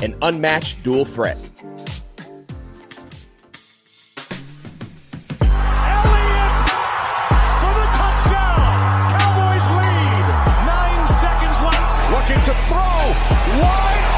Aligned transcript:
an 0.00 0.16
unmatched 0.22 0.82
dual 0.82 1.04
threat. 1.04 1.36
Elliott 5.40 6.60
for 7.60 7.72
the 7.74 7.88
touchdown. 7.98 8.60
Cowboys 9.14 9.66
lead. 9.78 10.24
Nine 10.66 11.04
seconds 11.08 11.58
left. 11.62 12.10
Looking 12.12 12.42
to 12.44 12.54
throw. 12.68 13.00
Wide 13.60 14.17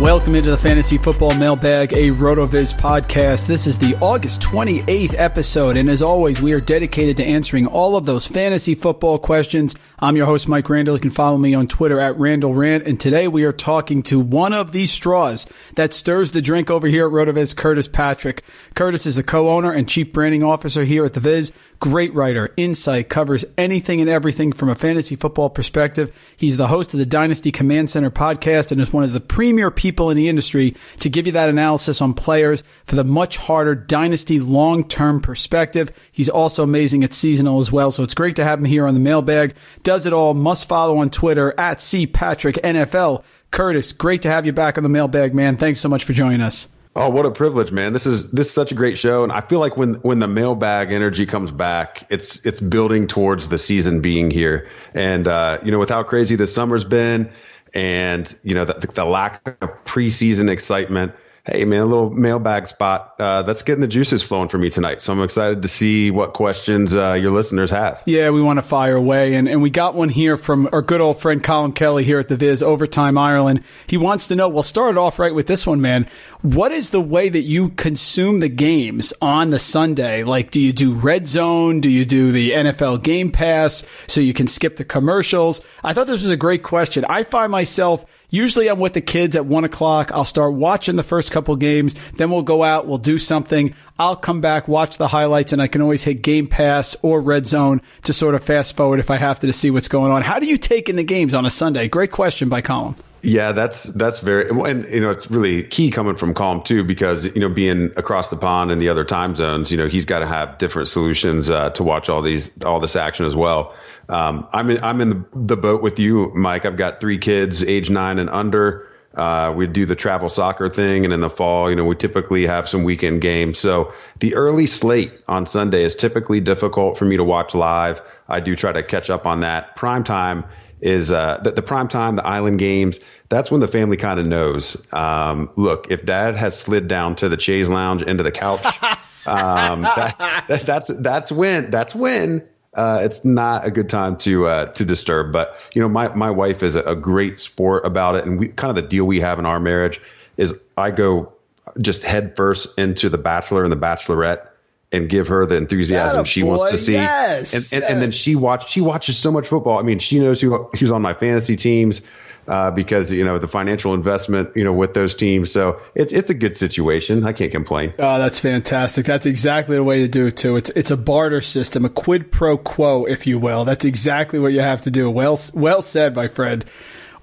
Welcome 0.00 0.34
into 0.34 0.48
the 0.48 0.56
Fantasy 0.56 0.96
Football 0.96 1.34
Mailbag, 1.34 1.92
a 1.92 2.08
RotoViz 2.08 2.72
podcast. 2.72 3.46
This 3.46 3.66
is 3.66 3.76
the 3.76 3.94
August 3.96 4.40
28th 4.40 5.14
episode, 5.18 5.76
and 5.76 5.90
as 5.90 6.00
always, 6.00 6.40
we 6.40 6.54
are 6.54 6.60
dedicated 6.60 7.18
to 7.18 7.24
answering 7.24 7.66
all 7.66 7.96
of 7.96 8.06
those 8.06 8.26
fantasy 8.26 8.74
football 8.74 9.18
questions. 9.18 9.76
I'm 9.98 10.16
your 10.16 10.24
host, 10.24 10.48
Mike 10.48 10.70
Randall. 10.70 10.94
You 10.94 11.02
can 11.02 11.10
follow 11.10 11.36
me 11.36 11.52
on 11.52 11.66
Twitter 11.66 12.00
at 12.00 12.18
Randall 12.18 12.54
Rant, 12.54 12.86
and 12.86 12.98
today 12.98 13.28
we 13.28 13.44
are 13.44 13.52
talking 13.52 14.02
to 14.04 14.18
one 14.18 14.54
of 14.54 14.72
these 14.72 14.90
straws 14.90 15.46
that 15.76 15.92
stirs 15.92 16.32
the 16.32 16.40
drink 16.40 16.70
over 16.70 16.86
here 16.86 17.06
at 17.06 17.12
RotoViz, 17.12 17.54
Curtis 17.54 17.86
Patrick. 17.86 18.42
Curtis 18.74 19.04
is 19.04 19.16
the 19.16 19.22
co-owner 19.22 19.70
and 19.70 19.86
chief 19.86 20.14
branding 20.14 20.42
officer 20.42 20.84
here 20.84 21.04
at 21.04 21.12
the 21.12 21.20
Viz. 21.20 21.52
Great 21.80 22.12
writer, 22.12 22.52
insight, 22.58 23.08
covers 23.08 23.42
anything 23.56 24.02
and 24.02 24.10
everything 24.10 24.52
from 24.52 24.68
a 24.68 24.74
fantasy 24.74 25.16
football 25.16 25.48
perspective. 25.48 26.14
He's 26.36 26.58
the 26.58 26.66
host 26.66 26.92
of 26.92 27.00
the 27.00 27.06
Dynasty 27.06 27.50
Command 27.50 27.88
Center 27.88 28.10
podcast 28.10 28.70
and 28.70 28.82
is 28.82 28.92
one 28.92 29.02
of 29.02 29.14
the 29.14 29.20
premier 29.20 29.70
people 29.70 30.10
in 30.10 30.16
the 30.18 30.28
industry 30.28 30.76
to 30.98 31.08
give 31.08 31.24
you 31.24 31.32
that 31.32 31.48
analysis 31.48 32.02
on 32.02 32.12
players 32.12 32.62
for 32.84 32.96
the 32.96 33.04
much 33.04 33.38
harder 33.38 33.74
dynasty 33.74 34.38
long-term 34.38 35.22
perspective. 35.22 35.90
He's 36.12 36.28
also 36.28 36.64
amazing 36.64 37.02
at 37.02 37.14
seasonal 37.14 37.60
as 37.60 37.72
well. 37.72 37.90
So 37.90 38.02
it's 38.02 38.12
great 38.12 38.36
to 38.36 38.44
have 38.44 38.58
him 38.58 38.66
here 38.66 38.86
on 38.86 38.92
the 38.92 39.00
mailbag. 39.00 39.54
Does 39.82 40.04
it 40.04 40.12
all. 40.12 40.34
Must 40.34 40.68
follow 40.68 40.98
on 40.98 41.08
Twitter 41.08 41.58
at 41.58 41.78
CPatrickNFL. 41.78 43.24
Curtis, 43.52 43.94
great 43.94 44.20
to 44.20 44.28
have 44.28 44.44
you 44.44 44.52
back 44.52 44.76
on 44.76 44.82
the 44.82 44.90
mailbag, 44.90 45.34
man. 45.34 45.56
Thanks 45.56 45.80
so 45.80 45.88
much 45.88 46.04
for 46.04 46.12
joining 46.12 46.42
us. 46.42 46.76
Oh, 46.96 47.08
what 47.08 47.24
a 47.24 47.30
privilege, 47.30 47.70
man! 47.70 47.92
This 47.92 48.04
is 48.04 48.32
this 48.32 48.48
is 48.48 48.52
such 48.52 48.72
a 48.72 48.74
great 48.74 48.98
show, 48.98 49.22
and 49.22 49.30
I 49.30 49.42
feel 49.42 49.60
like 49.60 49.76
when 49.76 49.94
when 49.96 50.18
the 50.18 50.26
mailbag 50.26 50.90
energy 50.90 51.24
comes 51.24 51.52
back, 51.52 52.04
it's 52.10 52.44
it's 52.44 52.60
building 52.60 53.06
towards 53.06 53.48
the 53.48 53.58
season 53.58 54.00
being 54.00 54.28
here. 54.28 54.68
And 54.92 55.28
uh, 55.28 55.60
you 55.62 55.70
know, 55.70 55.78
with 55.78 55.88
how 55.88 56.02
crazy 56.02 56.34
the 56.34 56.48
summer's 56.48 56.82
been, 56.82 57.30
and 57.74 58.36
you 58.42 58.56
know 58.56 58.64
the, 58.64 58.74
the 58.88 59.04
lack 59.04 59.46
of 59.46 59.84
preseason 59.84 60.50
excitement. 60.50 61.12
Hey, 61.46 61.64
man, 61.64 61.80
a 61.80 61.86
little 61.86 62.10
mailbag 62.10 62.68
spot. 62.68 63.14
Uh, 63.18 63.42
that's 63.42 63.62
getting 63.62 63.80
the 63.80 63.88
juices 63.88 64.22
flowing 64.22 64.50
for 64.50 64.58
me 64.58 64.68
tonight. 64.68 65.00
So 65.00 65.12
I'm 65.12 65.22
excited 65.22 65.62
to 65.62 65.68
see 65.68 66.10
what 66.10 66.34
questions 66.34 66.94
uh, 66.94 67.14
your 67.14 67.32
listeners 67.32 67.70
have. 67.70 68.02
Yeah, 68.04 68.28
we 68.28 68.42
want 68.42 68.58
to 68.58 68.62
fire 68.62 68.94
away. 68.94 69.34
And, 69.34 69.48
and 69.48 69.62
we 69.62 69.70
got 69.70 69.94
one 69.94 70.10
here 70.10 70.36
from 70.36 70.68
our 70.70 70.82
good 70.82 71.00
old 71.00 71.18
friend 71.18 71.42
Colin 71.42 71.72
Kelly 71.72 72.04
here 72.04 72.18
at 72.18 72.28
the 72.28 72.36
Viz, 72.36 72.62
Overtime 72.62 73.16
Ireland. 73.16 73.64
He 73.86 73.96
wants 73.96 74.26
to 74.28 74.36
know, 74.36 74.50
we'll 74.50 74.62
start 74.62 74.96
it 74.96 74.98
off 74.98 75.18
right 75.18 75.34
with 75.34 75.46
this 75.46 75.66
one, 75.66 75.80
man. 75.80 76.06
What 76.42 76.72
is 76.72 76.90
the 76.90 77.00
way 77.00 77.30
that 77.30 77.42
you 77.42 77.70
consume 77.70 78.40
the 78.40 78.48
games 78.50 79.14
on 79.22 79.48
the 79.48 79.58
Sunday? 79.58 80.22
Like, 80.24 80.50
do 80.50 80.60
you 80.60 80.74
do 80.74 80.92
red 80.92 81.26
zone? 81.26 81.80
Do 81.80 81.88
you 81.88 82.04
do 82.04 82.32
the 82.32 82.50
NFL 82.50 83.02
game 83.02 83.32
pass 83.32 83.82
so 84.06 84.20
you 84.20 84.34
can 84.34 84.46
skip 84.46 84.76
the 84.76 84.84
commercials? 84.84 85.62
I 85.82 85.94
thought 85.94 86.06
this 86.06 86.22
was 86.22 86.30
a 86.30 86.36
great 86.36 86.62
question. 86.62 87.06
I 87.08 87.22
find 87.22 87.50
myself 87.50 88.04
Usually 88.30 88.68
I'm 88.68 88.78
with 88.78 88.92
the 88.92 89.00
kids 89.00 89.34
at 89.34 89.44
one 89.44 89.64
o'clock. 89.64 90.12
I'll 90.14 90.24
start 90.24 90.54
watching 90.54 90.94
the 90.94 91.02
first 91.02 91.29
couple 91.30 91.54
games. 91.56 91.94
Then 92.16 92.30
we'll 92.30 92.42
go 92.42 92.62
out. 92.62 92.86
We'll 92.86 92.98
do 92.98 93.18
something. 93.18 93.74
I'll 93.98 94.16
come 94.16 94.40
back, 94.40 94.66
watch 94.66 94.96
the 94.96 95.08
highlights, 95.08 95.52
and 95.52 95.60
I 95.60 95.66
can 95.66 95.82
always 95.82 96.04
hit 96.04 96.22
Game 96.22 96.46
Pass 96.46 96.96
or 97.02 97.20
Red 97.20 97.46
Zone 97.46 97.82
to 98.04 98.14
sort 98.14 98.34
of 98.34 98.42
fast 98.42 98.74
forward 98.74 98.98
if 98.98 99.10
I 99.10 99.18
have 99.18 99.38
to 99.40 99.46
to 99.46 99.52
see 99.52 99.70
what's 99.70 99.88
going 99.88 100.10
on. 100.10 100.22
How 100.22 100.38
do 100.38 100.46
you 100.46 100.56
take 100.56 100.88
in 100.88 100.96
the 100.96 101.04
games 101.04 101.34
on 101.34 101.44
a 101.44 101.50
Sunday? 101.50 101.88
Great 101.88 102.12
question 102.12 102.48
by 102.48 102.60
Colin. 102.60 102.94
Yeah, 103.22 103.52
that's 103.52 103.82
that's 103.82 104.20
very 104.20 104.48
and 104.48 104.90
you 104.90 105.00
know 105.00 105.10
it's 105.10 105.30
really 105.30 105.64
key 105.64 105.90
coming 105.90 106.16
from 106.16 106.32
Calm 106.32 106.62
too 106.62 106.82
because 106.84 107.26
you 107.34 107.40
know 107.40 107.50
being 107.50 107.90
across 107.96 108.30
the 108.30 108.36
pond 108.36 108.70
in 108.70 108.78
the 108.78 108.88
other 108.88 109.04
time 109.04 109.34
zones, 109.34 109.70
you 109.70 109.76
know 109.76 109.88
he's 109.88 110.06
got 110.06 110.20
to 110.20 110.26
have 110.26 110.56
different 110.56 110.88
solutions 110.88 111.50
uh, 111.50 111.68
to 111.70 111.82
watch 111.82 112.08
all 112.08 112.22
these 112.22 112.50
all 112.64 112.80
this 112.80 112.96
action 112.96 113.26
as 113.26 113.36
well. 113.36 113.74
Um, 114.08 114.48
I'm 114.52 114.70
in, 114.70 114.82
I'm 114.82 115.00
in 115.00 115.08
the, 115.10 115.24
the 115.34 115.56
boat 115.56 115.82
with 115.82 115.98
you, 115.98 116.32
Mike. 116.34 116.64
I've 116.64 116.78
got 116.78 117.00
three 117.00 117.18
kids, 117.18 117.62
age 117.62 117.90
nine 117.90 118.18
and 118.18 118.30
under. 118.30 118.88
Uh, 119.14 119.52
we 119.56 119.66
do 119.66 119.86
the 119.86 119.96
travel 119.96 120.28
soccer 120.28 120.68
thing, 120.68 121.04
and 121.04 121.12
in 121.12 121.20
the 121.20 121.30
fall, 121.30 121.68
you 121.68 121.74
know, 121.74 121.84
we 121.84 121.96
typically 121.96 122.46
have 122.46 122.68
some 122.68 122.84
weekend 122.84 123.20
games. 123.20 123.58
So 123.58 123.92
the 124.20 124.34
early 124.34 124.66
slate 124.66 125.12
on 125.26 125.46
Sunday 125.46 125.82
is 125.82 125.96
typically 125.96 126.40
difficult 126.40 126.96
for 126.96 127.04
me 127.04 127.16
to 127.16 127.24
watch 127.24 127.54
live. 127.54 128.00
I 128.28 128.38
do 128.38 128.54
try 128.54 128.70
to 128.70 128.82
catch 128.82 129.10
up 129.10 129.26
on 129.26 129.40
that. 129.40 129.74
Prime 129.74 130.04
time 130.04 130.44
is 130.80 131.10
uh, 131.10 131.40
the, 131.42 131.50
the 131.50 131.62
prime 131.62 131.88
time, 131.88 132.16
the 132.16 132.26
island 132.26 132.58
games. 132.58 133.00
That's 133.28 133.50
when 133.50 133.60
the 133.60 133.68
family 133.68 133.96
kind 133.96 134.20
of 134.20 134.26
knows. 134.26 134.76
Um, 134.92 135.50
look, 135.56 135.90
if 135.90 136.04
Dad 136.04 136.36
has 136.36 136.58
slid 136.58 136.88
down 136.88 137.16
to 137.16 137.28
the 137.28 137.38
chaise 137.38 137.68
lounge 137.68 138.02
into 138.02 138.22
the 138.22 138.32
couch, 138.32 138.64
um, 139.26 139.82
that, 139.82 140.44
that, 140.48 140.62
that's 140.66 140.88
that's 140.88 141.32
when 141.32 141.70
that's 141.70 141.94
when 141.94 142.48
uh, 142.74 143.00
it's 143.02 143.24
not 143.24 143.66
a 143.66 143.70
good 143.70 143.88
time 143.88 144.16
to 144.18 144.46
uh, 144.46 144.66
to 144.72 144.84
disturb. 144.84 145.32
But 145.32 145.56
you 145.74 145.82
know, 145.82 145.88
my 145.88 146.08
my 146.14 146.30
wife 146.30 146.62
is 146.62 146.76
a, 146.76 146.82
a 146.82 146.96
great 146.96 147.40
sport 147.40 147.84
about 147.84 148.14
it, 148.14 148.24
and 148.24 148.38
we 148.38 148.48
kind 148.48 148.70
of 148.70 148.76
the 148.82 148.88
deal 148.88 149.04
we 149.04 149.20
have 149.20 149.38
in 149.38 149.46
our 149.46 149.60
marriage 149.60 150.00
is 150.36 150.58
I 150.76 150.90
go 150.90 151.32
just 151.80 152.02
head 152.02 152.36
first 152.36 152.78
into 152.78 153.08
the 153.08 153.18
Bachelor 153.18 153.64
and 153.64 153.72
the 153.72 153.76
Bachelorette 153.76 154.46
and 154.92 155.08
give 155.08 155.28
her 155.28 155.46
the 155.46 155.54
enthusiasm 155.56 156.24
she 156.24 156.42
wants 156.42 156.70
to 156.70 156.76
see. 156.76 156.94
Yes, 156.94 157.54
and, 157.54 157.62
and, 157.72 157.82
yes. 157.82 157.90
and 157.90 158.02
then 158.02 158.10
she 158.10 158.36
watch 158.36 158.70
she 158.70 158.80
watches 158.80 159.18
so 159.18 159.30
much 159.30 159.48
football. 159.48 159.78
I 159.78 159.82
mean, 159.82 159.98
she 159.98 160.20
knows 160.20 160.40
who 160.40 160.64
who's 160.78 160.92
on 160.92 161.02
my 161.02 161.14
fantasy 161.14 161.56
teams 161.56 162.02
uh, 162.50 162.70
because 162.70 163.12
you 163.12 163.24
know 163.24 163.38
the 163.38 163.46
financial 163.46 163.94
investment 163.94 164.50
you 164.56 164.64
know 164.64 164.72
with 164.72 164.92
those 164.92 165.14
teams. 165.14 165.52
So 165.52 165.80
it's 165.94 166.12
it's 166.12 166.30
a 166.30 166.34
good 166.34 166.56
situation. 166.56 167.24
I 167.24 167.32
can't 167.32 167.52
complain. 167.52 167.94
Oh, 167.98 168.18
that's 168.18 168.40
fantastic. 168.40 169.06
That's 169.06 169.24
exactly 169.24 169.76
the 169.76 169.84
way 169.84 170.00
to 170.00 170.08
do 170.08 170.26
it 170.26 170.36
too. 170.36 170.56
It's 170.56 170.70
it's 170.70 170.90
a 170.90 170.96
barter 170.96 171.42
system, 171.42 171.84
a 171.84 171.88
quid 171.88 172.32
pro 172.32 172.58
quo, 172.58 173.04
if 173.04 173.26
you 173.26 173.38
will. 173.38 173.64
That's 173.64 173.84
exactly 173.84 174.40
what 174.40 174.52
you 174.52 174.60
have 174.60 174.80
to 174.82 174.90
do. 174.90 175.08
Well 175.08 175.38
well 175.54 175.80
said, 175.80 176.16
my 176.16 176.26
friend. 176.26 176.64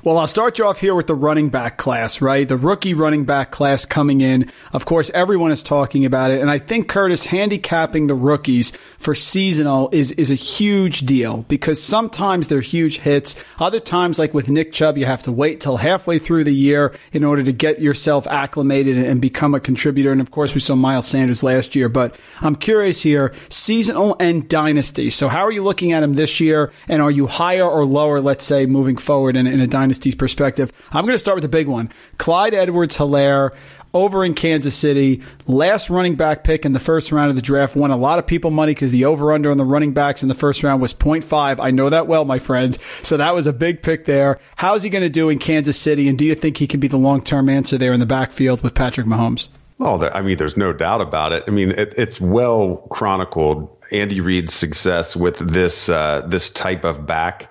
Well, 0.03 0.19
I'll 0.19 0.27
start 0.27 0.59
you 0.59 0.65
off 0.65 0.79
here 0.79 0.93
with 0.93 1.07
the 1.07 1.15
running 1.15 1.49
back 1.49 1.77
class, 1.77 2.21
right? 2.21 2.47
The 2.47 2.55
rookie 2.55 2.93
running 2.93 3.25
back 3.25 3.49
class 3.49 3.83
coming 3.83 4.21
in. 4.21 4.51
Of 4.71 4.85
course, 4.85 5.09
everyone 5.09 5.51
is 5.51 5.63
talking 5.63 6.05
about 6.05 6.29
it. 6.29 6.39
And 6.39 6.51
I 6.51 6.59
think 6.59 6.87
Curtis 6.87 7.25
handicapping 7.25 8.05
the 8.05 8.13
rookies 8.13 8.71
for 8.99 9.15
seasonal 9.15 9.89
is, 9.91 10.11
is 10.11 10.29
a 10.29 10.35
huge 10.35 10.99
deal 10.99 11.45
because 11.49 11.81
sometimes 11.81 12.47
they're 12.47 12.61
huge 12.61 12.99
hits. 12.99 13.43
Other 13.57 13.79
times, 13.79 14.19
like 14.19 14.35
with 14.35 14.49
Nick 14.49 14.71
Chubb, 14.71 14.99
you 14.99 15.05
have 15.05 15.23
to 15.23 15.31
wait 15.31 15.61
till 15.61 15.77
halfway 15.77 16.19
through 16.19 16.43
the 16.43 16.53
year 16.53 16.95
in 17.11 17.23
order 17.23 17.41
to 17.41 17.51
get 17.51 17.81
yourself 17.81 18.27
acclimated 18.27 18.99
and 18.99 19.19
become 19.19 19.55
a 19.55 19.59
contributor. 19.59 20.11
And 20.11 20.21
of 20.21 20.29
course, 20.29 20.53
we 20.53 20.61
saw 20.61 20.75
Miles 20.75 21.07
Sanders 21.07 21.41
last 21.41 21.75
year, 21.75 21.89
but 21.89 22.15
I'm 22.41 22.55
curious 22.55 23.01
here, 23.01 23.33
seasonal 23.49 24.15
and 24.19 24.47
dynasty. 24.47 25.09
So 25.09 25.27
how 25.27 25.41
are 25.41 25.51
you 25.51 25.63
looking 25.63 25.91
at 25.91 26.03
him 26.03 26.13
this 26.13 26.39
year? 26.39 26.71
And 26.87 27.01
are 27.01 27.11
you 27.11 27.25
higher 27.25 27.67
or 27.67 27.83
lower, 27.83 28.21
let's 28.21 28.45
say, 28.45 28.67
moving 28.67 28.95
forward 28.95 29.35
in, 29.35 29.47
in 29.47 29.59
a 29.59 29.65
dynasty 29.65 29.86
perspective. 30.15 30.71
I'm 30.91 31.05
going 31.05 31.15
to 31.15 31.19
start 31.19 31.35
with 31.35 31.43
the 31.43 31.49
big 31.49 31.67
one. 31.67 31.89
Clyde 32.17 32.53
Edwards 32.53 32.97
Helaire 32.97 33.55
over 33.93 34.23
in 34.23 34.33
Kansas 34.33 34.75
City. 34.75 35.21
Last 35.45 35.89
running 35.89 36.15
back 36.15 36.43
pick 36.43 36.65
in 36.65 36.73
the 36.73 36.79
first 36.79 37.11
round 37.11 37.29
of 37.29 37.35
the 37.35 37.41
draft 37.41 37.75
won 37.75 37.91
a 37.91 37.97
lot 37.97 38.19
of 38.19 38.27
people 38.27 38.51
money 38.51 38.73
because 38.73 38.91
the 38.91 39.05
over 39.05 39.31
under 39.31 39.51
on 39.51 39.57
the 39.57 39.65
running 39.65 39.93
backs 39.93 40.21
in 40.21 40.29
the 40.29 40.35
first 40.35 40.63
round 40.63 40.81
was 40.81 40.93
0.5. 40.93 41.57
I 41.59 41.71
know 41.71 41.89
that 41.89 42.07
well, 42.07 42.25
my 42.25 42.39
friends. 42.39 42.77
So 43.01 43.17
that 43.17 43.33
was 43.33 43.47
a 43.47 43.53
big 43.53 43.81
pick 43.81 44.05
there. 44.05 44.39
How's 44.55 44.83
he 44.83 44.89
going 44.89 45.03
to 45.03 45.09
do 45.09 45.29
in 45.29 45.39
Kansas 45.39 45.79
City? 45.79 46.07
And 46.07 46.17
do 46.17 46.25
you 46.25 46.35
think 46.35 46.57
he 46.57 46.67
can 46.67 46.79
be 46.79 46.87
the 46.87 46.97
long 46.97 47.23
term 47.23 47.49
answer 47.49 47.77
there 47.77 47.93
in 47.93 47.99
the 47.99 48.05
backfield 48.05 48.61
with 48.61 48.73
Patrick 48.73 49.07
Mahomes? 49.07 49.49
Oh, 49.79 50.03
I 50.09 50.21
mean, 50.21 50.37
there's 50.37 50.57
no 50.57 50.73
doubt 50.73 51.01
about 51.01 51.33
it. 51.33 51.43
I 51.47 51.51
mean, 51.51 51.71
it, 51.71 51.93
it's 51.97 52.19
well 52.19 52.77
chronicled. 52.89 53.69
Andy 53.91 54.21
Reid's 54.21 54.53
success 54.53 55.15
with 55.15 55.37
this 55.37 55.87
uh, 55.87 56.25
this 56.27 56.49
type 56.49 56.83
of 56.83 57.05
back 57.05 57.49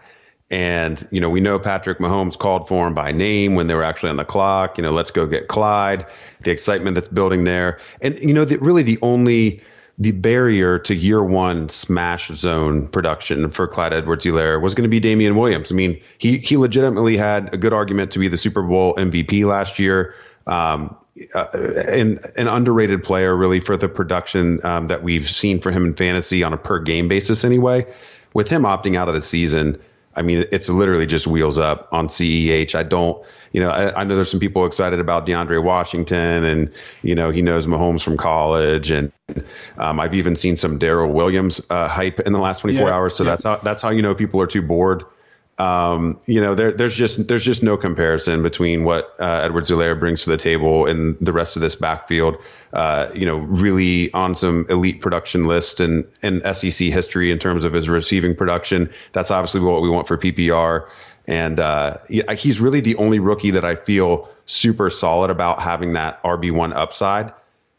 and, 0.51 1.07
you 1.11 1.21
know, 1.21 1.29
we 1.29 1.41
know 1.41 1.59
Patrick 1.59 1.99
Mahomes 1.99 2.39
called 2.39 2.69
for 2.69 2.87
him 2.87 2.95
by 2.95 3.11
name 3.11 3.57
when 3.57 3.67
they 3.67 3.75
were 3.75 3.83
actually 3.83 4.11
on 4.11 4.17
the 4.17 4.25
clock. 4.25 4.79
You 4.79 4.83
know, 4.83 4.93
let's 4.93 5.11
go 5.11 5.27
get 5.27 5.49
Clyde, 5.49 6.07
the 6.43 6.53
excitement 6.53 6.95
that's 6.95 7.09
building 7.09 7.45
there. 7.45 7.81
And, 8.01 8.17
you 8.19 8.33
know, 8.33 8.45
the, 8.45 8.57
really 8.59 8.85
the 8.85 8.99
only, 9.03 9.61
the 9.99 10.13
barrier 10.13 10.79
to 10.79 10.95
year 10.95 11.25
one 11.25 11.69
smash 11.69 12.29
zone 12.29 12.87
production 12.89 13.51
for 13.51 13.67
Clyde 13.67 13.93
Edwards 13.93 14.25
Helaire 14.25 14.63
was 14.63 14.75
going 14.75 14.85
to 14.85 14.89
be 14.89 15.01
Damien 15.01 15.35
Williams. 15.35 15.73
I 15.73 15.75
mean, 15.75 16.01
he, 16.19 16.39
he 16.39 16.57
legitimately 16.57 17.17
had 17.17 17.53
a 17.53 17.57
good 17.57 17.73
argument 17.73 18.13
to 18.13 18.21
be 18.21 18.29
the 18.29 18.39
Super 18.39 18.63
Bowl 18.63 18.95
MVP 18.95 19.45
last 19.47 19.81
year. 19.81 20.15
Um, 20.47 20.97
uh, 21.35 21.47
an, 21.89 22.21
an 22.37 22.47
underrated 22.47 23.03
player 23.03 23.35
really 23.35 23.59
for 23.59 23.77
the 23.77 23.89
production 23.89 24.65
um, 24.65 24.87
that 24.89 25.03
we've 25.03 25.29
seen 25.29 25.61
for 25.61 25.73
him 25.73 25.87
in 25.87 25.95
fantasy 25.95 26.43
on 26.43 26.53
a 26.53 26.59
per 26.59 26.79
game 26.79 27.09
basis 27.09 27.43
anyway. 27.43 27.87
With 28.35 28.49
him 28.49 28.63
opting 28.63 28.97
out 28.97 29.09
of 29.09 29.15
the 29.15 29.23
season, 29.23 29.81
I 30.17 30.23
mean, 30.23 30.45
it's 30.51 30.69
literally 30.69 31.07
just 31.07 31.27
wheels 31.27 31.59
up 31.59 31.89
on 31.93 32.09
CEH. 32.09 32.75
I 32.75 32.83
don't, 32.83 33.23
you 33.53 33.61
know, 33.61 33.71
I, 33.71 34.01
I, 34.01 34.05
know 34.05 34.17
there's 34.17 34.31
some 34.31 34.41
people 34.41 34.67
excited 34.67 34.99
about 34.99 35.27
DeAndre 35.27 35.63
Washington, 35.63 36.45
and 36.45 36.73
you 37.03 37.15
know 37.15 37.31
he 37.31 37.43
knows 37.43 37.67
Mahomes 37.67 38.03
from 38.03 38.17
college, 38.17 38.91
and 38.91 39.13
um, 39.79 40.01
I've 40.01 40.15
even 40.15 40.35
seen 40.35 40.57
some 40.57 40.79
Darrel 40.79 41.13
Williams 41.13 41.61
uh, 41.71 41.87
hype 41.87 42.21
in 42.21 42.33
the 42.33 42.39
last 42.39 42.61
24 42.61 42.89
yeah, 42.89 42.95
hours. 42.95 43.15
So 43.15 43.25
yeah. 43.25 43.31
that's 43.31 43.45
how 43.45 43.57
that's 43.57 43.83
how 43.83 43.91
you 43.91 44.03
know 44.03 44.15
people 44.15 44.41
are 44.41 44.47
too 44.47 44.63
bored 44.63 45.05
um, 45.59 46.21
you 46.27 46.41
know, 46.41 46.55
there, 46.55 46.71
there's 46.71 46.95
just 46.95 47.29
there's 47.29 47.45
just 47.45 47.63
no 47.63 47.79
comparison 47.79 48.43
between 48.43 48.85
what 48.85 49.15
uh, 49.19 49.41
Edwards 49.43 49.71
Helaire 49.71 49.99
brings 49.99 50.25
to 50.25 50.31
the 50.31 50.37
table 50.37 50.87
and 50.87 51.17
the 51.21 51.33
rest 51.33 51.57
of 51.57 51.63
this 51.63 51.75
backfield. 51.75 52.37
Uh, 52.75 53.11
you 53.15 53.25
know, 53.25 53.37
really 53.39 54.13
on 54.13 54.37
some 54.37 54.67
elite 54.69 55.01
production 55.01 55.45
list 55.45 55.81
and 55.81 56.05
and 56.23 56.43
SEC 56.55 56.89
history 56.89 57.31
in 57.31 57.39
terms 57.39 57.65
of 57.65 57.73
his 57.73 57.89
receiving 57.89 58.37
production. 58.37 58.93
That's 59.13 59.31
obviously 59.31 59.61
what 59.61 59.81
we 59.81 59.89
want 59.89 60.07
for 60.07 60.19
PPR. 60.19 60.89
And 61.29 61.59
uh, 61.59 61.97
he's 62.09 62.61
really 62.61 62.81
the 62.81 62.95
only 62.97 63.19
rookie 63.19 63.51
that 63.51 63.65
I 63.65 63.75
feel 63.75 64.29
super 64.45 64.91
solid 64.91 65.31
about 65.31 65.61
having 65.61 65.95
that 65.95 66.23
RB 66.23 66.53
one 66.53 66.73
upside. 66.73 67.33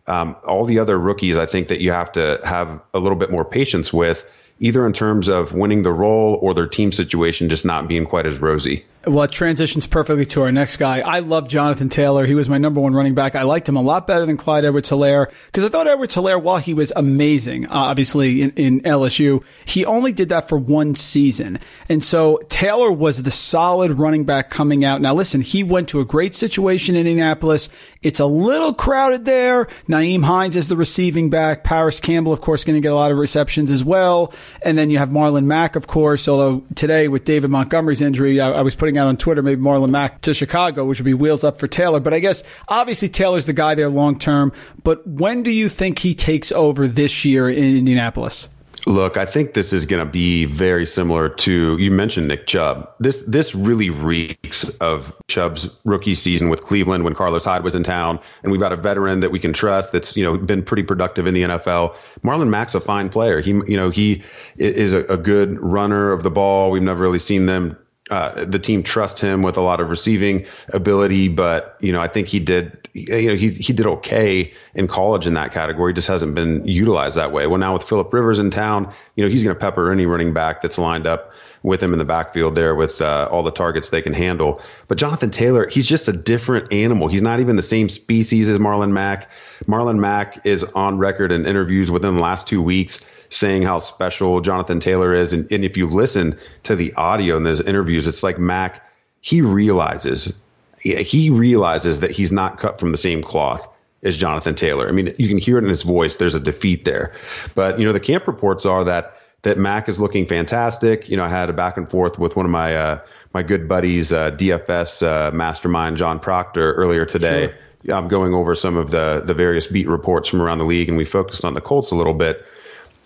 Um, 0.07 0.35
all 0.45 0.65
the 0.65 0.80
other 0.80 0.97
rookies, 0.97 1.38
I 1.38 1.45
think 1.45 1.68
that 1.69 1.80
you 1.80 1.91
have 1.91 2.12
to 2.13 2.39
have 2.44 2.81
a 2.94 3.00
little 3.00 3.18
bit 3.18 3.30
more 3.30 3.45
patience 3.45 3.94
with 3.94 4.25
either 4.59 4.86
in 4.86 4.94
terms 4.94 5.27
of 5.27 5.54
winning 5.54 5.83
the 5.83 5.92
role 5.92 6.39
or 6.42 6.54
their 6.54 6.68
team 6.68 6.92
situation 6.92 7.50
just 7.50 7.65
not 7.65 7.88
being 7.88 8.06
quite 8.06 8.25
as 8.25 8.39
rosy. 8.39 8.86
Well, 9.07 9.24
it 9.24 9.31
transitions 9.31 9.88
perfectly 9.88 10.25
to 10.25 10.42
our 10.42 10.51
next 10.51 10.77
guy. 10.77 11.00
I 11.00 11.19
love 11.19 11.48
Jonathan 11.48 11.88
Taylor. 11.88 12.25
He 12.25 12.36
was 12.36 12.50
my 12.50 12.57
number 12.57 12.81
one 12.81 12.94
running 12.94 13.15
back. 13.15 13.36
I 13.36 13.44
liked 13.44 13.69
him 13.69 13.77
a 13.77 13.81
lot 13.81 14.06
better 14.06 14.25
than 14.25 14.36
Clyde 14.36 14.65
Edwards 14.65 14.89
Helaire 14.89 15.31
because 15.45 15.63
I 15.63 15.69
thought 15.69 15.88
Edwards 15.88 16.15
Helaire, 16.15 16.42
while 16.42 16.57
he 16.57 16.74
was 16.74 16.92
amazing, 16.94 17.68
uh, 17.68 17.74
obviously 17.74 18.42
in, 18.42 18.51
in 18.51 18.81
LSU, 18.81 19.44
he 19.63 19.86
only 19.86 20.12
did 20.12 20.27
that 20.30 20.50
for 20.50 20.57
one 20.57 20.94
season. 20.94 21.57
And 21.88 22.04
so 22.04 22.42
Taylor 22.50 22.92
was 22.92 23.24
the 23.24 23.31
solid 23.31 23.92
running 23.92 24.25
back 24.25 24.50
coming 24.50 24.83
out. 24.83 25.00
Now, 25.00 25.13
listen, 25.13 25.39
he 25.39 25.63
went 25.63 25.88
to 25.89 26.01
a 26.01 26.06
great 26.06 26.36
situation 26.36 26.98
in 26.98 27.07
Indianapolis. 27.07 27.69
It's 28.01 28.19
a 28.19 28.25
little 28.25 28.74
crowded 28.74 29.24
there. 29.24 29.65
Nyheim 29.88 30.25
Hines 30.25 30.57
is 30.57 30.68
the 30.68 30.75
receiving 30.75 31.30
back. 31.30 31.63
Parris 31.63 32.01
Campbell, 32.01 32.33
of 32.33 32.42
course, 32.42 32.65
going 32.65 32.75
to 32.75 32.81
get 32.81 32.92
a 32.92 32.95
lot 32.95 33.12
of 33.12 33.18
receptions 33.18 33.71
as 33.71 33.86
well. 33.86 34.33
And 34.61 34.77
then 34.77 34.89
you 34.89 34.97
have 34.97 35.09
Marlon 35.09 35.45
Mack, 35.45 35.75
of 35.75 35.88
course, 35.88 36.27
although 36.27 36.63
today 36.75 37.07
with 37.07 37.25
David 37.25 37.49
Montgomery's 37.49 38.01
injury, 38.01 38.39
I, 38.39 38.51
I 38.51 38.61
was 38.61 38.75
putting 38.75 38.97
out 38.97 39.07
on 39.07 39.17
Twitter, 39.17 39.41
maybe 39.41 39.61
Marlon 39.61 39.89
Mack 39.89 40.21
to 40.21 40.33
Chicago, 40.33 40.85
which 40.85 40.99
would 40.99 41.05
be 41.05 41.13
wheels 41.13 41.44
up 41.44 41.59
for 41.59 41.67
Taylor. 41.67 41.99
But 41.99 42.13
I 42.13 42.19
guess 42.19 42.44
obviously 42.67 43.09
Taylor's 43.09 43.45
the 43.45 43.53
guy 43.53 43.75
there 43.75 43.89
long 43.89 44.19
term. 44.19 44.51
But 44.83 45.05
when 45.07 45.44
do 45.44 45.51
you 45.51 45.69
think 45.69 45.99
he 45.99 46.15
takes 46.15 46.51
over 46.51 46.88
this 46.88 47.25
year 47.25 47.49
in 47.49 47.77
Indianapolis? 47.77 48.49
Look, 48.88 49.18
I 49.18 49.25
think 49.25 49.54
this 49.54 49.74
is 49.74 49.86
going 49.86 50.00
to 50.00 50.10
be 50.10 50.45
very 50.45 50.86
similar 50.86 51.28
to 51.28 51.78
you 51.78 51.92
mentioned 51.92 52.30
Nick 52.30 52.48
Chubb. 52.48 52.89
This 53.01 53.22
this 53.24 53.54
really 53.54 53.89
reeks 53.89 54.78
of 54.78 55.13
Chubb's 55.28 55.69
rookie 55.84 56.13
season 56.13 56.48
with 56.48 56.63
Cleveland 56.63 57.04
when 57.04 57.13
Carlos 57.13 57.44
Hyde 57.44 57.66
was 57.66 57.75
in 57.75 57.84
town, 57.84 58.18
and 58.44 58.51
we've 58.54 58.62
got 58.62 58.72
a 58.72 58.78
veteran 58.78 59.19
that 59.19 59.30
we 59.30 59.39
can 59.39 59.51
trust 59.51 59.92
that's 59.92 60.16
you 60.16 60.24
know 60.24 60.38
been 60.38 60.63
pretty 60.63 60.84
productive 60.84 61.28
in 61.28 61.34
the 61.34 61.44
NFL. 61.44 61.95
Marlon 62.24 62.48
Mack's 62.48 62.75
a 62.75 62.80
fine 62.80 63.10
player. 63.10 63.42
He 63.42 63.51
you 63.51 63.75
know 63.75 63.89
he 63.89 64.24
is 64.56 64.94
a, 64.94 65.04
a 65.07 65.18
good 65.18 65.60
runner 65.60 66.13
of 66.13 66.24
the 66.24 66.31
ball. 66.31 66.72
We've 66.72 66.81
never 66.81 67.01
really 67.01 67.19
seen 67.19 67.45
them 67.45 67.78
uh, 68.09 68.45
the 68.45 68.59
team 68.59 68.83
trust 68.83 69.19
him 69.19 69.42
with 69.42 69.57
a 69.57 69.62
lot 69.62 69.80
of 69.80 69.89
receiving 69.89 70.45
ability, 70.69 71.27
but 71.27 71.77
you 71.81 71.92
know 71.92 72.00
I 72.00 72.07
think 72.07 72.27
he 72.27 72.39
did 72.39 72.88
you 72.94 73.30
know 73.30 73.36
he 73.36 73.51
he 73.51 73.74
did 73.74 73.86
okay 73.86 74.54
in 74.74 74.88
college 74.88 75.27
in 75.27 75.33
that 75.33 75.51
category. 75.51 75.94
Just 75.94 76.07
hasn't 76.07 76.33
been 76.36 76.65
utilized 76.65 77.18
that 77.18 77.31
way. 77.31 77.48
Well, 77.48 77.59
now 77.59 77.74
with 77.74 77.83
Philip 77.83 78.12
Rivers 78.13 78.39
in 78.39 78.51
town, 78.51 78.94
you 79.15 79.24
know 79.24 79.30
he's 79.30 79.44
going 79.44 79.56
to 79.56 79.59
pepper 79.59 79.92
any 79.92 80.06
running 80.06 80.33
back 80.33 80.62
that's 80.62 80.77
lined 80.77 81.06
up 81.06 81.31
with 81.63 81.81
him 81.83 81.92
in 81.92 82.00
the 82.00 82.06
backfield 82.06 82.56
there 82.56 82.75
with 82.75 83.01
uh, 83.01 83.27
all 83.31 83.44
the 83.44 83.51
targets 83.51 83.89
they 83.89 84.01
can 84.01 84.13
handle. 84.13 84.62
But 84.88 84.98
Jonathan 84.98 85.31
Taylor, 85.31 85.68
he's 85.68 85.88
just 85.88 86.07
a 86.07 86.13
different 86.13 86.71
animal. 86.71 87.07
He's 87.09 87.21
not 87.21 87.39
even 87.39 87.56
the 87.56 87.62
same 87.62 87.89
species 87.89 88.48
as 88.50 88.57
Marlon 88.59 88.92
Mack. 88.92 89.30
Marlon 89.65 89.98
Mack 89.98 90.45
is 90.45 90.63
on 90.63 90.98
record 90.98 91.31
in 91.31 91.45
interviews 91.45 91.92
within 91.92 92.15
the 92.15 92.21
last 92.21 92.48
two 92.48 92.62
weeks 92.62 93.04
saying 93.29 93.63
how 93.63 93.79
special 93.79 94.41
Jonathan 94.41 94.79
Taylor 94.79 95.13
is. 95.13 95.33
And, 95.33 95.51
and 95.51 95.63
if 95.65 95.77
you 95.77 95.88
listen 95.88 96.38
to 96.63 96.75
the 96.75 96.94
audio 96.94 97.38
in 97.38 97.44
those 97.44 97.62
interviews, 97.62 98.07
it's 98.07 98.23
like 98.23 98.40
Mack, 98.40 98.81
he 99.21 99.42
realizes, 99.42 100.40
he 100.80 101.30
realizes 101.30 101.99
that 102.02 102.11
he's 102.11 102.31
not 102.31 102.57
cut 102.57 102.80
from 102.80 102.92
the 102.92 102.97
same 102.97 103.21
cloth 103.21 103.68
as 104.04 104.16
Jonathan 104.16 104.56
Taylor. 104.56 104.87
I 104.87 104.92
mean, 104.92 105.13
you 105.18 105.28
can 105.28 105.37
hear 105.37 105.57
it 105.57 105.63
in 105.63 105.69
his 105.69 105.83
voice. 105.83 106.16
There's 106.16 106.35
a 106.35 106.40
defeat 106.40 106.85
there. 106.85 107.13
But, 107.56 107.80
you 107.80 107.85
know, 107.85 107.94
the 107.94 107.99
camp 107.99 108.28
reports 108.28 108.66
are 108.66 108.83
that, 108.83 109.18
that 109.42 109.57
Mack 109.57 109.90
is 109.90 109.99
looking 109.99 110.25
fantastic. 110.28 111.09
You 111.09 111.18
know, 111.18 111.23
I 111.23 111.30
had 111.30 111.49
a 111.49 111.54
back 111.54 111.78
and 111.78 111.90
forth 111.90 112.19
with 112.19 112.35
one 112.35 112.45
of 112.45 112.52
my, 112.52 112.75
uh, 112.75 112.99
my 113.33 113.44
good 113.44 113.68
buddies, 113.68 114.13
uh, 114.13 114.31
DFS 114.31 115.06
uh, 115.06 115.31
mastermind 115.31 115.97
John 115.97 116.19
Proctor 116.19 116.73
earlier 116.73 117.06
today. 117.06 117.47
Sure. 117.47 117.95
I'm 117.95 118.07
going 118.07 118.33
over 118.33 118.56
some 118.56 118.75
of 118.75 118.92
the 118.92 119.21
the 119.25 119.33
various 119.33 119.68
beat 119.68 119.87
reports 119.87 120.28
from 120.28 120.42
around 120.42 120.57
the 120.57 120.66
league, 120.66 120.90
and 120.90 120.97
we 120.97 121.06
focused 121.06 121.45
on 121.45 121.54
the 121.54 121.61
Colts 121.61 121.92
a 121.92 121.95
little 121.95 122.13
bit. 122.13 122.45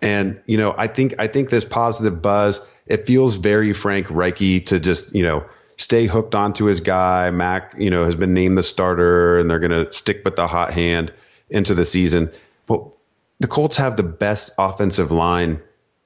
And 0.01 0.39
you 0.45 0.57
know, 0.57 0.73
I 0.77 0.87
think 0.87 1.15
I 1.19 1.27
think 1.27 1.49
this 1.49 1.65
positive 1.65 2.21
buzz. 2.21 2.65
It 2.87 3.05
feels 3.07 3.35
very 3.35 3.71
Frank 3.73 4.07
Reichy 4.07 4.65
to 4.65 4.79
just 4.79 5.13
you 5.15 5.23
know 5.23 5.45
stay 5.77 6.05
hooked 6.05 6.35
onto 6.35 6.65
his 6.65 6.79
guy. 6.79 7.29
Mack, 7.29 7.73
you 7.77 7.89
know, 7.89 8.05
has 8.05 8.15
been 8.15 8.33
named 8.33 8.57
the 8.57 8.63
starter, 8.63 9.37
and 9.37 9.49
they're 9.49 9.59
going 9.59 9.71
to 9.71 9.91
stick 9.91 10.21
with 10.25 10.35
the 10.35 10.47
hot 10.47 10.73
hand 10.73 11.13
into 11.49 11.73
the 11.75 11.85
season. 11.85 12.31
But 12.65 12.83
the 13.39 13.47
Colts 13.47 13.77
have 13.77 13.97
the 13.97 14.03
best 14.03 14.51
offensive 14.57 15.11
line 15.11 15.61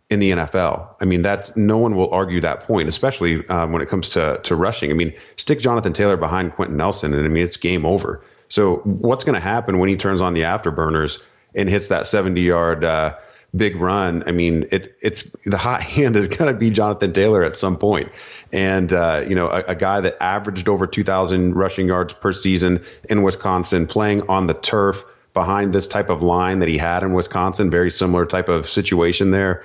in 0.10 0.20
the 0.20 0.32
NFL. 0.32 0.88
I 1.02 1.06
mean, 1.06 1.22
that's 1.22 1.56
no 1.56 1.78
one 1.78 1.96
will 1.96 2.12
argue 2.12 2.40
that 2.42 2.64
point, 2.64 2.88
especially 2.88 3.48
um, 3.48 3.72
when 3.72 3.82
it 3.82 3.90
comes 3.90 4.10
to 4.10 4.40
to 4.44 4.56
rushing. 4.56 4.92
I 4.92 4.94
mean, 4.94 5.14
stick 5.38 5.60
Jonathan 5.60 5.94
Taylor 5.94 6.18
behind 6.18 6.54
Quenton 6.54 6.78
Nelson, 6.78 7.14
and 7.14 7.26
I 7.26 7.28
mean, 7.28 7.44
it's 7.44 7.58
game 7.58 7.86
over. 7.86 8.24
So, 8.50 8.78
what's 8.84 9.24
going 9.24 9.34
to 9.34 9.40
happen 9.40 9.80
when 9.80 9.90
he 9.90 9.96
turns 9.96 10.22
on 10.22 10.34
the 10.34 10.42
afterburners 10.42 11.22
and 11.56 11.68
hits 11.70 11.88
that 11.88 12.08
70 12.08 12.42
yard 12.42 12.84
uh, 12.84 13.16
big 13.56 13.76
run, 13.76 14.24
I 14.28 14.32
mean, 14.32 14.68
it, 14.72 14.98
it's 15.02 15.24
the 15.46 15.58
hot 15.58 15.82
hand 15.96 16.16
is 16.16 16.28
going 16.28 16.52
to 16.52 16.58
be 16.58 16.70
Jonathan 16.70 17.14
Taylor 17.14 17.44
at 17.44 17.58
some 17.58 17.78
point. 17.78 18.12
And, 18.52 18.92
uh, 18.94 19.26
you 19.28 19.36
know, 19.36 19.48
a, 19.48 19.64
a, 19.70 19.76
guy 19.76 20.02
that 20.02 20.22
averaged 20.22 20.70
over 20.70 20.88
2,000 20.88 21.56
rushing 21.56 21.88
yards 21.88 22.14
per 22.14 22.32
season 22.32 22.86
in 23.10 23.24
Wisconsin, 23.24 23.88
playing 23.88 24.30
on 24.30 24.48
the 24.48 24.54
turf 24.54 25.04
behind 25.34 25.74
this 25.74 25.88
type 25.88 26.10
of 26.10 26.22
line 26.22 26.60
that 26.60 26.70
he 26.70 26.78
had 26.78 27.04
in 27.04 27.14
Wisconsin, 27.14 27.70
very 27.70 27.92
similar 27.92 28.26
type 28.26 28.48
of 28.48 28.70
situation 28.70 29.32
there. 29.32 29.64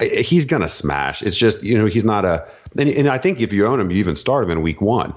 He's 0.00 0.46
going 0.46 0.62
to 0.62 0.68
smash. 0.68 1.22
It's 1.22 1.36
just, 1.36 1.62
you 1.62 1.76
know, 1.76 1.86
he's 1.86 2.04
not 2.04 2.24
a, 2.24 2.48
and, 2.78 2.88
and 2.88 3.08
I 3.08 3.18
think 3.18 3.40
if 3.40 3.52
you 3.52 3.66
own 3.66 3.80
him, 3.80 3.90
you 3.90 3.98
even 3.98 4.16
start 4.16 4.44
him 4.44 4.50
in 4.50 4.62
week 4.62 4.80
one 4.80 5.14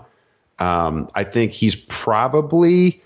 Um, 0.60 1.08
I 1.16 1.24
think 1.24 1.54
he's 1.54 1.76
probably 1.76 3.02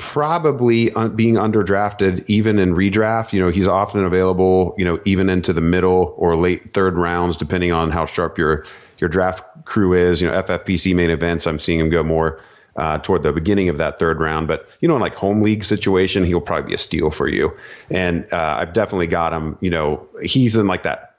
probably 0.00 0.90
un- 0.94 1.14
being 1.14 1.34
underdrafted 1.34 2.24
even 2.26 2.58
in 2.58 2.74
redraft. 2.74 3.32
You 3.32 3.40
know, 3.40 3.50
he's 3.50 3.68
often 3.68 4.04
available. 4.04 4.74
You 4.78 4.84
know, 4.84 5.00
even 5.04 5.28
into 5.28 5.52
the 5.52 5.60
middle 5.60 6.14
or 6.16 6.36
late 6.36 6.74
third 6.74 6.96
rounds, 6.96 7.36
depending 7.36 7.70
on 7.72 7.90
how 7.90 8.06
sharp 8.06 8.38
your 8.38 8.64
your 8.98 9.08
draft 9.08 9.64
crew 9.64 9.92
is. 9.92 10.20
You 10.20 10.28
know, 10.28 10.42
FFPC 10.42 10.94
main 10.94 11.10
events, 11.10 11.46
I'm 11.46 11.58
seeing 11.58 11.78
him 11.78 11.90
go 11.90 12.02
more 12.02 12.40
uh, 12.76 12.98
toward 12.98 13.22
the 13.22 13.32
beginning 13.32 13.68
of 13.68 13.78
that 13.78 13.98
third 13.98 14.20
round. 14.20 14.48
But 14.48 14.68
you 14.80 14.88
know, 14.88 14.94
in 14.94 15.00
like 15.00 15.14
home 15.14 15.42
league 15.42 15.64
situation, 15.64 16.24
he'll 16.24 16.40
probably 16.40 16.68
be 16.68 16.74
a 16.74 16.78
steal 16.78 17.10
for 17.10 17.28
you. 17.28 17.56
And 17.90 18.26
uh, 18.32 18.56
I've 18.58 18.72
definitely 18.72 19.06
got 19.06 19.32
him. 19.32 19.58
You 19.60 19.70
know, 19.70 20.08
he's 20.22 20.56
in 20.56 20.66
like 20.66 20.82
that 20.84 21.09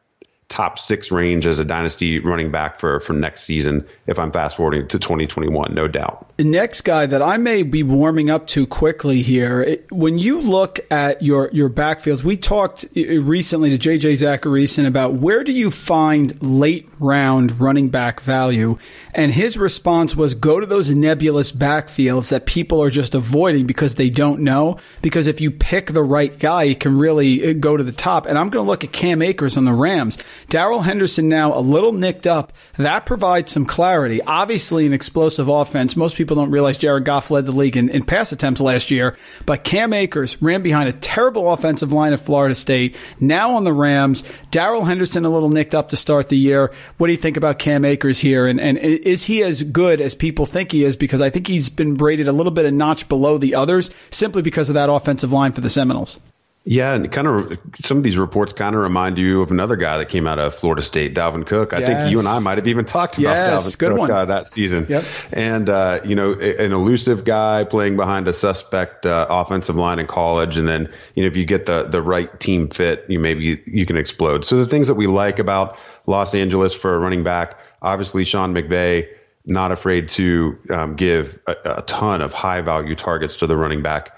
top 0.52 0.78
six 0.78 1.10
range 1.12 1.48
as 1.48 1.58
a 1.58 1.66
dynasty 1.66 2.20
running 2.20 2.52
back 2.52 2.80
for 2.80 3.00
for 3.00 3.14
next 3.14 3.44
season 3.44 3.88
if 4.06 4.20
I'm 4.20 4.32
fast 4.32 4.58
forwarding 4.58 4.88
to 4.90 5.00
2021, 5.00 5.74
no 5.74 5.88
doubt. 5.88 6.30
The 6.38 6.44
next 6.44 6.82
guy 6.82 7.06
that 7.06 7.22
I 7.22 7.38
may 7.38 7.64
be 7.64 7.82
warming 7.82 8.30
up 8.30 8.46
to 8.48 8.68
quickly 8.68 9.22
here, 9.22 9.78
when 9.90 10.20
you 10.20 10.40
look 10.40 10.80
at 10.92 11.24
your 11.24 11.50
your 11.52 11.70
backfields, 11.70 12.24
we 12.24 12.38
talked 12.38 12.86
recently 12.96 13.76
to 13.76 13.90
JJ 13.90 14.14
Zachariason 14.18 14.86
about 14.86 15.14
where 15.14 15.44
do 15.44 15.54
you 15.54 15.72
find 15.72 16.42
late 16.44 16.90
round 17.00 17.60
running 17.60 17.90
back 17.90 18.20
value, 18.20 18.78
and 19.16 19.32
his 19.32 19.58
response 19.58 20.16
was 20.16 20.36
go 20.36 20.60
to 20.60 20.66
those 20.66 20.90
nebulous 20.92 21.52
backfields 21.52 22.30
that 22.30 22.46
people 22.46 22.84
are 22.84 22.90
just 22.90 23.16
avoiding 23.16 23.66
because 23.66 23.96
they 23.96 24.10
don't 24.10 24.42
know. 24.42 24.78
Because 25.02 25.28
if 25.28 25.40
you 25.40 25.50
pick 25.50 25.88
the 25.88 26.04
right 26.04 26.38
guy, 26.38 26.64
you 26.64 26.76
can 26.76 26.98
really 26.98 27.50
uh, 27.50 27.54
go 27.54 27.78
to 27.78 27.84
the 27.84 27.92
top. 27.92 28.26
And 28.26 28.38
I'm 28.38 28.50
going 28.50 28.66
to 28.66 28.70
look 28.70 28.84
at 28.84 28.92
Cam 28.92 29.22
Akers 29.22 29.56
on 29.58 29.66
the 29.66 29.74
Rams. 29.74 30.18
Darrell 30.50 30.82
Henderson 30.82 31.30
now 31.30 31.58
a 31.58 31.60
little 31.60 31.92
nicked 31.92 32.28
up. 32.28 32.54
That 32.78 33.06
provides 33.06 33.52
some 33.52 33.66
clarity. 33.66 34.22
Obviously, 34.22 34.86
an 34.86 34.94
explosive 34.94 35.48
offense. 35.48 35.96
Most 35.96 36.18
people 36.18 36.36
don't 36.36 36.52
realize 36.52 36.78
Jared 36.78 37.06
Goff 37.06 37.32
led 37.32 37.46
the 37.46 37.52
league 37.52 37.78
in, 37.78 37.90
in 37.90 38.04
pass 38.04 38.32
attempts 38.32 38.62
last 38.62 38.92
year, 38.92 39.18
but 39.46 39.64
Cam 39.64 39.94
Akers 39.94 40.42
ran 40.42 40.62
behind 40.62 40.90
a 40.90 40.94
terrible 40.94 41.52
offensive 41.52 41.92
line 41.92 42.14
at 42.14 42.20
Florida 42.20 42.56
State. 42.56 42.96
Now 43.20 43.56
on 43.56 43.64
the 43.64 43.74
Rams, 43.74 44.24
Darrell 44.52 44.86
Henderson 44.86 45.26
a 45.26 45.30
little 45.30 45.50
nicked 45.50 45.76
up 45.76 45.90
to 45.90 45.98
start 45.98 46.30
the 46.30 46.38
year. 46.38 46.72
What 46.98 47.08
do 47.08 47.14
you 47.14 47.20
think 47.20 47.38
about 47.38 47.60
Cam 47.60 47.86
Akers 47.86 48.20
here? 48.20 48.48
And, 48.48 48.60
and 48.60 48.78
is 48.78 49.26
he 49.26 49.44
as 49.44 49.64
good 49.64 50.02
as 50.02 50.16
people 50.16 50.46
think 50.46 50.72
he 50.72 50.84
is? 50.84 50.96
Because 50.96 51.22
I 51.22 51.30
think 51.30 51.48
he's 51.48 51.70
been 51.70 51.96
braided 51.96 52.28
a 52.28 52.34
little 52.34 52.52
bit 52.52 52.66
a 52.66 52.72
notch 52.72 53.08
below 53.08 53.38
the 53.38 53.56
others 53.56 53.92
simply 54.10 54.42
because 54.42 54.70
of 54.70 54.76
that 54.76 54.90
offensive 54.90 55.32
line 55.32 55.52
for 55.52 55.62
the 55.62 55.70
Seminoles. 55.70 56.20
Yeah, 56.64 56.94
and 56.94 57.12
kind 57.12 57.28
of 57.28 57.58
some 57.74 57.98
of 57.98 58.04
these 58.04 58.18
reports 58.18 58.54
kind 58.54 58.76
of 58.76 58.84
remind 58.84 59.18
you 59.18 59.42
of 59.42 59.50
another 59.50 59.76
guy 59.76 59.98
that 59.98 60.10
came 60.10 60.28
out 60.28 60.38
of 60.38 60.54
Florida 60.54 60.84
State, 60.84 61.16
Dalvin 61.16 61.44
Cook. 61.44 61.74
I 61.74 61.80
yes. 61.80 61.88
think 61.88 62.12
you 62.12 62.20
and 62.20 62.28
I 62.28 62.38
might 62.38 62.60
have 62.60 62.68
even 62.68 62.86
talked 62.86 63.18
about 63.18 63.34
yes, 63.34 63.76
Dalvin 63.76 63.98
Cook 63.98 64.10
uh, 64.12 64.26
that 64.26 64.46
season. 64.46 64.86
Yep. 64.88 65.06
And 65.32 65.70
uh, 65.70 66.02
you 66.06 66.14
know, 66.14 66.34
an 66.34 66.72
elusive 66.72 67.26
guy 67.26 67.64
playing 67.64 67.96
behind 67.96 68.28
a 68.28 68.34
suspect 68.34 69.08
uh, 69.08 69.26
offensive 69.28 69.76
line 69.76 69.98
in 69.98 70.06
college, 70.06 70.60
and 70.60 70.68
then 70.68 70.94
you 71.16 71.24
know, 71.24 71.28
if 71.28 71.36
you 71.36 71.46
get 71.46 71.66
the 71.66 71.84
the 71.84 72.02
right 72.02 72.40
team 72.40 72.70
fit, 72.70 73.06
you 73.08 73.20
maybe 73.20 73.60
you 73.66 73.86
can 73.88 73.98
explode. 73.98 74.46
So 74.46 74.58
the 74.58 74.68
things 74.68 74.88
that 74.88 74.96
we 74.96 75.08
like 75.08 75.40
about 75.40 75.80
Los 76.06 76.36
Angeles 76.36 76.76
for 76.76 76.94
a 76.94 77.00
running 77.00 77.24
back, 77.24 77.58
obviously 77.82 78.24
Sean 78.24 78.54
McVay 78.54 79.08
not 79.48 79.72
afraid 79.72 80.10
to 80.10 80.60
um, 80.70 80.96
give 80.96 81.40
a, 81.48 81.56
a 81.66 81.82
ton 81.84 82.22
of 82.22 82.32
high 82.34 82.62
value 82.62 82.96
targets 82.96 83.38
to 83.38 83.48
the 83.48 83.58
running 83.58 83.82
back 83.82 84.16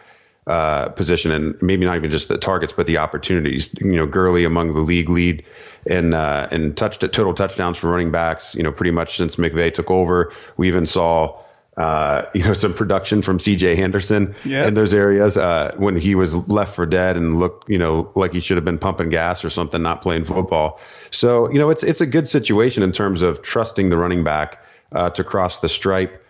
uh, 0.47 0.89
position, 0.89 1.31
and 1.31 1.61
maybe 1.61 1.85
not 1.85 1.95
even 1.95 2.11
just 2.11 2.27
the 2.27 2.37
targets, 2.37 2.73
but 2.73 2.85
the 2.85 2.97
opportunities. 2.97 3.69
You 3.81 3.95
know, 3.95 4.05
Gurley 4.05 4.43
among 4.43 4.73
the 4.73 4.81
league 4.81 5.09
lead 5.09 5.43
in 5.85 6.13
uh, 6.13 6.49
in 6.51 6.73
touch 6.75 6.99
total 6.99 7.33
touchdowns 7.33 7.77
for 7.77 7.89
running 7.89 8.11
backs. 8.11 8.53
You 8.55 8.63
know, 8.63 8.71
pretty 8.71 8.91
much 8.91 9.17
since 9.17 9.37
McVay 9.37 9.73
took 9.73 9.89
over, 9.89 10.33
we 10.57 10.67
even 10.67 10.85
saw. 10.85 11.39
Uh, 11.75 12.29
you 12.35 12.43
know, 12.43 12.53
some 12.53 12.71
production 12.71 13.23
from 13.23 13.39
C.J. 13.39 13.81
Anderson 13.81 14.35
in 14.67 14.75
those 14.75 14.93
areas 14.93 15.37
uh, 15.37 15.73
when 15.77 15.97
he 15.97 16.13
was 16.13 16.35
left 16.47 16.75
for 16.75 16.85
dead 16.85 17.17
and 17.17 17.39
looked, 17.39 17.67
you 17.67 17.79
know, 17.79 18.11
like 18.13 18.31
he 18.31 18.41
should 18.41 18.57
have 18.57 18.63
been 18.63 18.77
pumping 18.77 19.09
gas 19.09 19.43
or 19.43 19.49
something, 19.49 19.81
not 19.81 20.03
playing 20.03 20.23
football. 20.23 20.79
So, 21.09 21.51
you 21.51 21.57
know, 21.57 21.71
it's 21.71 21.81
it's 21.81 21.99
a 21.99 22.05
good 22.05 22.27
situation 22.27 22.83
in 22.83 22.91
terms 22.91 23.23
of 23.23 23.41
trusting 23.41 23.89
the 23.89 23.97
running 23.97 24.23
back 24.23 24.63
uh, 24.91 25.09
to 25.11 25.23
cross 25.23 25.61
the 25.61 25.69
stripe 25.69 26.22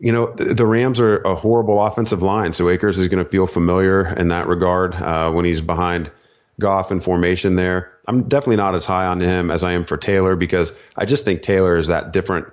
you 0.00 0.12
know, 0.12 0.32
the, 0.32 0.66
Rams 0.66 0.98
are 0.98 1.18
a 1.18 1.34
horrible 1.34 1.84
offensive 1.84 2.22
line, 2.22 2.54
so 2.54 2.70
Akers 2.70 2.96
is 2.96 3.08
going 3.08 3.22
to 3.22 3.30
feel 3.30 3.46
familiar 3.46 4.08
in 4.14 4.28
that 4.28 4.46
regard 4.46 4.94
uh, 4.94 5.30
when 5.30 5.44
he's 5.44 5.60
behind 5.60 6.10
Goff 6.58 6.90
in 6.90 7.00
formation 7.00 7.56
there. 7.56 7.92
I'm 8.08 8.22
definitely 8.22 8.56
not 8.56 8.74
as 8.74 8.86
high 8.86 9.04
on 9.04 9.20
him 9.20 9.50
as 9.50 9.62
I 9.62 9.72
am 9.72 9.84
for 9.84 9.98
Taylor 9.98 10.36
because 10.36 10.72
I 10.96 11.04
just 11.04 11.24
think 11.26 11.42
Taylor 11.42 11.76
is 11.76 11.88
that 11.88 12.12
different. 12.12 12.46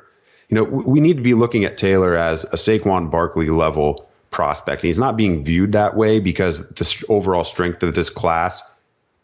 You 0.49 0.55
know, 0.55 0.63
we 0.63 0.99
need 0.99 1.17
to 1.17 1.23
be 1.23 1.33
looking 1.33 1.63
at 1.63 1.77
Taylor 1.77 2.15
as 2.15 2.43
a 2.45 2.57
Saquon 2.57 3.09
Barkley 3.09 3.49
level 3.49 4.09
prospect. 4.29 4.81
He's 4.81 4.99
not 4.99 5.15
being 5.15 5.43
viewed 5.43 5.71
that 5.71 5.95
way 5.95 6.19
because 6.19 6.59
the 6.59 7.05
overall 7.07 7.45
strength 7.45 7.81
of 7.81 7.95
this 7.95 8.09
class 8.09 8.61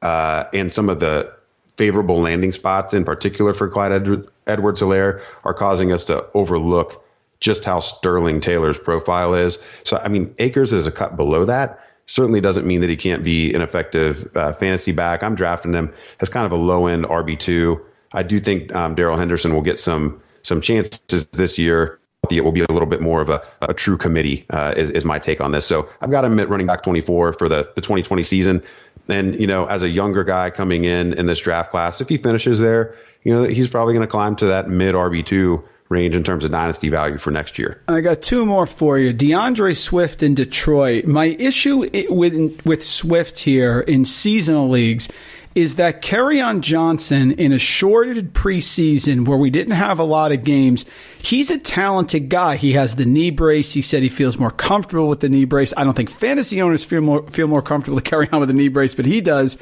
uh, 0.01 0.45
and 0.53 0.71
some 0.71 0.89
of 0.89 1.01
the 1.01 1.33
favorable 1.75 2.21
landing 2.21 2.51
spots, 2.53 2.93
in 2.93 3.03
particular 3.03 3.53
for 3.53 3.67
Clyde 3.67 3.91
Ed- 3.91 4.27
Edwards-Helaire, 4.47 5.21
are 5.43 5.53
causing 5.53 5.91
us 5.91 6.05
to 6.05 6.25
overlook 6.33 7.02
just 7.43 7.65
how 7.65 7.81
sterling 7.81 8.39
Taylor's 8.39 8.77
profile 8.77 9.33
is. 9.35 9.59
So, 9.83 9.97
I 9.97 10.07
mean, 10.07 10.33
Akers 10.39 10.71
is 10.71 10.87
a 10.87 10.91
cut 10.91 11.17
below 11.17 11.43
that. 11.45 11.77
Certainly 12.05 12.39
doesn't 12.39 12.65
mean 12.65 12.79
that 12.81 12.89
he 12.89 12.95
can't 12.95 13.21
be 13.21 13.53
an 13.53 13.61
effective 13.61 14.29
uh, 14.35 14.53
fantasy 14.53 14.93
back. 14.93 15.23
I'm 15.23 15.35
drafting 15.35 15.73
him 15.73 15.93
as 16.21 16.29
kind 16.29 16.45
of 16.45 16.53
a 16.53 16.55
low 16.55 16.87
end 16.87 17.03
RB2. 17.03 17.79
I 18.13 18.23
do 18.23 18.39
think 18.39 18.73
um, 18.73 18.95
Darrell 18.95 19.17
Henderson 19.17 19.53
will 19.53 19.61
get 19.61 19.77
some 19.77 20.21
some 20.43 20.61
chances 20.61 21.25
this 21.31 21.57
year. 21.57 21.99
It 22.31 22.41
will 22.41 22.53
be 22.53 22.61
a 22.61 22.71
little 22.71 22.87
bit 22.87 23.01
more 23.01 23.21
of 23.21 23.29
a, 23.29 23.41
a 23.61 23.73
true 23.73 23.97
committee, 23.97 24.45
uh, 24.49 24.73
is, 24.77 24.89
is, 24.91 25.05
my 25.05 25.19
take 25.19 25.41
on 25.41 25.51
this. 25.51 25.65
So 25.65 25.89
I've 25.99 26.11
got 26.11 26.23
him 26.23 26.39
at 26.39 26.47
running 26.47 26.67
back 26.67 26.83
24 26.83 27.33
for 27.33 27.49
the, 27.49 27.69
the 27.75 27.81
2020 27.81 28.23
season. 28.23 28.63
And, 29.09 29.35
you 29.39 29.47
know, 29.47 29.65
as 29.65 29.83
a 29.83 29.89
younger 29.89 30.23
guy 30.23 30.49
coming 30.49 30.85
in 30.85 31.13
in 31.13 31.25
this 31.25 31.39
draft 31.39 31.71
class, 31.71 31.99
if 31.99 32.07
he 32.07 32.17
finishes 32.17 32.59
there, 32.59 32.95
you 33.23 33.33
know, 33.33 33.43
he's 33.43 33.69
probably 33.69 33.93
going 33.93 34.07
to 34.07 34.11
climb 34.11 34.37
to 34.37 34.45
that 34.45 34.69
mid 34.69 34.95
RB2 34.95 35.63
range 35.93 36.15
in 36.15 36.23
terms 36.23 36.43
of 36.43 36.51
dynasty 36.51 36.89
value 36.89 37.17
for 37.17 37.31
next 37.31 37.57
year. 37.57 37.81
I 37.87 38.01
got 38.01 38.21
two 38.21 38.45
more 38.45 38.65
for 38.65 38.97
you. 38.99 39.13
D'Andre 39.13 39.73
Swift 39.73 40.23
in 40.23 40.33
Detroit. 40.33 41.05
My 41.05 41.25
issue 41.25 41.87
with 42.09 42.65
with 42.65 42.83
Swift 42.83 43.39
here 43.39 43.79
in 43.79 44.03
seasonal 44.03 44.67
leagues 44.67 45.09
is 45.55 45.75
that 45.75 46.01
Kerryon 46.01 46.61
Johnson 46.61 47.31
in 47.31 47.51
a 47.51 47.59
shorted 47.59 48.33
preseason 48.33 49.27
where 49.27 49.37
we 49.37 49.49
didn't 49.49 49.73
have 49.73 49.99
a 49.99 50.03
lot 50.03 50.31
of 50.31 50.43
games, 50.43 50.85
he's 51.19 51.51
a 51.51 51.59
talented 51.59 52.29
guy. 52.29 52.55
He 52.55 52.73
has 52.73 52.95
the 52.95 53.05
knee 53.05 53.29
brace. 53.29 53.73
He 53.73 53.81
said 53.81 54.01
he 54.01 54.09
feels 54.09 54.39
more 54.39 54.51
comfortable 54.51 55.07
with 55.07 55.19
the 55.19 55.29
knee 55.29 55.45
brace. 55.45 55.73
I 55.77 55.83
don't 55.83 55.93
think 55.93 56.09
fantasy 56.09 56.61
owners 56.61 56.83
feel 56.83 57.01
more 57.01 57.23
feel 57.29 57.47
more 57.47 57.61
comfortable 57.61 57.99
to 57.99 58.03
carry 58.03 58.27
on 58.31 58.39
with 58.39 58.49
the 58.49 58.55
knee 58.55 58.67
brace, 58.67 58.95
but 58.95 59.05
he 59.05 59.21
does. 59.21 59.57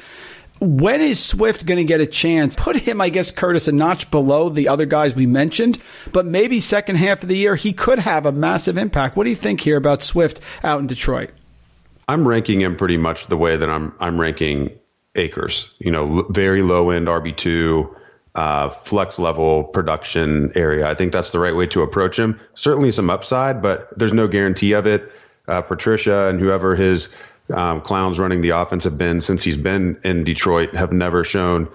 When 0.62 1.00
is 1.00 1.18
Swift 1.18 1.66
going 1.66 1.78
to 1.78 1.84
get 1.84 2.00
a 2.00 2.06
chance? 2.06 2.54
Put 2.54 2.76
him, 2.76 3.00
I 3.00 3.08
guess, 3.08 3.32
Curtis, 3.32 3.66
a 3.66 3.72
notch 3.72 4.12
below 4.12 4.48
the 4.48 4.68
other 4.68 4.86
guys 4.86 5.12
we 5.12 5.26
mentioned, 5.26 5.80
but 6.12 6.24
maybe 6.24 6.60
second 6.60 6.96
half 6.96 7.24
of 7.24 7.28
the 7.28 7.36
year, 7.36 7.56
he 7.56 7.72
could 7.72 7.98
have 7.98 8.26
a 8.26 8.30
massive 8.30 8.78
impact. 8.78 9.16
What 9.16 9.24
do 9.24 9.30
you 9.30 9.36
think 9.36 9.62
here 9.62 9.76
about 9.76 10.04
Swift 10.04 10.40
out 10.62 10.78
in 10.78 10.86
Detroit? 10.86 11.30
I'm 12.06 12.28
ranking 12.28 12.60
him 12.60 12.76
pretty 12.76 12.96
much 12.96 13.26
the 13.26 13.36
way 13.36 13.56
that 13.56 13.68
I'm 13.68 13.92
I'm 13.98 14.20
ranking 14.20 14.70
Akers. 15.16 15.68
You 15.80 15.90
know, 15.90 16.28
very 16.30 16.62
low 16.62 16.90
end 16.90 17.08
RB 17.08 17.36
two, 17.36 17.96
uh, 18.36 18.70
flex 18.70 19.18
level 19.18 19.64
production 19.64 20.52
area. 20.54 20.86
I 20.86 20.94
think 20.94 21.12
that's 21.12 21.32
the 21.32 21.40
right 21.40 21.56
way 21.56 21.66
to 21.66 21.82
approach 21.82 22.16
him. 22.16 22.38
Certainly 22.54 22.92
some 22.92 23.10
upside, 23.10 23.62
but 23.62 23.88
there's 23.98 24.12
no 24.12 24.28
guarantee 24.28 24.74
of 24.74 24.86
it. 24.86 25.10
Uh, 25.48 25.60
Patricia 25.60 26.28
and 26.28 26.38
whoever 26.38 26.76
his 26.76 27.12
um, 27.52 27.80
clowns 27.80 28.18
running 28.18 28.40
the 28.40 28.50
offense 28.50 28.84
have 28.84 28.98
been 28.98 29.20
since 29.20 29.42
he's 29.42 29.56
been 29.56 29.98
in 30.04 30.24
Detroit 30.24 30.74
have 30.74 30.92
never 30.92 31.24
shown 31.24 31.68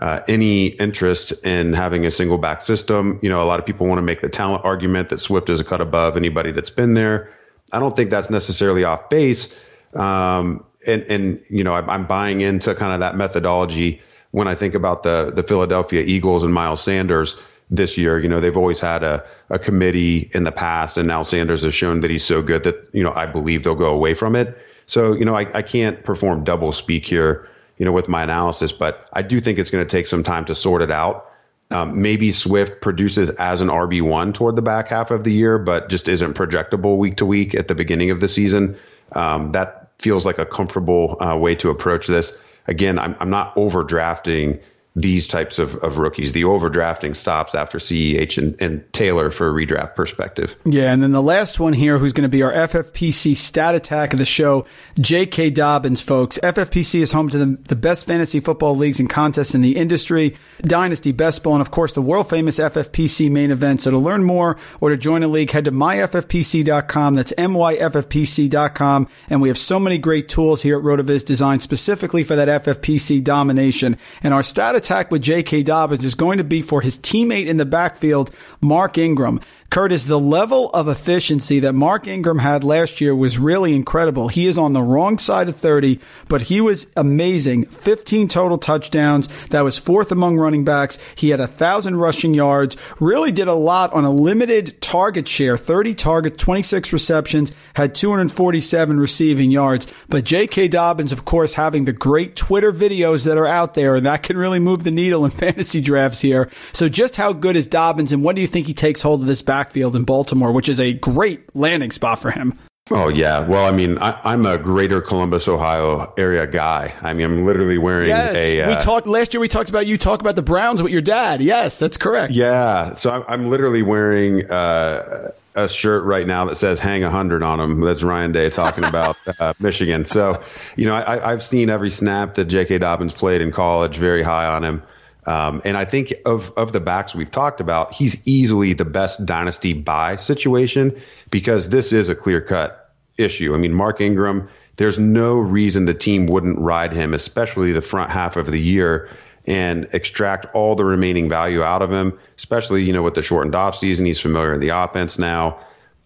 uh, 0.00 0.20
any 0.28 0.66
interest 0.66 1.32
in 1.44 1.72
having 1.72 2.06
a 2.06 2.10
single 2.10 2.38
back 2.38 2.62
system. 2.62 3.18
You 3.22 3.28
know, 3.28 3.42
a 3.42 3.44
lot 3.44 3.58
of 3.58 3.66
people 3.66 3.86
want 3.86 3.98
to 3.98 4.02
make 4.02 4.20
the 4.20 4.28
talent 4.28 4.64
argument 4.64 5.08
that 5.08 5.20
Swift 5.20 5.50
is 5.50 5.60
a 5.60 5.64
cut 5.64 5.80
above 5.80 6.16
anybody 6.16 6.52
that's 6.52 6.70
been 6.70 6.94
there. 6.94 7.32
I 7.72 7.80
don't 7.80 7.96
think 7.96 8.10
that's 8.10 8.30
necessarily 8.30 8.84
off 8.84 9.10
base. 9.10 9.58
Um, 9.94 10.64
and, 10.86 11.02
and, 11.02 11.40
you 11.50 11.64
know, 11.64 11.74
I'm, 11.74 11.90
I'm 11.90 12.06
buying 12.06 12.40
into 12.40 12.74
kind 12.74 12.92
of 12.92 13.00
that 13.00 13.16
methodology 13.16 14.00
when 14.30 14.46
I 14.46 14.54
think 14.54 14.74
about 14.74 15.02
the, 15.02 15.32
the 15.34 15.42
Philadelphia 15.42 16.02
Eagles 16.02 16.44
and 16.44 16.54
Miles 16.54 16.82
Sanders 16.82 17.36
this 17.68 17.98
year. 17.98 18.18
You 18.18 18.28
know, 18.28 18.40
they've 18.40 18.56
always 18.56 18.78
had 18.78 19.02
a, 19.02 19.24
a 19.50 19.58
committee 19.58 20.30
in 20.32 20.44
the 20.44 20.52
past, 20.52 20.96
and 20.96 21.08
now 21.08 21.22
Sanders 21.22 21.62
has 21.64 21.74
shown 21.74 22.00
that 22.00 22.10
he's 22.10 22.24
so 22.24 22.40
good 22.40 22.62
that, 22.62 22.88
you 22.92 23.02
know, 23.02 23.12
I 23.12 23.26
believe 23.26 23.64
they'll 23.64 23.74
go 23.74 23.92
away 23.92 24.14
from 24.14 24.36
it. 24.36 24.56
So, 24.88 25.12
you 25.12 25.24
know, 25.24 25.36
I, 25.36 25.46
I 25.54 25.62
can't 25.62 26.02
perform 26.02 26.44
double 26.44 26.72
speak 26.72 27.06
here, 27.06 27.48
you 27.76 27.84
know, 27.84 27.92
with 27.92 28.08
my 28.08 28.22
analysis, 28.24 28.72
but 28.72 29.08
I 29.12 29.22
do 29.22 29.38
think 29.38 29.58
it's 29.58 29.70
going 29.70 29.86
to 29.86 29.90
take 29.90 30.06
some 30.06 30.24
time 30.24 30.44
to 30.46 30.54
sort 30.54 30.82
it 30.82 30.90
out. 30.90 31.26
Um, 31.70 32.00
maybe 32.00 32.32
Swift 32.32 32.80
produces 32.80 33.28
as 33.30 33.60
an 33.60 33.68
RB1 33.68 34.32
toward 34.32 34.56
the 34.56 34.62
back 34.62 34.88
half 34.88 35.10
of 35.10 35.24
the 35.24 35.32
year, 35.32 35.58
but 35.58 35.90
just 35.90 36.08
isn't 36.08 36.34
projectable 36.34 36.96
week 36.96 37.18
to 37.18 37.26
week 37.26 37.54
at 37.54 37.68
the 37.68 37.74
beginning 37.74 38.10
of 38.10 38.20
the 38.20 38.28
season. 38.28 38.78
Um, 39.12 39.52
that 39.52 39.90
feels 39.98 40.24
like 40.24 40.38
a 40.38 40.46
comfortable 40.46 41.22
uh, 41.22 41.36
way 41.36 41.54
to 41.56 41.68
approach 41.68 42.06
this. 42.06 42.40
Again, 42.66 42.98
I'm, 42.98 43.14
I'm 43.20 43.30
not 43.30 43.54
overdrafting 43.56 44.60
these 45.00 45.26
types 45.26 45.58
of, 45.58 45.76
of 45.76 45.98
rookies. 45.98 46.32
The 46.32 46.42
overdrafting 46.42 47.14
stops 47.14 47.54
after 47.54 47.78
CEH 47.78 48.38
and, 48.38 48.60
and 48.60 48.92
Taylor 48.92 49.30
for 49.30 49.48
a 49.48 49.52
redraft 49.52 49.94
perspective. 49.94 50.56
Yeah, 50.64 50.92
and 50.92 51.02
then 51.02 51.12
the 51.12 51.22
last 51.22 51.60
one 51.60 51.72
here, 51.72 51.98
who's 51.98 52.12
going 52.12 52.22
to 52.22 52.28
be 52.28 52.42
our 52.42 52.52
FFPC 52.52 53.36
stat 53.36 53.74
attack 53.74 54.12
of 54.12 54.18
the 54.18 54.24
show, 54.24 54.66
J.K. 54.98 55.50
Dobbins, 55.50 56.00
folks. 56.00 56.38
FFPC 56.42 57.00
is 57.00 57.12
home 57.12 57.28
to 57.28 57.38
the, 57.38 57.58
the 57.68 57.76
best 57.76 58.06
fantasy 58.06 58.40
football 58.40 58.76
leagues 58.76 58.98
and 58.98 59.08
contests 59.08 59.54
in 59.54 59.60
the 59.60 59.76
industry, 59.76 60.36
Dynasty, 60.62 61.12
Best 61.12 61.42
Ball, 61.44 61.54
and 61.54 61.60
of 61.60 61.70
course 61.70 61.92
the 61.92 62.02
world 62.02 62.28
famous 62.28 62.58
FFPC 62.58 63.30
main 63.30 63.50
event. 63.50 63.82
So 63.82 63.90
to 63.92 63.98
learn 63.98 64.24
more 64.24 64.56
or 64.80 64.90
to 64.90 64.96
join 64.96 65.22
a 65.22 65.28
league, 65.28 65.52
head 65.52 65.66
to 65.66 65.72
myffpc.com. 65.72 67.14
That's 67.14 67.32
myffpc.com. 67.32 69.08
And 69.30 69.42
we 69.42 69.48
have 69.48 69.58
so 69.58 69.78
many 69.78 69.98
great 69.98 70.28
tools 70.28 70.62
here 70.62 70.78
at 70.78 70.84
RotoViz 70.84 71.24
designed 71.24 71.62
specifically 71.62 72.24
for 72.24 72.34
that 72.34 72.64
FFPC 72.64 73.22
domination. 73.22 73.96
And 74.22 74.34
our 74.34 74.42
stat 74.42 74.74
attack 74.74 74.87
with 75.10 75.22
J.K. 75.22 75.62
Dobbins 75.64 76.04
is 76.04 76.14
going 76.14 76.38
to 76.38 76.44
be 76.44 76.62
for 76.62 76.80
his 76.80 76.98
teammate 76.98 77.46
in 77.46 77.58
the 77.58 77.66
backfield, 77.66 78.30
Mark 78.60 78.96
Ingram. 78.96 79.40
Curtis, 79.70 80.06
the 80.06 80.18
level 80.18 80.70
of 80.70 80.88
efficiency 80.88 81.60
that 81.60 81.74
Mark 81.74 82.06
Ingram 82.06 82.38
had 82.38 82.64
last 82.64 83.02
year 83.02 83.14
was 83.14 83.38
really 83.38 83.74
incredible. 83.74 84.28
He 84.28 84.46
is 84.46 84.56
on 84.56 84.72
the 84.72 84.80
wrong 84.80 85.18
side 85.18 85.46
of 85.50 85.56
30, 85.56 86.00
but 86.26 86.42
he 86.42 86.58
was 86.58 86.90
amazing. 86.96 87.66
15 87.66 88.28
total 88.28 88.56
touchdowns. 88.56 89.28
That 89.48 89.60
was 89.64 89.76
fourth 89.76 90.10
among 90.10 90.38
running 90.38 90.64
backs. 90.64 90.98
He 91.14 91.30
had 91.30 91.40
a 91.40 91.46
thousand 91.46 91.96
rushing 91.96 92.32
yards, 92.32 92.78
really 92.98 93.30
did 93.30 93.46
a 93.46 93.52
lot 93.52 93.92
on 93.92 94.06
a 94.06 94.10
limited 94.10 94.80
target 94.80 95.28
share, 95.28 95.58
30 95.58 95.94
targets, 95.94 96.42
26 96.42 96.90
receptions, 96.94 97.52
had 97.74 97.94
247 97.94 98.98
receiving 98.98 99.50
yards. 99.50 99.86
But 100.08 100.24
J.K. 100.24 100.68
Dobbins, 100.68 101.12
of 101.12 101.26
course, 101.26 101.54
having 101.54 101.84
the 101.84 101.92
great 101.92 102.36
Twitter 102.36 102.72
videos 102.72 103.26
that 103.26 103.36
are 103.36 103.46
out 103.46 103.74
there, 103.74 103.96
and 103.96 104.06
that 104.06 104.22
can 104.22 104.38
really 104.38 104.60
move 104.60 104.84
the 104.84 104.90
needle 104.90 105.26
in 105.26 105.30
fantasy 105.38 105.82
drafts 105.82 106.22
here. 106.22 106.50
So 106.72 106.88
just 106.88 107.16
how 107.16 107.34
good 107.34 107.54
is 107.54 107.66
Dobbins, 107.66 108.12
and 108.12 108.24
what 108.24 108.34
do 108.34 108.40
you 108.40 108.48
think 108.48 108.66
he 108.66 108.72
takes 108.72 109.02
hold 109.02 109.20
of 109.20 109.26
this 109.26 109.42
back? 109.42 109.57
Backfield 109.58 109.96
in 109.96 110.04
Baltimore, 110.04 110.52
which 110.52 110.68
is 110.68 110.78
a 110.78 110.92
great 110.92 111.54
landing 111.56 111.90
spot 111.90 112.20
for 112.20 112.30
him. 112.30 112.56
Oh 112.90 113.08
yeah, 113.08 113.40
well, 113.40 113.66
I 113.66 113.72
mean, 113.72 113.98
I, 113.98 114.32
am 114.32 114.46
a 114.46 114.56
Greater 114.56 115.02
Columbus, 115.02 115.46
Ohio 115.46 116.12
area 116.16 116.46
guy. 116.46 116.94
I 117.02 117.12
mean, 117.12 117.26
I'm 117.26 117.44
literally 117.44 117.76
wearing 117.76 118.08
yes, 118.08 118.34
a. 118.34 118.62
Uh, 118.62 118.70
we 118.70 118.76
talked 118.76 119.06
last 119.06 119.34
year. 119.34 119.40
We 119.40 119.48
talked 119.48 119.68
about 119.68 119.86
you 119.86 119.98
talk 119.98 120.20
about 120.20 120.36
the 120.36 120.42
Browns 120.42 120.82
with 120.82 120.90
your 120.90 121.02
dad. 121.02 121.42
Yes, 121.42 121.78
that's 121.78 121.98
correct. 121.98 122.32
Yeah, 122.32 122.94
so 122.94 123.10
I'm, 123.10 123.24
I'm 123.28 123.50
literally 123.50 123.82
wearing 123.82 124.50
uh, 124.50 125.32
a 125.54 125.68
shirt 125.68 126.04
right 126.04 126.26
now 126.26 126.46
that 126.46 126.54
says 126.54 126.78
"Hang 126.78 127.04
a 127.04 127.10
hundred 127.10 127.42
on 127.42 127.60
him." 127.60 127.80
That's 127.80 128.02
Ryan 128.02 128.32
Day 128.32 128.48
talking 128.48 128.84
about 128.94 129.18
uh, 129.38 129.52
Michigan. 129.60 130.06
So, 130.06 130.42
you 130.76 130.86
know, 130.86 130.94
I, 130.94 131.32
I've 131.32 131.42
seen 131.42 131.68
every 131.68 131.90
snap 131.90 132.36
that 132.36 132.46
J.K. 132.46 132.78
Dobbins 132.78 133.12
played 133.12 133.42
in 133.42 133.52
college. 133.52 133.98
Very 133.98 134.22
high 134.22 134.46
on 134.46 134.64
him. 134.64 134.82
Um, 135.28 135.60
and 135.66 135.76
I 135.76 135.84
think 135.84 136.14
of 136.24 136.50
of 136.56 136.72
the 136.72 136.80
backs 136.80 137.14
we've 137.14 137.30
talked 137.30 137.60
about, 137.60 137.92
he's 137.92 138.26
easily 138.26 138.72
the 138.72 138.86
best 138.86 139.26
dynasty 139.26 139.74
buy 139.74 140.16
situation 140.16 140.98
because 141.30 141.68
this 141.68 141.92
is 141.92 142.08
a 142.08 142.14
clear 142.14 142.40
cut 142.40 142.94
issue. 143.18 143.52
I 143.54 143.58
mean, 143.58 143.74
Mark 143.74 144.00
Ingram, 144.00 144.48
there's 144.76 144.98
no 144.98 145.34
reason 145.34 145.84
the 145.84 145.92
team 145.92 146.28
wouldn't 146.28 146.58
ride 146.58 146.94
him, 146.94 147.12
especially 147.12 147.72
the 147.72 147.82
front 147.82 148.10
half 148.10 148.38
of 148.38 148.46
the 148.46 148.58
year, 148.58 149.10
and 149.46 149.86
extract 149.92 150.46
all 150.54 150.74
the 150.74 150.86
remaining 150.86 151.28
value 151.28 151.62
out 151.62 151.82
of 151.82 151.92
him. 151.92 152.18
Especially, 152.38 152.82
you 152.82 152.94
know, 152.94 153.02
with 153.02 153.12
the 153.12 153.22
shortened 153.22 153.54
off 153.54 153.76
season, 153.76 154.06
he's 154.06 154.18
familiar 154.20 154.54
in 154.54 154.60
the 154.60 154.70
offense 154.70 155.18
now. 155.18 155.60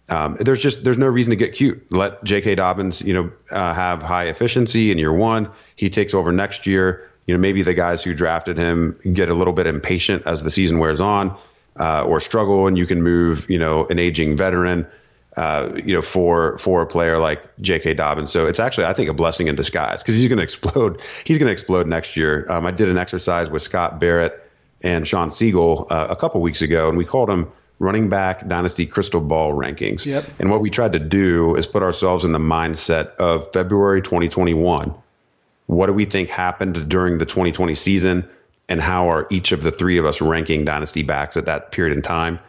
Um, 0.09 0.35
there's 0.37 0.61
just 0.61 0.83
there's 0.83 0.97
no 0.97 1.07
reason 1.07 1.29
to 1.29 1.37
get 1.37 1.53
cute. 1.53 1.89
Let 1.93 2.21
J.K. 2.25 2.55
Dobbins, 2.55 3.01
you 3.01 3.13
know, 3.13 3.31
uh, 3.51 3.73
have 3.73 4.03
high 4.03 4.25
efficiency 4.25 4.91
in 4.91 4.97
year 4.97 5.13
one. 5.13 5.49
He 5.77 5.89
takes 5.89 6.13
over 6.13 6.33
next 6.33 6.67
year 6.67 7.09
you 7.27 7.33
know, 7.33 7.39
maybe 7.39 7.63
the 7.63 7.73
guys 7.73 8.03
who 8.03 8.13
drafted 8.13 8.57
him 8.57 8.99
get 9.13 9.29
a 9.29 9.33
little 9.33 9.53
bit 9.53 9.67
impatient 9.67 10.23
as 10.25 10.43
the 10.43 10.51
season 10.51 10.79
wears 10.79 10.99
on, 10.99 11.35
uh, 11.79 12.03
or 12.03 12.19
struggle, 12.19 12.67
and 12.67 12.77
you 12.77 12.85
can 12.85 13.01
move, 13.01 13.49
you 13.49 13.57
know, 13.57 13.85
an 13.87 13.99
aging 13.99 14.35
veteran, 14.35 14.85
uh, 15.37 15.69
you 15.75 15.93
know, 15.93 16.01
for 16.01 16.57
for 16.57 16.81
a 16.81 16.85
player 16.85 17.17
like 17.19 17.41
J.K. 17.61 17.95
Dobbins. 17.95 18.31
So 18.31 18.45
it's 18.45 18.59
actually, 18.59 18.85
I 18.85 18.93
think, 18.93 19.09
a 19.09 19.13
blessing 19.13 19.47
in 19.47 19.55
disguise 19.55 20.03
because 20.03 20.15
he's 20.15 20.27
going 20.27 20.37
to 20.37 20.43
explode. 20.43 21.01
He's 21.23 21.37
going 21.37 21.47
to 21.47 21.53
explode 21.53 21.87
next 21.87 22.15
year. 22.17 22.45
Um, 22.49 22.65
I 22.65 22.71
did 22.71 22.89
an 22.89 22.97
exercise 22.97 23.49
with 23.49 23.61
Scott 23.61 23.99
Barrett 23.99 24.49
and 24.81 25.07
Sean 25.07 25.31
Siegel 25.31 25.87
uh, 25.89 26.07
a 26.09 26.15
couple 26.15 26.41
weeks 26.41 26.61
ago, 26.61 26.89
and 26.89 26.97
we 26.97 27.05
called 27.05 27.29
them 27.29 27.51
running 27.79 28.09
back 28.09 28.47
dynasty 28.47 28.85
crystal 28.85 29.21
ball 29.21 29.53
rankings. 29.53 30.05
Yep. 30.05 30.25
And 30.39 30.51
what 30.51 30.61
we 30.61 30.69
tried 30.69 30.93
to 30.93 30.99
do 30.99 31.55
is 31.55 31.65
put 31.65 31.83
ourselves 31.83 32.23
in 32.23 32.31
the 32.31 32.39
mindset 32.39 33.15
of 33.15 33.51
February 33.51 34.01
2021 34.01 34.93
what 35.67 35.87
do 35.87 35.93
we 35.93 36.05
think 36.05 36.29
happened 36.29 36.89
during 36.89 37.17
the 37.17 37.25
2020 37.25 37.75
season? 37.75 38.27
And 38.69 38.81
how 38.81 39.09
are 39.09 39.27
each 39.29 39.51
of 39.51 39.63
the 39.63 39.71
three 39.71 39.97
of 39.97 40.05
us 40.05 40.21
ranking 40.21 40.65
dynasty 40.65 41.03
backs 41.03 41.35
at 41.37 41.45
that 41.45 41.71
period 41.71 41.95
in 41.95 42.01
time? 42.01 42.39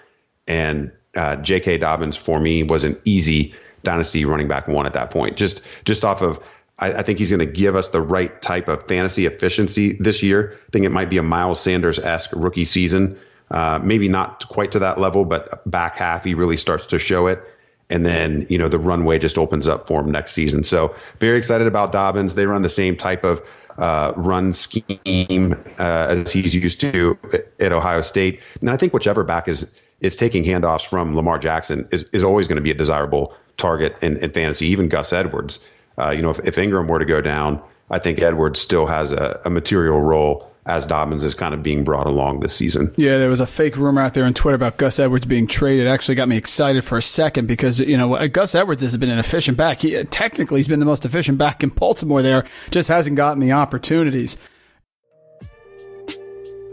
And 0.47 0.93
uh, 1.17 1.37
J.K. 1.37 1.79
Dobbins 1.79 2.17
for 2.17 2.41
me 2.41 2.63
was 2.63 2.85
an 2.85 3.01
easy 3.05 3.55
dynasty 3.83 4.25
running 4.25 4.49
back 4.49 4.69
one 4.69 4.87
at 4.87 4.95
that 4.95 5.11
point. 5.11 5.37
Just 5.37 5.61
just 5.85 6.05
off 6.05 6.23
of, 6.23 6.41
I, 6.79 6.95
I 6.95 7.03
think 7.03 7.19
he's 7.19 7.31
going 7.31 7.41
to 7.41 7.47
give 7.47 7.77
us 7.77 7.89
the 7.89 8.01
right 8.01 8.41
type 8.43 8.69
of 8.69 8.87
fantasy 8.87 9.27
efficiency 9.27 9.97
this 10.01 10.23
year. 10.23 10.59
I 10.69 10.71
think 10.71 10.85
it 10.85 10.91
might 10.91 11.11
be 11.11 11.19
a 11.19 11.23
Miles 11.23 11.61
Sanders 11.61 11.99
esque 11.99 12.31
rookie 12.33 12.65
season. 12.65 13.19
Uh, 13.51 13.79
maybe 13.83 14.09
not 14.09 14.49
quite 14.49 14.73
to 14.73 14.79
that 14.81 14.99
level, 14.99 15.25
but 15.25 15.69
back 15.71 15.97
half 15.97 16.25
he 16.25 16.35
really 16.35 16.57
starts 16.57 16.87
to 16.87 16.99
show 16.99 17.27
it 17.27 17.45
and 17.91 18.05
then 18.05 18.47
you 18.49 18.59
know 18.59 18.69
the 18.69 18.79
runway 18.79 19.19
just 19.19 19.39
opens 19.39 19.69
up 19.69 19.87
for 19.87 20.01
him 20.01 20.11
next 20.11 20.33
season. 20.33 20.65
So 20.65 20.95
very 21.21 21.39
excited 21.39 21.67
about 21.67 21.93
Dobbins. 21.93 22.35
They 22.35 22.47
run 22.47 22.63
the 22.63 22.69
same 22.69 22.97
type 22.97 23.25
of 23.25 23.43
uh, 23.79 24.13
run 24.17 24.53
scheme 24.53 25.53
uh, 25.79 26.07
as 26.09 26.33
he's 26.33 26.55
used 26.55 26.81
to 26.81 27.19
at 27.61 27.73
Ohio 27.73 28.03
State, 28.03 28.41
and 28.61 28.71
I 28.71 28.77
think 28.77 28.93
whichever 28.93 29.25
back 29.25 29.49
is 29.49 29.73
is 30.01 30.17
taking 30.17 30.45
handoffs 30.45 30.87
from 30.87 31.17
Lamar 31.17 31.39
Jackson 31.39 31.89
is, 31.91 32.05
is 32.13 32.23
always 32.23 32.47
going 32.47 32.57
to 32.57 32.63
be 32.63 32.71
a 32.71 32.75
desirable 32.75 33.35
target 33.57 33.97
in, 34.03 34.17
in 34.19 34.31
fantasy. 34.33 34.67
Even 34.67 34.89
Gus 34.89 35.13
Edwards, 35.13 35.61
uh, 35.99 36.11
you 36.11 36.21
know, 36.21 36.31
if, 36.31 36.41
if 36.41 36.59
Ingram 36.59 36.89
were 36.89 36.99
to 36.99 37.05
go 37.05 37.21
down, 37.21 37.63
I 37.91 37.99
think 37.99 38.21
Edwards 38.21 38.61
still 38.61 38.87
has 38.87 39.13
a, 39.13 39.41
a 39.45 39.51
material 39.51 40.01
role 40.01 40.51
as 40.67 40.87
Dobbins 40.87 41.23
is 41.23 41.35
kind 41.35 41.53
of 41.53 41.63
being 41.63 41.85
brought 41.85 42.07
along 42.07 42.41
this 42.41 42.55
season. 42.55 42.93
Yeah, 42.97 43.19
there 43.19 43.29
was 43.29 43.41
a 43.41 43.47
fake 43.47 43.77
rumor 43.77 44.01
out 44.01 44.15
there 44.15 44.25
on 44.25 44.33
Twitter 44.33 44.57
about 44.57 44.79
Gus 44.79 44.99
Edwards 44.99 45.27
being 45.27 45.47
traded. 45.47 45.87
It 45.87 45.91
actually 45.91 46.15
got 46.15 46.29
me 46.29 46.37
excited 46.37 46.85
for 46.85 46.97
a 46.97 47.03
second 47.03 47.47
because, 47.47 47.81
you 47.81 47.99
know, 47.99 48.27
Gus 48.29 48.55
Edwards 48.55 48.83
has 48.83 48.97
been 48.97 49.11
an 49.11 49.19
efficient 49.19 49.59
back. 49.59 49.81
He, 49.81 50.03
technically, 50.05 50.61
he's 50.61 50.69
been 50.69 50.81
the 50.81 50.87
most 50.87 51.05
efficient 51.05 51.37
back 51.37 51.63
in 51.63 51.69
Baltimore 51.69 52.23
there, 52.23 52.47
just 52.71 52.89
hasn't 52.89 53.17
gotten 53.17 53.41
the 53.41 53.53
opportunities. 53.53 54.39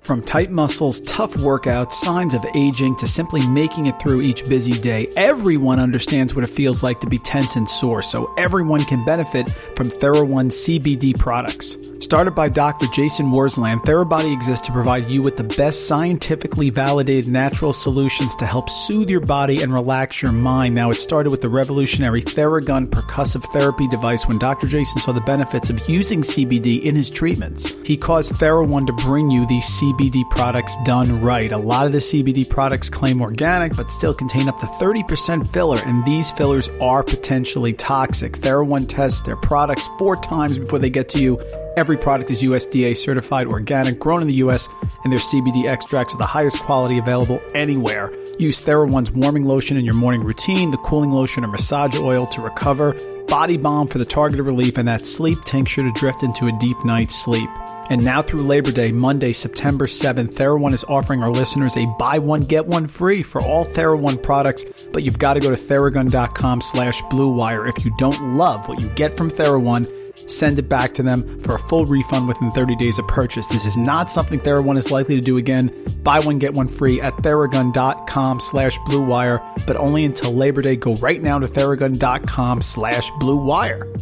From 0.04 0.24
tight 0.24 0.50
muscles, 0.50 1.00
tough 1.02 1.36
workouts, 1.36 1.92
signs 1.92 2.34
of 2.34 2.44
aging, 2.56 2.96
to 2.98 3.08
simply 3.08 3.46
making 3.48 3.86
it 3.86 4.00
through 4.00 4.22
each 4.22 4.48
busy 4.50 4.74
day, 4.80 5.08
everyone 5.16 5.80
understands 5.80 6.34
what 6.34 6.44
it 6.44 6.48
feels 6.48 6.82
like 6.82 7.00
to 7.02 7.08
be 7.08 7.20
tense 7.20 7.56
and 7.56 7.70
sore, 7.70 8.02
so 8.02 8.34
everyone 8.38 8.84
can 8.86 9.06
benefit 9.06 9.48
from 9.76 9.92
TheraOne 9.92 10.50
CBD 10.50 11.18
products. 11.18 11.76
Started 12.02 12.32
by 12.32 12.50
Dr. 12.50 12.88
Jason 12.88 13.28
Wersland, 13.28 13.84
Therabody 13.84 14.34
exists 14.34 14.66
to 14.66 14.74
provide 14.74 15.08
you 15.08 15.22
with 15.22 15.38
the 15.38 15.44
best 15.44 15.88
scientifically 15.88 16.72
validated 16.72 17.32
natural 17.32 17.72
solutions 17.72 18.36
to 18.38 18.46
help 18.46 18.72
soothe 18.72 19.08
your 19.08 19.22
body 19.22 19.62
and 19.62 19.72
relax 19.72 20.20
your 20.20 20.32
mind. 20.32 20.74
Now, 20.74 20.90
it 20.90 20.96
started 20.96 21.30
with 21.30 21.42
the 21.42 21.48
revolutionary 21.48 22.24
Theragun 22.24 22.88
percussive 22.88 23.44
therapy 23.54 23.88
device 23.88 24.28
when 24.28 24.40
Dr. 24.40 24.68
Jason 24.68 25.00
saw 25.00 25.12
the 25.12 25.22
benefits 25.22 25.70
of 25.70 25.88
using 25.88 26.24
CBD 26.24 26.82
in 26.82 26.96
his 26.96 27.12
treatments. 27.12 27.72
He 27.86 27.96
caused 27.96 28.34
TheraOne 28.34 28.88
to 28.88 28.94
bring 28.94 29.30
you 29.30 29.46
these 29.46 29.66
CBD 29.66 30.28
products 30.32 30.76
done 30.84 31.22
right. 31.22 31.52
A 31.52 31.58
lot 31.58 31.86
of 31.86 31.92
the 31.92 32.00
CBD 32.00 32.50
products 32.50 32.90
claim 32.90 33.22
organic, 33.22 33.76
but 33.76 33.92
still 33.92 34.16
contain 34.16 34.50
up 34.50 34.58
to 34.58 34.66
30% 34.66 35.48
filler, 35.54 35.80
and 35.86 36.04
these 36.04 36.32
fillers 36.32 36.68
are 36.82 37.04
potentially 37.04 37.74
toxic. 37.74 38.34
TheraOne 38.34 38.88
tests 38.88 39.22
their 39.22 39.38
products 39.38 39.88
four 40.00 40.16
times 40.18 40.58
before 40.58 40.80
they 40.80 40.90
get 40.90 41.08
to 41.10 41.22
you 41.22 41.40
Every 41.78 41.98
product 41.98 42.30
is 42.30 42.42
USDA 42.42 42.98
certified 42.98 43.48
organic, 43.48 43.98
grown 43.98 44.22
in 44.22 44.28
the 44.28 44.36
US, 44.36 44.68
and 45.04 45.12
their 45.12 45.20
CBD 45.20 45.66
extracts 45.66 46.14
are 46.14 46.18
the 46.18 46.26
highest 46.26 46.62
quality 46.64 46.98
available 46.98 47.42
anywhere. 47.54 48.12
Use 48.38 48.60
TheraOne's 48.60 49.12
warming 49.12 49.46
lotion 49.46 49.78
in 49.78 49.86
your 49.86 49.94
morning 49.94 50.22
routine, 50.22 50.72
the 50.72 50.78
cooling 50.78 51.12
lotion 51.12 51.46
or 51.46 51.48
massage 51.48 51.98
oil 51.98 52.28
to 52.28 52.42
recover, 52.42 52.94
body 53.28 53.56
balm 53.56 53.88
for 53.88 54.00
the 54.00 54.06
targeted 54.06 54.46
relief, 54.46 54.78
and 54.78 54.88
that 54.88 55.06
sleep 55.06 55.42
tincture 55.46 55.84
to 55.84 55.92
drift 55.94 56.24
into 56.24 56.48
a 56.48 56.52
deep 56.60 56.84
night's 56.84 57.16
sleep. 57.16 57.50
And 57.90 58.04
now 58.04 58.22
through 58.22 58.44
Labor 58.44 58.72
Day, 58.72 58.92
Monday, 58.92 59.32
September 59.32 59.86
7th, 59.86 60.34
TheraOne 60.34 60.74
is 60.74 60.84
offering 60.86 61.24
our 61.24 61.30
listeners 61.30 61.78
a 61.78 61.86
buy 61.98 62.20
one, 62.20 62.42
get 62.42 62.66
one 62.66 62.88
free 62.88 63.24
for 63.24 63.42
all 63.42 63.66
TheraOne 63.66 64.22
products, 64.22 64.66
but 64.92 65.04
you've 65.04 65.20
got 65.20 65.36
to 65.36 65.40
go 65.40 65.50
to 65.50 65.62
theragun.com 65.62 66.62
slash 66.62 67.02
bluewire. 67.04 67.70
If 67.70 67.86
you 67.86 67.94
don't 67.98 68.36
love 68.36 68.68
what 68.68 68.82
you 68.82 68.90
get 68.90 69.16
from 69.16 69.32
TheraOne, 69.32 70.01
send 70.28 70.60
it 70.60 70.70
back 70.70 70.94
to 70.96 71.04
them 71.04 71.40
for 71.40 71.56
a 71.56 71.60
full 71.60 71.86
refund 71.86 72.28
within 72.28 72.52
30 72.52 72.76
days 72.76 73.00
of 73.00 73.08
purchase. 73.08 73.48
This 73.48 73.66
is 73.66 73.78
not 73.78 74.12
something 74.12 74.40
Theragun 74.40 74.78
is 74.78 74.92
likely 74.92 75.16
to 75.16 75.22
do 75.22 75.38
again. 75.38 75.72
Buy 76.04 76.20
one, 76.20 76.40
get 76.40 76.54
one 76.54 76.68
free 76.68 77.02
at 77.02 77.14
theragun.com 77.18 78.40
slash 78.40 78.78
bluewire, 78.80 79.66
but 79.66 79.78
only 79.78 80.06
until 80.06 80.32
Labor 80.32 80.62
Day. 80.62 80.76
Go 80.76 80.96
right 80.96 81.22
now 81.22 81.40
to 81.40 81.48
theragun.com 81.48 82.62
slash 82.62 83.12
bluewire. 83.14 84.02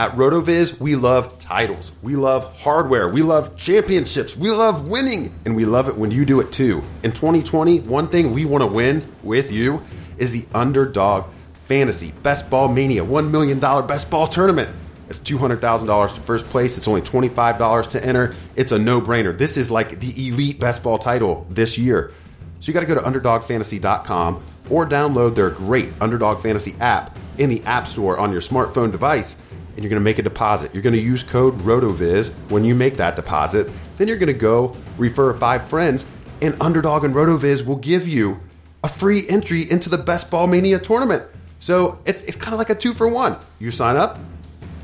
At 0.00 0.12
RotoViz, 0.12 0.80
we 0.80 0.96
love 0.96 1.38
titles. 1.38 1.92
We 2.00 2.16
love 2.16 2.56
hardware. 2.56 3.06
We 3.10 3.20
love 3.20 3.54
championships. 3.56 4.34
We 4.34 4.50
love 4.50 4.88
winning. 4.88 5.38
And 5.44 5.54
we 5.54 5.66
love 5.66 5.88
it 5.88 5.96
when 5.98 6.10
you 6.10 6.24
do 6.24 6.40
it 6.40 6.52
too. 6.52 6.82
In 7.02 7.12
2020, 7.12 7.80
one 7.80 8.08
thing 8.08 8.32
we 8.32 8.46
want 8.46 8.62
to 8.62 8.66
win 8.66 9.06
with 9.22 9.52
you 9.52 9.84
is 10.16 10.32
the 10.32 10.46
Underdog 10.54 11.26
Fantasy 11.70 12.10
Best 12.24 12.50
Ball 12.50 12.66
Mania 12.66 13.04
$1 13.04 13.30
million 13.30 13.60
Best 13.60 14.10
Ball 14.10 14.26
Tournament. 14.26 14.68
It's 15.08 15.20
$200,000 15.20 16.14
to 16.16 16.20
first 16.22 16.46
place. 16.46 16.76
It's 16.76 16.88
only 16.88 17.00
$25 17.00 17.90
to 17.90 18.04
enter. 18.04 18.34
It's 18.56 18.72
a 18.72 18.78
no 18.78 19.00
brainer. 19.00 19.38
This 19.38 19.56
is 19.56 19.70
like 19.70 20.00
the 20.00 20.28
elite 20.28 20.58
best 20.58 20.82
ball 20.82 20.98
title 20.98 21.46
this 21.48 21.78
year. 21.78 22.12
So 22.58 22.66
you 22.66 22.72
got 22.72 22.80
to 22.80 22.86
go 22.86 22.96
to 22.96 23.00
UnderdogFantasy.com 23.02 24.42
or 24.68 24.84
download 24.84 25.36
their 25.36 25.50
great 25.50 25.90
Underdog 26.00 26.42
Fantasy 26.42 26.74
app 26.80 27.16
in 27.38 27.48
the 27.48 27.62
App 27.62 27.86
Store 27.86 28.18
on 28.18 28.32
your 28.32 28.40
smartphone 28.40 28.90
device 28.90 29.36
and 29.76 29.84
you're 29.84 29.90
going 29.90 30.00
to 30.00 30.04
make 30.04 30.18
a 30.18 30.22
deposit. 30.22 30.74
You're 30.74 30.82
going 30.82 30.96
to 30.96 31.00
use 31.00 31.22
code 31.22 31.56
RotoViz 31.60 32.30
when 32.50 32.64
you 32.64 32.74
make 32.74 32.96
that 32.96 33.14
deposit. 33.14 33.70
Then 33.96 34.08
you're 34.08 34.18
going 34.18 34.26
to 34.26 34.32
go 34.32 34.76
refer 34.98 35.34
five 35.34 35.68
friends, 35.68 36.04
and 36.42 36.60
Underdog 36.60 37.04
and 37.04 37.14
RotoViz 37.14 37.64
will 37.64 37.76
give 37.76 38.08
you 38.08 38.40
a 38.82 38.88
free 38.88 39.28
entry 39.28 39.70
into 39.70 39.88
the 39.88 39.98
Best 39.98 40.30
Ball 40.30 40.48
Mania 40.48 40.80
tournament. 40.80 41.22
So 41.60 41.98
it's, 42.06 42.22
it's 42.24 42.36
kind 42.36 42.52
of 42.52 42.58
like 42.58 42.70
a 42.70 42.74
two 42.74 42.94
for 42.94 43.06
one. 43.06 43.36
You 43.58 43.70
sign 43.70 43.96
up, 43.96 44.18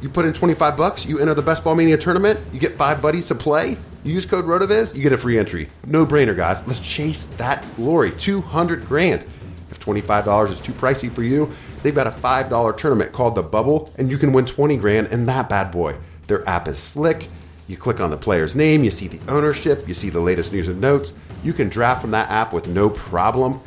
you 0.03 0.09
put 0.09 0.27
in 0.27 0.33
25 0.33 0.77
bucks, 0.77 1.05
you 1.05 1.19
enter 1.19 1.35
the 1.35 1.43
Best 1.43 1.65
Ball 1.65 1.75
Mania 1.75 1.97
tournament, 1.97 2.39
you 2.53 2.61
get 2.61 2.77
five 2.77 3.01
buddies 3.01 3.27
to 3.29 3.35
play, 3.35 3.79
you 4.05 4.13
use 4.13 4.27
code 4.27 4.45
RotoViz, 4.45 4.95
you 4.95 5.03
get 5.03 5.13
a 5.13 5.19
free 5.19 5.39
entry. 5.39 5.69
No 5.87 6.07
brainer, 6.07 6.37
guys. 6.37 6.65
Let's 6.67 6.79
chase 6.81 7.27
that 7.39 7.67
glory. 7.77 8.13
200 8.13 8.87
grand. 8.87 9.25
If 9.71 9.81
$25 9.81 10.51
is 10.51 10.61
too 10.61 10.73
pricey 10.73 11.11
for 11.11 11.25
you, 11.25 11.51
they've 11.83 11.95
got 11.95 12.07
a 12.07 12.11
$5 12.13 12.77
tournament 12.77 13.13
called 13.13 13.35
the 13.35 13.43
Bubble, 13.43 13.93
and 13.97 14.11
you 14.11 14.19
can 14.19 14.33
win 14.33 14.47
20 14.47 14.77
grand 14.77 15.09
in 15.09 15.27
that 15.27 15.49
bad 15.49 15.73
boy. 15.73 15.97
Their 16.27 16.49
app 16.49 16.69
is 16.69 16.79
slick. 16.79 17.29
You 17.69 17.77
click 17.77 17.99
on 17.99 18.11
the 18.11 18.17
player's 18.17 18.55
name, 18.55 18.85
you 18.85 18.91
see 18.91 19.09
the 19.09 19.33
ownership, 19.33 19.89
you 19.89 19.95
see 19.95 20.09
the 20.09 20.21
latest 20.21 20.53
news 20.53 20.69
and 20.69 20.81
notes. 20.81 21.13
You 21.43 21.53
can 21.53 21.69
draft 21.69 22.01
from 22.01 22.13
that 22.13 22.31
app 22.31 22.53
with 22.53 22.69
no 22.69 22.91
problem. 22.91 23.61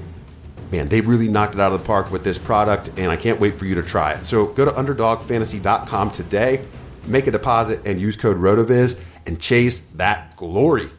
Man, 0.71 0.87
they 0.87 1.01
really 1.01 1.27
knocked 1.27 1.55
it 1.55 1.59
out 1.59 1.73
of 1.73 1.79
the 1.79 1.85
park 1.85 2.11
with 2.11 2.23
this 2.23 2.37
product, 2.37 2.91
and 2.97 3.11
I 3.11 3.15
can't 3.15 3.39
wait 3.39 3.57
for 3.57 3.65
you 3.65 3.75
to 3.75 3.83
try 3.83 4.13
it. 4.13 4.25
So 4.25 4.45
go 4.47 4.65
to 4.65 4.71
underdogfantasy.com 4.71 6.11
today, 6.11 6.65
make 7.05 7.27
a 7.27 7.31
deposit, 7.31 7.81
and 7.85 7.99
use 7.99 8.15
code 8.15 8.37
RotoViz 8.37 8.99
and 9.25 9.39
chase 9.39 9.79
that 9.95 10.35
glory. 10.35 10.89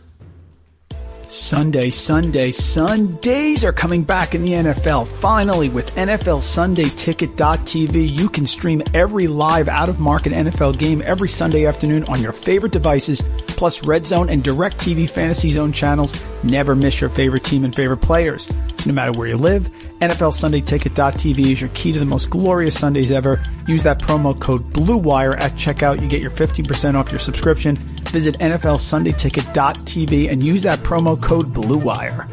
Sunday, 1.31 1.91
Sunday, 1.91 2.51
Sundays 2.51 3.65
are 3.65 3.73
coming 3.73 4.03
back 4.03 4.35
in 4.35 4.43
the 4.43 4.51
NFL. 4.51 5.07
Finally, 5.07 5.69
with 5.69 5.95
NFL 5.95 6.43
Sunday 6.43 6.89
Ticket.tv, 6.89 8.11
you 8.11 8.29
can 8.29 8.45
stream 8.45 8.83
every 8.95 9.29
live 9.29 9.69
out 9.69 9.89
of 9.89 10.01
market 10.01 10.33
NFL 10.33 10.77
game 10.77 11.01
every 11.07 11.29
Sunday 11.29 11.67
afternoon 11.67 12.03
on 12.09 12.21
your 12.21 12.33
favorite 12.33 12.73
devices, 12.73 13.23
plus 13.47 13.87
Red 13.87 14.09
Zone 14.09 14.29
and 14.29 14.43
DirecTV 14.43 15.09
Fantasy 15.09 15.51
Zone 15.51 15.71
channels. 15.73 16.21
Never 16.43 16.75
miss 16.75 17.01
your 17.01 17.11
favorite 17.11 17.45
team 17.45 17.63
and 17.63 17.77
favorite 17.77 17.99
players. 17.99 18.49
No 18.85 18.93
matter 18.93 19.13
where 19.13 19.29
you 19.29 19.37
live, 19.37 19.71
NFL 20.01 20.33
Sunday 20.33 20.63
Ticket.tv 20.63 21.39
is 21.39 21.61
your 21.61 21.71
key 21.75 21.93
to 21.93 22.01
the 22.01 22.07
most 22.07 22.31
glorious 22.31 22.77
Sundays 22.77 23.13
ever. 23.13 23.41
Use 23.69 23.85
that 23.85 24.01
promo 24.01 24.39
code 24.39 24.63
BLUEWIRE 24.73 25.39
at 25.39 25.53
checkout. 25.53 26.03
You 26.03 26.09
get 26.09 26.23
your 26.23 26.31
15% 26.33 26.95
off 26.95 27.13
your 27.13 27.21
subscription. 27.21 27.79
Visit 28.11 28.39
NFL 28.39 28.79
Sunday 28.79 29.11
and 30.29 30.43
use 30.43 30.63
that 30.63 30.81
promo 30.81 31.21
code 31.21 31.55
BLUEWIRE. 31.55 32.29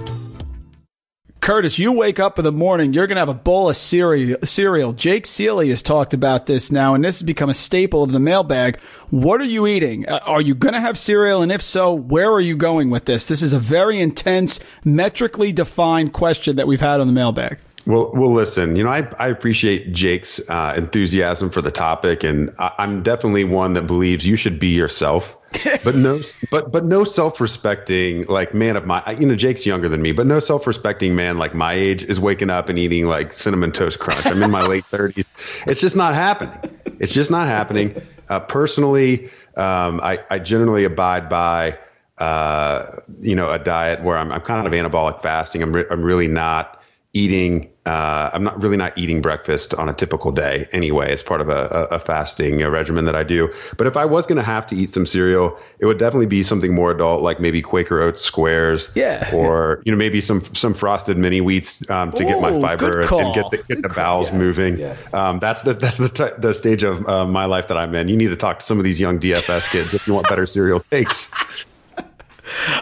Curtis, 1.48 1.80
you 1.80 1.94
wake 1.94 2.20
up 2.20 2.38
in 2.38 2.44
the 2.44 2.52
morning, 2.52 2.92
you're 2.92 3.08
going 3.08 3.16
to 3.16 3.22
have 3.22 3.30
a 3.30 3.34
bowl 3.34 3.70
of 3.70 3.78
cereal, 3.78 4.38
cereal. 4.44 4.92
Jake 4.92 5.26
Seely 5.26 5.70
has 5.70 5.82
talked 5.82 6.14
about 6.14 6.46
this 6.46 6.74
now, 6.74 6.94
and 6.94 7.06
this 7.06 7.20
has 7.20 7.26
become 7.26 7.50
a 7.50 7.54
staple 7.54 8.04
of 8.04 8.12
the 8.12 8.20
mailbag. 8.20 8.78
What 9.12 9.40
are 9.40 9.46
you 9.46 9.66
eating? 9.66 10.10
Uh, 10.10 10.20
are 10.26 10.42
you 10.42 10.56
going 10.56 10.74
to 10.74 10.82
have 10.82 10.98
cereal? 10.98 11.42
And 11.42 11.50
if 11.50 11.62
so, 11.62 11.94
where 11.94 12.30
are 12.34 12.42
you 12.42 12.58
going 12.58 12.90
with 12.90 13.06
this? 13.06 13.24
This 13.24 13.42
is 13.42 13.54
a 13.54 13.60
very 13.60 14.02
intense, 14.02 14.60
metrically 14.84 15.54
defined 15.54 16.12
question 16.12 16.58
that 16.58 16.68
we've 16.68 16.82
had 16.82 17.00
on 17.00 17.08
the 17.08 17.14
mailbag. 17.14 17.60
Well, 17.86 18.12
well, 18.14 18.34
listen. 18.34 18.76
You 18.76 18.84
know, 18.84 18.90
I, 18.90 19.08
I 19.18 19.30
appreciate 19.30 19.94
Jake's 19.94 20.42
uh, 20.50 20.74
enthusiasm 20.76 21.50
for 21.50 21.62
the 21.62 21.72
topic, 21.72 22.26
and 22.26 22.54
I, 22.60 22.74
I'm 22.80 23.04
definitely 23.04 23.46
one 23.46 23.72
that 23.74 23.84
believes 23.84 24.26
you 24.26 24.36
should 24.36 24.60
be 24.60 24.68
yourself, 24.68 25.37
but 25.84 25.96
no, 25.96 26.22
but 26.52 26.72
but 26.72 26.86
no 26.86 27.04
self-respecting 27.04 28.26
like 28.26 28.54
man 28.54 28.76
of 28.76 28.86
my. 28.86 29.02
You 29.20 29.26
know, 29.26 29.36
Jake's 29.36 29.66
younger 29.66 29.88
than 29.88 30.02
me, 30.02 30.12
but 30.12 30.28
no 30.28 30.40
self-respecting 30.40 31.16
man 31.16 31.38
like 31.38 31.56
my 31.56 31.74
age 31.74 32.04
is 32.04 32.20
waking 32.20 32.50
up 32.50 32.70
and 32.70 32.78
eating 32.78 33.08
like 33.08 33.32
cinnamon 33.34 33.72
toast 33.72 34.00
crunch. 34.00 34.26
I'm 34.26 34.44
in 34.44 34.52
my 34.52 34.66
late 34.66 34.84
30s. 34.92 35.30
It's 35.66 35.82
just 35.82 35.96
not 35.96 36.14
happening. 36.14 36.78
It's 37.00 37.12
just 37.12 37.32
not 37.32 37.48
happening. 37.48 38.02
Uh, 38.30 38.40
personally, 38.42 39.30
um, 39.56 40.00
I, 40.02 40.24
I 40.30 40.40
generally 40.40 40.84
abide 40.84 41.30
by 41.30 41.78
uh, 42.18 43.00
you 43.22 43.36
know 43.36 43.50
a 43.52 43.60
diet 43.60 44.04
where 44.04 44.18
I'm, 44.18 44.32
I'm 44.32 44.42
kind 44.42 44.66
of 44.66 44.74
anabolic 44.74 45.22
fasting. 45.22 45.62
I'm 45.62 45.74
re- 45.74 45.86
I'm 45.90 46.04
really 46.04 46.28
not 46.28 46.82
eating. 47.14 47.70
Uh, 47.88 48.30
I'm 48.34 48.44
not 48.44 48.62
really 48.62 48.78
not 48.78 48.98
eating 48.98 49.22
breakfast 49.22 49.74
on 49.74 49.88
a 49.88 49.94
typical 49.94 50.32
day 50.32 50.68
anyway. 50.74 51.14
It's 51.14 51.24
part 51.24 51.40
of 51.42 51.50
a, 51.50 51.88
a 51.92 52.00
fasting 52.00 52.62
a 52.62 52.70
regimen 52.70 53.06
that 53.06 53.16
I 53.16 53.24
do. 53.24 53.54
But 53.78 53.88
if 53.88 53.96
I 53.96 54.06
was 54.06 54.26
going 54.28 54.36
to 54.38 54.44
have 54.44 54.68
to 54.68 54.76
eat 54.76 54.90
some 54.90 55.06
cereal, 55.06 55.58
it 55.80 55.86
would 55.86 55.98
definitely 55.98 56.26
be 56.26 56.44
something 56.44 56.74
more 56.76 56.92
adult, 56.92 57.22
like 57.22 57.40
maybe 57.40 57.62
Quaker 57.62 58.02
Oats 58.02 58.22
squares, 58.24 58.90
Yeah. 58.96 59.30
or 59.34 59.82
you 59.86 59.92
know 59.92 59.98
maybe 59.98 60.20
some 60.22 60.42
some 60.54 60.74
frosted 60.74 61.18
mini 61.18 61.40
wheats 61.40 61.90
um, 61.90 62.12
to 62.12 62.26
get 62.26 62.42
my 62.42 62.60
fiber 62.60 63.00
and, 63.00 63.34
get 63.36 63.52
the, 63.52 63.64
get 63.70 63.82
the 63.82 63.90
bowels 63.90 64.28
Yes, 64.28 64.36
moving. 64.36 64.78
yes. 64.80 65.14
Um, 65.14 65.40
that's 65.40 65.62
the 65.62 65.74
that's 65.74 65.98
the 65.98 66.10
t- 66.10 66.36
the 66.40 66.54
stage 66.54 66.84
of 66.84 67.08
uh, 67.08 67.26
my 67.26 67.46
life 67.46 67.70
that 67.70 67.78
I'm 67.78 67.96
in. 67.96 68.10
You 68.10 68.18
need 68.18 68.28
to 68.30 68.36
talk 68.36 68.60
to 68.60 68.66
some 68.66 68.78
of 68.80 68.84
these 68.84 69.00
young 69.00 69.20
DFS 69.20 69.72
kids 69.72 69.94
if 69.94 70.08
you 70.08 70.14
want 70.14 70.28
better 70.28 70.46
cereal 70.46 70.80
takes. 70.82 71.32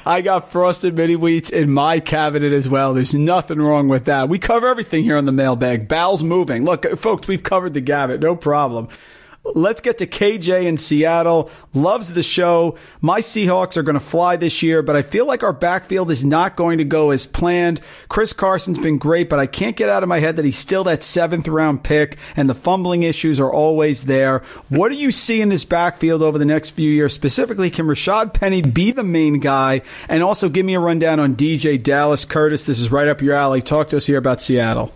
I 0.06 0.22
got 0.22 0.52
frosted 0.52 0.96
mini 0.96 1.16
wheats 1.16 1.52
in 1.52 1.72
my 1.72 2.00
cabinet 2.00 2.54
as 2.54 2.68
well. 2.70 2.94
There's 2.94 3.14
nothing 3.14 3.60
wrong 3.60 3.88
with 3.88 4.06
that. 4.06 4.30
We 4.30 4.40
cover 4.40 4.68
everything 4.68 5.04
here 5.04 5.18
on 5.18 5.26
the 5.26 5.32
mailbag. 5.32 5.88
Bowels 5.88 6.24
moving. 6.24 6.64
Look, 6.64 6.86
folks, 6.98 7.28
we've 7.28 7.44
covered 7.44 7.74
the 7.74 7.82
gamut. 7.82 8.20
No 8.22 8.36
problem. 8.36 8.88
Let's 9.54 9.80
get 9.82 10.00
to 10.00 10.08
KJ 10.08 10.66
in 10.66 10.78
Seattle. 10.78 11.52
Loves 11.74 12.14
the 12.14 12.24
show. 12.24 12.78
My 13.00 13.22
Seahawks 13.22 13.78
are 13.78 13.84
going 13.84 13.94
to 13.94 14.00
fly 14.00 14.38
this 14.38 14.64
year, 14.64 14.82
but 14.82 14.96
I 14.96 15.04
feel 15.04 15.28
like 15.28 15.44
our 15.44 15.54
backfield 15.54 16.10
is 16.10 16.26
not 16.26 16.56
going 16.56 16.80
to 16.80 16.84
go 16.84 17.12
as 17.12 17.28
planned. 17.28 17.80
Chris 18.10 18.34
Carson's 18.34 18.80
been 18.80 18.98
great, 18.98 19.30
but 19.30 19.38
I 19.38 19.46
can't 19.46 19.76
get 19.76 19.88
out 19.88 20.02
of 20.02 20.10
my 20.10 20.20
head 20.20 20.38
that 20.38 20.46
he's 20.46 20.58
still 20.58 20.84
that 20.86 21.04
seventh 21.04 21.48
round 21.48 21.84
pick, 21.84 22.18
and 22.36 22.50
the 22.50 22.56
fumbling 22.56 23.04
issues 23.04 23.40
are 23.40 23.54
always 23.54 24.06
there. 24.06 24.40
What 24.70 24.90
do 24.90 24.96
you 24.96 25.12
see 25.12 25.42
in 25.42 25.50
this 25.50 25.66
backfield 25.66 26.24
over 26.24 26.40
the 26.40 26.46
next 26.46 26.72
few 26.72 26.90
years? 26.90 27.14
Specifically, 27.14 27.70
can 27.70 27.86
Rashad 27.86 28.34
Penny 28.34 28.64
be 28.64 28.92
the 28.92 29.04
main 29.04 29.40
guy? 29.40 29.84
And 30.10 30.24
also 30.24 30.50
give 30.50 30.66
me 30.66 30.74
a 30.74 30.80
rundown 30.80 31.20
on 31.20 31.36
DeeJay 31.36 31.84
Dallas 31.84 32.26
Curtis. 32.26 32.64
This 32.64 32.80
is 32.80 32.92
right 32.92 33.08
up 33.08 33.22
your 33.22 33.36
alley. 33.36 33.62
Talk 33.62 33.90
to 33.90 33.98
us 33.98 34.08
here 34.08 34.18
about 34.18 34.42
Seattle. 34.42 34.92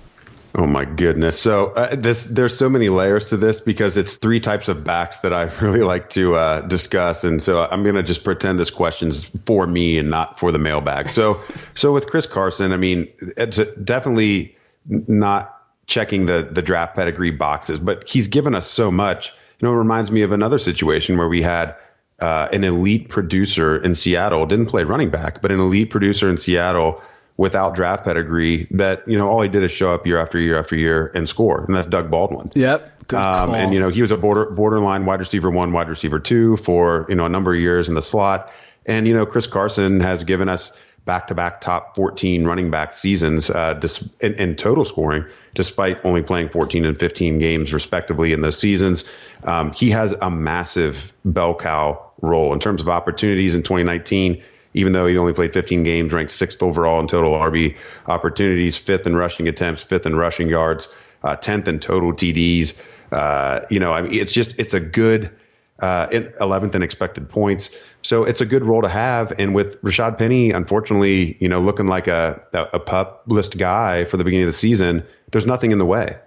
Oh 0.55 0.65
my 0.65 0.83
goodness! 0.83 1.39
So 1.39 1.67
uh, 1.73 1.95
this 1.95 2.23
there's 2.23 2.57
so 2.57 2.69
many 2.69 2.89
layers 2.89 3.25
to 3.25 3.37
this 3.37 3.59
because 3.59 3.97
it's 3.97 4.15
three 4.15 4.39
types 4.39 4.67
of 4.67 4.83
backs 4.83 5.19
that 5.19 5.31
I 5.31 5.43
really 5.61 5.83
like 5.83 6.09
to 6.11 6.35
uh, 6.35 6.61
discuss, 6.61 7.23
and 7.23 7.41
so 7.41 7.67
I'm 7.69 7.83
gonna 7.83 8.01
just 8.01 8.23
pretend 8.23 8.57
this 8.57 8.71
question's 8.71 9.25
for 9.45 9.67
me 9.67 9.99
and 9.99 10.09
not 10.09 10.39
for 10.39 10.51
the 10.51 10.57
mailbag. 10.57 11.09
So 11.09 11.39
so 11.75 11.93
with 11.93 12.07
Chris 12.07 12.25
Carson, 12.25 12.73
I 12.73 12.77
mean, 12.77 13.07
it's 13.19 13.59
definitely 13.83 14.55
not 14.87 15.55
checking 15.85 16.25
the 16.25 16.49
the 16.51 16.63
draft 16.63 16.95
pedigree 16.95 17.31
boxes, 17.31 17.79
but 17.79 18.09
he's 18.09 18.27
given 18.27 18.55
us 18.55 18.67
so 18.67 18.89
much. 18.89 19.31
You 19.61 19.67
know, 19.67 19.75
it 19.75 19.77
reminds 19.77 20.09
me 20.09 20.23
of 20.23 20.31
another 20.31 20.57
situation 20.57 21.17
where 21.17 21.29
we 21.29 21.43
had 21.43 21.75
uh, 22.21 22.47
an 22.51 22.63
elite 22.63 23.09
producer 23.09 23.77
in 23.77 23.93
Seattle, 23.93 24.47
didn't 24.47 24.65
play 24.67 24.83
running 24.83 25.11
back, 25.11 25.41
but 25.41 25.51
an 25.51 25.59
elite 25.59 25.91
producer 25.91 26.27
in 26.27 26.37
Seattle 26.37 27.01
without 27.39 27.73
draft 27.73 28.03
pedigree 28.03 28.67
that, 28.69 29.01
you 29.07 29.17
know, 29.17 29.29
all 29.29 29.41
he 29.41 29.47
did 29.47 29.63
is 29.63 29.71
show 29.71 29.93
up 29.93 30.05
year 30.05 30.19
after 30.19 30.37
year 30.37 30.59
after 30.59 30.75
year 30.75 31.09
and 31.15 31.29
score. 31.29 31.63
And 31.63 31.73
that's 31.73 31.87
Doug 31.87 32.11
Baldwin. 32.11 32.51
Yep. 32.53 33.13
Um, 33.13 33.55
and 33.55 33.73
you 33.73 33.79
know 33.79 33.89
he 33.89 34.03
was 34.03 34.11
a 34.11 34.17
border 34.17 34.51
borderline 34.51 35.05
wide 35.05 35.19
receiver 35.19 35.49
one, 35.49 35.71
wide 35.71 35.89
receiver 35.89 36.19
two 36.19 36.57
for 36.57 37.07
you 37.09 37.15
know 37.15 37.25
a 37.25 37.29
number 37.29 37.55
of 37.55 37.59
years 37.59 37.89
in 37.89 37.95
the 37.95 38.03
slot. 38.03 38.51
And 38.85 39.07
you 39.07 39.15
know 39.15 39.25
Chris 39.25 39.47
Carson 39.47 39.99
has 40.01 40.23
given 40.23 40.47
us 40.47 40.71
back 41.05 41.25
to 41.27 41.33
back 41.33 41.59
top 41.59 41.95
14 41.95 42.43
running 42.43 42.69
back 42.69 42.93
seasons 42.93 43.49
uh, 43.49 43.73
dis- 43.73 44.07
in, 44.19 44.35
in 44.35 44.55
total 44.55 44.85
scoring, 44.85 45.25
despite 45.55 45.97
only 46.05 46.21
playing 46.21 46.49
14 46.49 46.85
and 46.85 46.99
15 46.99 47.39
games 47.39 47.73
respectively 47.73 48.31
in 48.31 48.41
those 48.41 48.59
seasons. 48.59 49.09
Um, 49.45 49.71
he 49.71 49.89
has 49.89 50.11
a 50.21 50.29
massive 50.29 51.11
bell 51.25 51.55
cow 51.55 52.11
role 52.21 52.53
in 52.53 52.59
terms 52.59 52.81
of 52.81 52.89
opportunities 52.89 53.55
in 53.55 53.63
2019 53.63 54.43
even 54.73 54.93
though 54.93 55.07
he 55.07 55.17
only 55.17 55.33
played 55.33 55.53
15 55.53 55.83
games, 55.83 56.13
ranked 56.13 56.31
sixth 56.31 56.61
overall 56.61 56.99
in 56.99 57.07
total 57.07 57.33
RB 57.33 57.75
opportunities, 58.07 58.77
fifth 58.77 59.07
in 59.07 59.15
rushing 59.15 59.47
attempts, 59.47 59.83
fifth 59.83 60.05
in 60.05 60.15
rushing 60.15 60.49
yards, 60.49 60.87
uh, 61.23 61.35
10th 61.35 61.67
in 61.67 61.79
total 61.79 62.13
TDs. 62.13 62.81
Uh, 63.11 63.61
you 63.69 63.79
know, 63.79 63.93
I 63.93 64.01
mean, 64.01 64.13
it's 64.13 64.31
just, 64.31 64.59
it's 64.59 64.73
a 64.73 64.79
good, 64.79 65.31
uh, 65.79 66.07
11th 66.07 66.75
in 66.75 66.83
expected 66.83 67.29
points. 67.29 67.75
So 68.01 68.23
it's 68.23 68.41
a 68.41 68.45
good 68.45 68.63
role 68.63 68.81
to 68.81 68.89
have. 68.89 69.33
And 69.39 69.55
with 69.55 69.81
Rashad 69.81 70.17
Penny, 70.17 70.51
unfortunately, 70.51 71.37
you 71.39 71.49
know, 71.49 71.61
looking 71.61 71.87
like 71.87 72.07
a, 72.07 72.41
a, 72.53 72.77
a 72.77 72.79
pup 72.79 73.23
list 73.27 73.57
guy 73.57 74.05
for 74.05 74.17
the 74.17 74.23
beginning 74.23 74.47
of 74.47 74.53
the 74.53 74.57
season, 74.57 75.03
there's 75.31 75.45
nothing 75.45 75.71
in 75.71 75.77
the 75.77 75.85
way. 75.85 76.17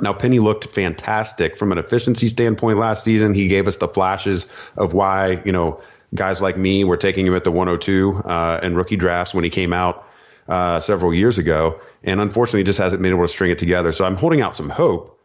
Now, 0.00 0.12
Penny 0.12 0.38
looked 0.38 0.66
fantastic 0.74 1.58
from 1.58 1.70
an 1.70 1.78
efficiency 1.78 2.28
standpoint 2.28 2.78
last 2.78 3.04
season. 3.04 3.34
He 3.34 3.46
gave 3.46 3.68
us 3.68 3.76
the 3.76 3.88
flashes 3.88 4.50
of 4.76 4.94
why, 4.94 5.42
you 5.44 5.52
know, 5.52 5.80
guys 6.14 6.40
like 6.40 6.56
me 6.56 6.84
were 6.84 6.96
taking 6.96 7.26
him 7.26 7.34
at 7.34 7.44
the 7.44 7.52
102 7.52 8.22
uh, 8.24 8.60
rookie 8.72 8.96
drafts 8.96 9.34
when 9.34 9.44
he 9.44 9.50
came 9.50 9.72
out 9.72 10.06
uh, 10.48 10.80
several 10.80 11.14
years 11.14 11.38
ago. 11.38 11.80
And 12.04 12.20
unfortunately, 12.20 12.60
he 12.60 12.64
just 12.64 12.78
hasn't 12.78 13.00
been 13.00 13.12
able 13.12 13.24
to 13.24 13.28
string 13.28 13.50
it 13.50 13.58
together. 13.58 13.92
So 13.92 14.04
I'm 14.04 14.16
holding 14.16 14.42
out 14.42 14.56
some 14.56 14.68
hope. 14.68 15.18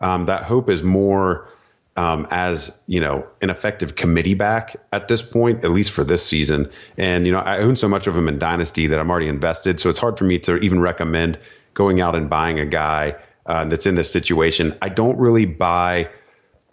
Um, 0.00 0.26
that 0.26 0.42
hope 0.42 0.68
is 0.68 0.82
more 0.82 1.48
um, 1.96 2.26
as 2.30 2.82
you 2.86 2.98
know 3.00 3.26
an 3.42 3.50
effective 3.50 3.96
committee 3.96 4.34
back 4.34 4.76
at 4.92 5.08
this 5.08 5.22
point, 5.22 5.64
at 5.64 5.70
least 5.70 5.92
for 5.92 6.04
this 6.04 6.24
season. 6.24 6.70
And 6.96 7.26
you 7.26 7.32
know, 7.32 7.38
I 7.38 7.58
own 7.58 7.76
so 7.76 7.88
much 7.88 8.06
of 8.06 8.16
him 8.16 8.28
in 8.28 8.38
Dynasty 8.38 8.86
that 8.86 8.98
I'm 8.98 9.10
already 9.10 9.28
invested, 9.28 9.80
so 9.80 9.90
it's 9.90 9.98
hard 9.98 10.18
for 10.18 10.24
me 10.24 10.38
to 10.40 10.56
even 10.58 10.80
recommend 10.80 11.38
going 11.74 12.00
out 12.00 12.14
and 12.14 12.28
buying 12.28 12.58
a 12.58 12.66
guy 12.66 13.14
uh, 13.46 13.64
that's 13.66 13.86
in 13.86 13.94
this 13.94 14.10
situation. 14.10 14.76
I 14.82 14.88
don't 14.88 15.18
really 15.18 15.44
buy 15.44 16.08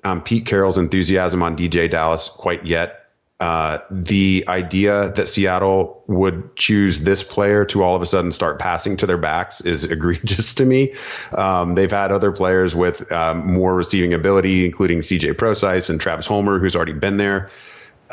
um, 0.04 0.22
Pete 0.22 0.46
Carroll's 0.46 0.78
enthusiasm 0.78 1.44
on 1.44 1.58
DeeJay 1.58 1.92
Dallas 1.92 2.30
quite 2.30 2.66
yet. 2.66 2.99
Uh, 3.40 3.80
the 3.90 4.44
idea 4.50 5.14
that 5.16 5.30
Seattle 5.30 6.04
would 6.08 6.58
choose 6.58 7.04
this 7.04 7.24
player 7.24 7.64
to 7.64 7.84
all 7.84 7.96
of 7.96 8.02
a 8.02 8.06
sudden 8.06 8.34
start 8.34 8.60
passing 8.60 8.98
to 8.98 9.06
their 9.06 9.18
backs 9.18 9.62
is 9.62 9.84
egregious 9.92 10.54
to 10.56 10.66
me. 10.66 10.94
Um, 11.32 11.76
they've 11.76 11.90
had 11.90 12.12
other 12.12 12.34
players 12.34 12.76
with 12.76 13.10
um, 13.14 13.54
more 13.54 13.76
receiving 13.76 14.14
ability, 14.14 14.66
including 14.66 15.00
CJ 15.00 15.38
Prosise 15.38 15.90
and 15.90 16.02
Travis 16.02 16.26
Homer, 16.26 16.60
who's 16.60 16.76
already 16.76 16.94
been 16.94 17.16
there. 17.16 17.50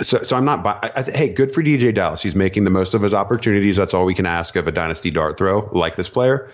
So, 0.01 0.23
so 0.23 0.37
I'm 0.37 0.45
not. 0.45 0.65
I, 0.65 0.93
I, 0.95 1.03
hey, 1.03 1.29
good 1.31 1.53
for 1.53 1.63
DeeJay 1.63 1.95
Dallas. 1.95 2.23
He's 2.23 2.35
making 2.37 2.65
the 2.65 2.71
most 2.71 2.95
of 2.95 3.03
his 3.03 3.15
opportunities. 3.15 3.77
That's 3.77 3.95
all 3.95 4.05
we 4.05 4.15
can 4.15 4.27
ask 4.27 4.55
of 4.55 4.69
a 4.69 4.73
dynasty 4.73 5.11
dart 5.11 5.39
throw 5.39 5.69
like 5.73 5.97
this 5.97 6.09
player. 6.09 6.53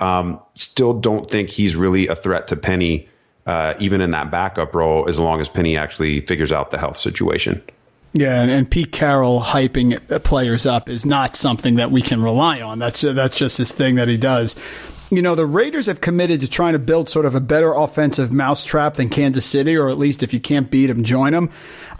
Um, 0.00 0.40
still 0.54 0.92
don't 0.92 1.30
think 1.30 1.50
he's 1.50 1.76
really 1.76 2.08
a 2.08 2.16
threat 2.16 2.48
to 2.48 2.56
Penny, 2.56 3.08
uh, 3.46 3.74
even 3.78 4.00
in 4.00 4.10
that 4.10 4.30
backup 4.30 4.74
role, 4.74 5.08
as 5.08 5.18
long 5.18 5.40
as 5.40 5.48
Penny 5.48 5.76
actually 5.76 6.20
figures 6.22 6.52
out 6.52 6.70
the 6.70 6.78
health 6.78 6.98
situation. 6.98 7.62
Yeah, 8.12 8.42
and, 8.42 8.50
and, 8.50 8.68
Pete 8.68 8.90
Carroll 8.90 9.40
hyping 9.40 10.00
players 10.24 10.66
up 10.66 10.88
is 10.88 11.06
not 11.06 11.36
something 11.36 11.76
that 11.76 11.92
we 11.92 12.02
can 12.02 12.20
rely 12.20 12.60
on. 12.60 12.80
That's 12.80 13.02
that's 13.02 13.38
just 13.38 13.58
his 13.58 13.70
thing 13.70 13.94
that 13.96 14.08
he 14.08 14.16
does. 14.16 14.56
You 15.12 15.22
know, 15.22 15.36
the 15.36 15.46
Raiders 15.46 15.86
have 15.86 16.00
committed 16.00 16.40
to 16.40 16.50
trying 16.50 16.72
to 16.72 16.78
build 16.80 17.08
sort 17.08 17.26
of 17.26 17.34
a 17.34 17.40
better 17.40 17.72
offensive 17.72 18.32
mousetrap 18.32 18.94
than 18.94 19.10
Kansas 19.10 19.46
City, 19.46 19.76
or 19.76 19.88
at 19.88 19.98
least 19.98 20.22
if 20.22 20.32
you 20.32 20.40
can't 20.40 20.70
beat 20.70 20.86
them, 20.86 21.04
join 21.04 21.32
them. 21.32 21.50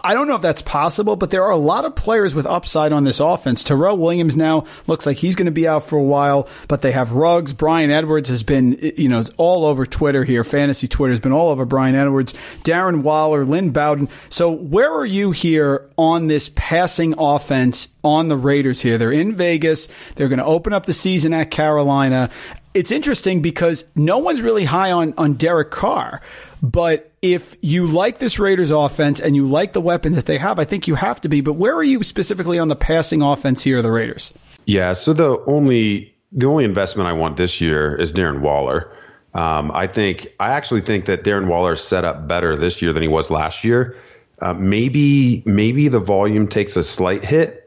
I 0.03 0.13
don't 0.13 0.27
know 0.27 0.35
if 0.35 0.41
that's 0.41 0.61
possible, 0.61 1.15
but 1.15 1.29
there 1.29 1.43
are 1.43 1.51
a 1.51 1.57
lot 1.57 1.85
of 1.85 1.95
players 1.95 2.33
with 2.33 2.45
upside 2.45 2.91
on 2.91 3.03
this 3.03 3.19
offense. 3.19 3.63
Tyrell 3.63 3.97
Williams 3.97 4.35
now 4.35 4.65
looks 4.87 5.05
like 5.05 5.17
he's 5.17 5.35
going 5.35 5.45
to 5.45 5.51
be 5.51 5.67
out 5.67 5.83
for 5.83 5.97
a 5.97 6.03
while, 6.03 6.47
but 6.67 6.81
they 6.81 6.91
have 6.91 7.13
Ruggs. 7.13 7.53
Bryan 7.53 7.91
Edwards 7.91 8.29
has 8.29 8.43
been, 8.43 8.93
you 8.97 9.09
know, 9.09 9.23
all 9.37 9.65
over 9.65 9.85
Twitter 9.85 10.23
here. 10.23 10.43
Fantasy 10.43 10.87
Twitter 10.87 11.11
has 11.11 11.19
been 11.19 11.31
all 11.31 11.49
over 11.49 11.65
Bryan 11.65 11.95
Edwards, 11.95 12.33
Darren 12.63 13.03
Waller, 13.03 13.45
Lynn 13.45 13.71
Bowden. 13.71 14.09
So 14.29 14.49
where 14.51 14.91
are 14.91 15.05
you 15.05 15.31
here 15.31 15.89
on 15.97 16.27
this 16.27 16.51
passing 16.55 17.13
offense 17.17 17.95
on 18.03 18.27
the 18.27 18.37
Raiders 18.37 18.81
here? 18.81 18.97
They're 18.97 19.11
in 19.11 19.35
Vegas. 19.35 19.87
They're 20.15 20.29
going 20.29 20.39
to 20.39 20.45
open 20.45 20.73
up 20.73 20.85
the 20.85 20.93
season 20.93 21.33
at 21.33 21.51
Carolina. 21.51 22.29
It's 22.73 22.91
interesting 22.91 23.41
because 23.41 23.85
no 23.95 24.17
one's 24.17 24.41
really 24.41 24.65
high 24.65 24.91
on, 24.91 25.13
on 25.17 25.33
Derek 25.33 25.71
Carr. 25.71 26.21
But 26.63 27.11
if 27.21 27.57
you 27.61 27.87
like 27.87 28.19
this 28.19 28.39
Raiders 28.39 28.71
offense 28.71 29.19
and 29.19 29.35
you 29.35 29.45
like 29.45 29.73
the 29.73 29.81
weapons 29.81 30.15
that 30.15 30.25
they 30.25 30.37
have, 30.37 30.59
I 30.59 30.65
think 30.65 30.87
you 30.87 30.95
have 30.95 31.19
to 31.21 31.29
be. 31.29 31.41
But 31.41 31.53
where 31.53 31.75
are 31.75 31.83
you 31.83 32.03
specifically 32.03 32.59
on 32.59 32.67
the 32.67 32.75
passing 32.75 33.21
offense 33.21 33.63
here, 33.63 33.77
of 33.77 33.83
the 33.83 33.91
Raiders? 33.91 34.33
Yeah, 34.65 34.93
so 34.93 35.13
the 35.13 35.43
only 35.45 36.13
the 36.31 36.45
only 36.45 36.63
investment 36.63 37.09
I 37.09 37.13
want 37.13 37.37
this 37.37 37.59
year 37.59 37.95
is 37.95 38.13
Darren 38.13 38.41
Waller. 38.41 38.95
Um, 39.33 39.71
I 39.73 39.87
think 39.87 40.27
I 40.39 40.49
actually 40.49 40.81
think 40.81 41.05
that 41.05 41.23
Darren 41.23 41.47
Waller 41.47 41.73
is 41.73 41.81
set 41.81 42.05
up 42.05 42.27
better 42.27 42.55
this 42.55 42.81
year 42.81 42.93
than 42.93 43.01
he 43.01 43.07
was 43.07 43.29
last 43.29 43.63
year. 43.63 43.97
Uh, 44.41 44.53
maybe 44.53 45.43
maybe 45.45 45.87
the 45.87 45.99
volume 45.99 46.47
takes 46.47 46.75
a 46.75 46.83
slight 46.83 47.23
hit, 47.23 47.60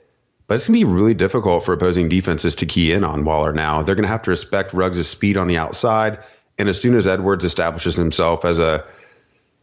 but 0.46 0.56
it's 0.56 0.66
gonna 0.66 0.78
be 0.78 0.84
really 0.84 1.14
difficult 1.14 1.64
for 1.64 1.72
opposing 1.72 2.08
defenses 2.08 2.54
to 2.56 2.66
key 2.66 2.92
in 2.92 3.04
on 3.04 3.24
Waller 3.24 3.52
now. 3.52 3.82
They're 3.82 3.94
gonna 3.94 4.08
have 4.08 4.22
to 4.22 4.30
respect 4.30 4.72
Ruggs' 4.72 5.08
speed 5.08 5.36
on 5.36 5.48
the 5.48 5.58
outside 5.58 6.18
and 6.58 6.68
as 6.68 6.80
soon 6.80 6.96
as 6.96 7.06
Edwards 7.06 7.44
establishes 7.44 7.96
himself 7.96 8.44
as 8.44 8.58
a 8.58 8.84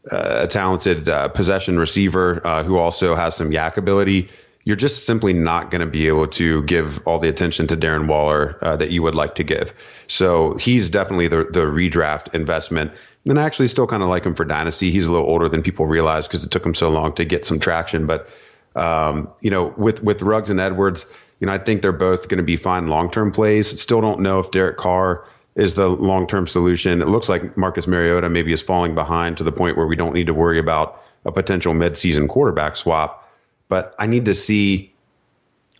a 0.09 0.47
talented 0.47 1.07
uh, 1.07 1.27
possession 1.27 1.77
receiver 1.77 2.41
uh, 2.43 2.63
who 2.63 2.77
also 2.77 3.13
has 3.13 3.35
some 3.35 3.51
YAC 3.51 3.77
ability, 3.77 4.27
you're 4.63 4.75
just 4.75 5.05
simply 5.05 5.31
not 5.31 5.69
going 5.69 5.81
to 5.81 5.85
be 5.85 6.07
able 6.07 6.27
to 6.27 6.63
give 6.63 6.99
all 7.05 7.19
the 7.19 7.29
attention 7.29 7.67
to 7.67 7.77
Darren 7.77 8.07
Waller 8.07 8.57
uh, 8.63 8.75
that 8.77 8.89
you 8.89 9.03
would 9.03 9.13
like 9.13 9.35
to 9.35 9.43
give. 9.43 9.71
So 10.07 10.55
he's 10.55 10.89
definitely 10.89 11.27
the 11.27 11.45
the 11.51 11.61
redraft 11.61 12.33
investment. 12.33 12.91
And 13.25 13.39
I 13.39 13.43
actually 13.43 13.67
still 13.67 13.85
kind 13.85 14.01
of 14.01 14.09
like 14.09 14.23
him 14.23 14.33
for 14.33 14.43
dynasty. 14.43 14.89
He's 14.89 15.05
a 15.05 15.11
little 15.11 15.27
older 15.27 15.47
than 15.47 15.61
people 15.61 15.85
realize 15.85 16.27
because 16.27 16.43
it 16.43 16.49
took 16.49 16.65
him 16.65 16.73
so 16.73 16.89
long 16.89 17.13
to 17.15 17.23
get 17.23 17.45
some 17.45 17.59
traction. 17.59 18.07
But 18.07 18.27
um, 18.75 19.29
you 19.41 19.49
know, 19.49 19.73
with 19.77 20.03
with 20.03 20.21
Ruggs 20.21 20.49
and 20.49 20.59
Edwards, 20.59 21.11
you 21.39 21.47
know, 21.47 21.53
I 21.53 21.57
think 21.57 21.81
they're 21.81 21.91
both 21.91 22.27
going 22.27 22.37
to 22.37 22.43
be 22.43 22.57
fine 22.57 22.87
long 22.87 23.11
term 23.11 23.31
plays. 23.31 23.79
Still 23.81 24.01
don't 24.01 24.21
know 24.21 24.39
if 24.39 24.51
Derek 24.51 24.77
Carr 24.77 25.25
is 25.55 25.73
the 25.73 25.87
long 25.89 26.27
term 26.27 26.47
solution. 26.47 27.01
It 27.01 27.07
looks 27.07 27.27
like 27.27 27.57
Marcus 27.57 27.87
Mariota 27.87 28.29
maybe 28.29 28.53
is 28.53 28.61
falling 28.61 28.95
behind 28.95 29.37
to 29.37 29.43
the 29.43 29.51
point 29.51 29.77
where 29.77 29.87
we 29.87 29.95
don't 29.95 30.13
need 30.13 30.27
to 30.27 30.33
worry 30.33 30.59
about 30.59 31.01
a 31.25 31.31
potential 31.31 31.73
midseason 31.73 32.27
quarterback 32.27 32.77
swap. 32.77 33.29
But 33.67 33.95
I 33.99 34.05
need 34.07 34.25
to 34.25 34.35
see 34.35 34.93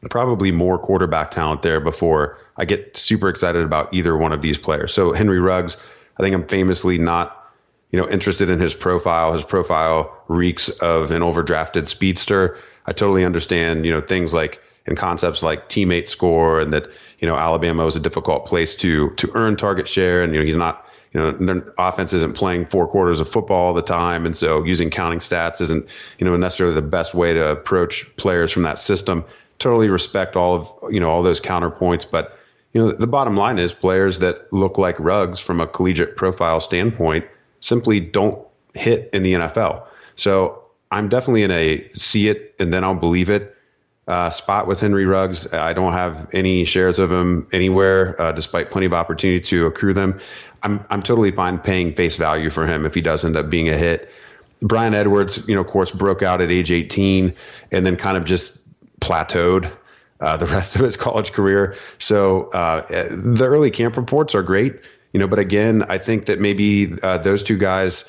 probably 0.09 0.51
more 0.51 0.77
quarterback 0.77 1.31
talent 1.31 1.61
there 1.61 1.79
before 1.79 2.37
I 2.57 2.65
get 2.65 2.97
super 2.97 3.29
excited 3.29 3.63
about 3.63 3.93
either 3.93 4.17
one 4.17 4.31
of 4.33 4.41
these 4.41 4.57
players. 4.57 4.93
So 4.93 5.13
Henry 5.13 5.39
Ruggs, 5.39 5.77
I 6.17 6.23
think 6.23 6.33
I'm 6.33 6.47
famously 6.47 6.97
not 6.97 7.37
you 7.91 7.99
know 7.99 8.09
interested 8.09 8.49
in 8.49 8.59
his 8.59 8.73
profile. 8.73 9.33
His 9.33 9.43
profile 9.43 10.15
reeks 10.27 10.69
of 10.69 11.11
an 11.11 11.21
overdrafted 11.21 11.87
speedster. 11.87 12.57
I 12.85 12.93
totally 12.93 13.25
understand, 13.25 13.85
you 13.85 13.91
know, 13.91 14.01
things 14.01 14.33
like 14.33 14.59
and 14.87 14.97
concepts 14.97 15.43
like 15.43 15.69
teammate 15.69 16.07
score 16.07 16.59
and 16.59 16.73
that 16.73 16.89
you 17.19 17.27
know 17.27 17.35
Alabama 17.35 17.85
was 17.85 17.95
a 17.95 17.99
difficult 17.99 18.45
place 18.45 18.75
to 18.75 19.11
to 19.11 19.29
earn 19.35 19.55
target 19.55 19.87
share 19.87 20.23
and 20.23 20.33
you 20.33 20.39
know 20.39 20.45
he's 20.45 20.55
not 20.55 20.85
you 21.13 21.19
know 21.19 21.31
their 21.31 21.73
offense 21.77 22.13
isn't 22.13 22.35
playing 22.35 22.65
four 22.65 22.87
quarters 22.87 23.19
of 23.19 23.29
football 23.29 23.67
all 23.67 23.73
the 23.73 23.81
time. 23.81 24.25
And 24.25 24.35
so 24.35 24.63
using 24.63 24.89
counting 24.89 25.19
stats 25.19 25.61
isn't 25.61 25.85
you 26.17 26.25
know 26.25 26.35
necessarily 26.35 26.75
the 26.75 26.81
best 26.81 27.13
way 27.13 27.33
to 27.33 27.47
approach 27.49 28.05
players 28.17 28.51
from 28.51 28.63
that 28.63 28.79
system. 28.79 29.23
Totally 29.59 29.89
respect 29.89 30.35
all 30.35 30.55
of 30.55 30.93
you 30.93 30.99
know 30.99 31.09
all 31.09 31.21
those 31.21 31.39
counterpoints. 31.39 32.09
But 32.09 32.37
you 32.73 32.81
know 32.81 32.91
the 32.91 33.07
bottom 33.07 33.35
line 33.35 33.59
is 33.59 33.73
players 33.73 34.19
that 34.19 34.51
look 34.51 34.77
like 34.77 34.99
Ruggs 34.99 35.39
from 35.39 35.59
a 35.59 35.67
collegiate 35.67 36.15
profile 36.15 36.59
standpoint 36.59 37.25
simply 37.59 37.99
don't 37.99 38.43
hit 38.73 39.09
in 39.13 39.21
the 39.21 39.33
NFL 39.33 39.85
so 40.15 40.60
I'm 40.91 41.09
definitely 41.09 41.43
in 41.43 41.51
a 41.51 41.89
see 41.93 42.27
it 42.27 42.53
and 42.59 42.73
then 42.73 42.83
I'll 42.83 42.95
believe 42.95 43.29
it 43.29 43.55
uh, 44.07 44.29
spot 44.29 44.67
with 44.67 44.79
Henry 44.79 45.05
Ruggs. 45.05 45.51
I 45.53 45.73
don't 45.73 45.93
have 45.93 46.27
any 46.33 46.65
shares 46.65 46.99
of 46.99 47.11
him 47.11 47.47
anywhere, 47.53 48.19
uh, 48.21 48.31
despite 48.31 48.69
plenty 48.69 48.85
of 48.85 48.93
opportunity 48.93 49.39
to 49.45 49.65
accrue 49.67 49.93
them. 49.93 50.19
I'm 50.63 50.85
I'm 50.89 51.01
totally 51.01 51.31
fine 51.31 51.59
paying 51.59 51.93
face 51.93 52.15
value 52.17 52.49
for 52.49 52.67
him 52.67 52.85
if 52.85 52.93
he 52.93 53.01
does 53.01 53.23
end 53.25 53.35
up 53.35 53.49
being 53.49 53.69
a 53.69 53.77
hit. 53.77 54.09
Bryan 54.61 54.93
Edwards, 54.93 55.47
you 55.47 55.55
know, 55.55 55.61
of 55.61 55.67
course, 55.67 55.91
broke 55.91 56.21
out 56.21 56.39
at 56.39 56.51
age 56.51 56.71
18 56.71 57.33
and 57.71 57.85
then 57.85 57.95
kind 57.95 58.15
of 58.15 58.25
just 58.25 58.59
plateaued 58.99 59.71
uh, 60.19 60.37
the 60.37 60.45
rest 60.45 60.75
of 60.75 60.81
his 60.81 60.95
college 60.97 61.31
career. 61.31 61.75
So 61.97 62.49
uh, 62.49 62.85
the 63.09 63.45
early 63.45 63.71
camp 63.71 63.97
reports 63.97 64.35
are 64.35 64.43
great, 64.43 64.73
you 65.13 65.19
know, 65.19 65.27
but 65.27 65.39
again, 65.39 65.83
I 65.89 65.97
think 65.97 66.27
that 66.27 66.39
maybe 66.39 66.95
uh, 67.01 67.17
those 67.17 67.43
two 67.43 67.57
guys 67.57 68.05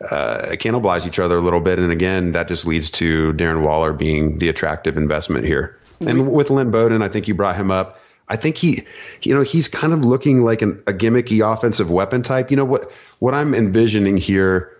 uh, 0.00 0.48
cannibalize 0.52 1.06
each 1.06 1.18
other 1.18 1.36
a 1.36 1.40
little 1.40 1.60
bit. 1.60 1.78
And 1.78 1.92
again, 1.92 2.32
that 2.32 2.48
just 2.48 2.66
leads 2.66 2.90
to 2.92 3.32
Darren 3.34 3.62
Waller 3.62 3.92
being 3.92 4.38
the 4.38 4.48
attractive 4.48 4.96
investment 4.96 5.44
here. 5.44 5.78
And 6.00 6.32
with 6.32 6.50
Lynn 6.50 6.70
Bowden, 6.70 7.02
I 7.02 7.08
think 7.08 7.28
you 7.28 7.34
brought 7.34 7.56
him 7.56 7.70
up. 7.70 8.00
I 8.28 8.36
think 8.36 8.56
he, 8.56 8.84
you 9.22 9.34
know, 9.34 9.42
he's 9.42 9.68
kind 9.68 9.92
of 9.92 10.04
looking 10.04 10.44
like 10.44 10.62
an, 10.62 10.82
a 10.86 10.92
gimmicky 10.92 11.40
offensive 11.40 11.90
weapon 11.90 12.22
type. 12.22 12.50
You 12.50 12.56
know 12.56 12.64
what? 12.64 12.90
What 13.18 13.34
I'm 13.34 13.54
envisioning 13.54 14.16
here 14.16 14.70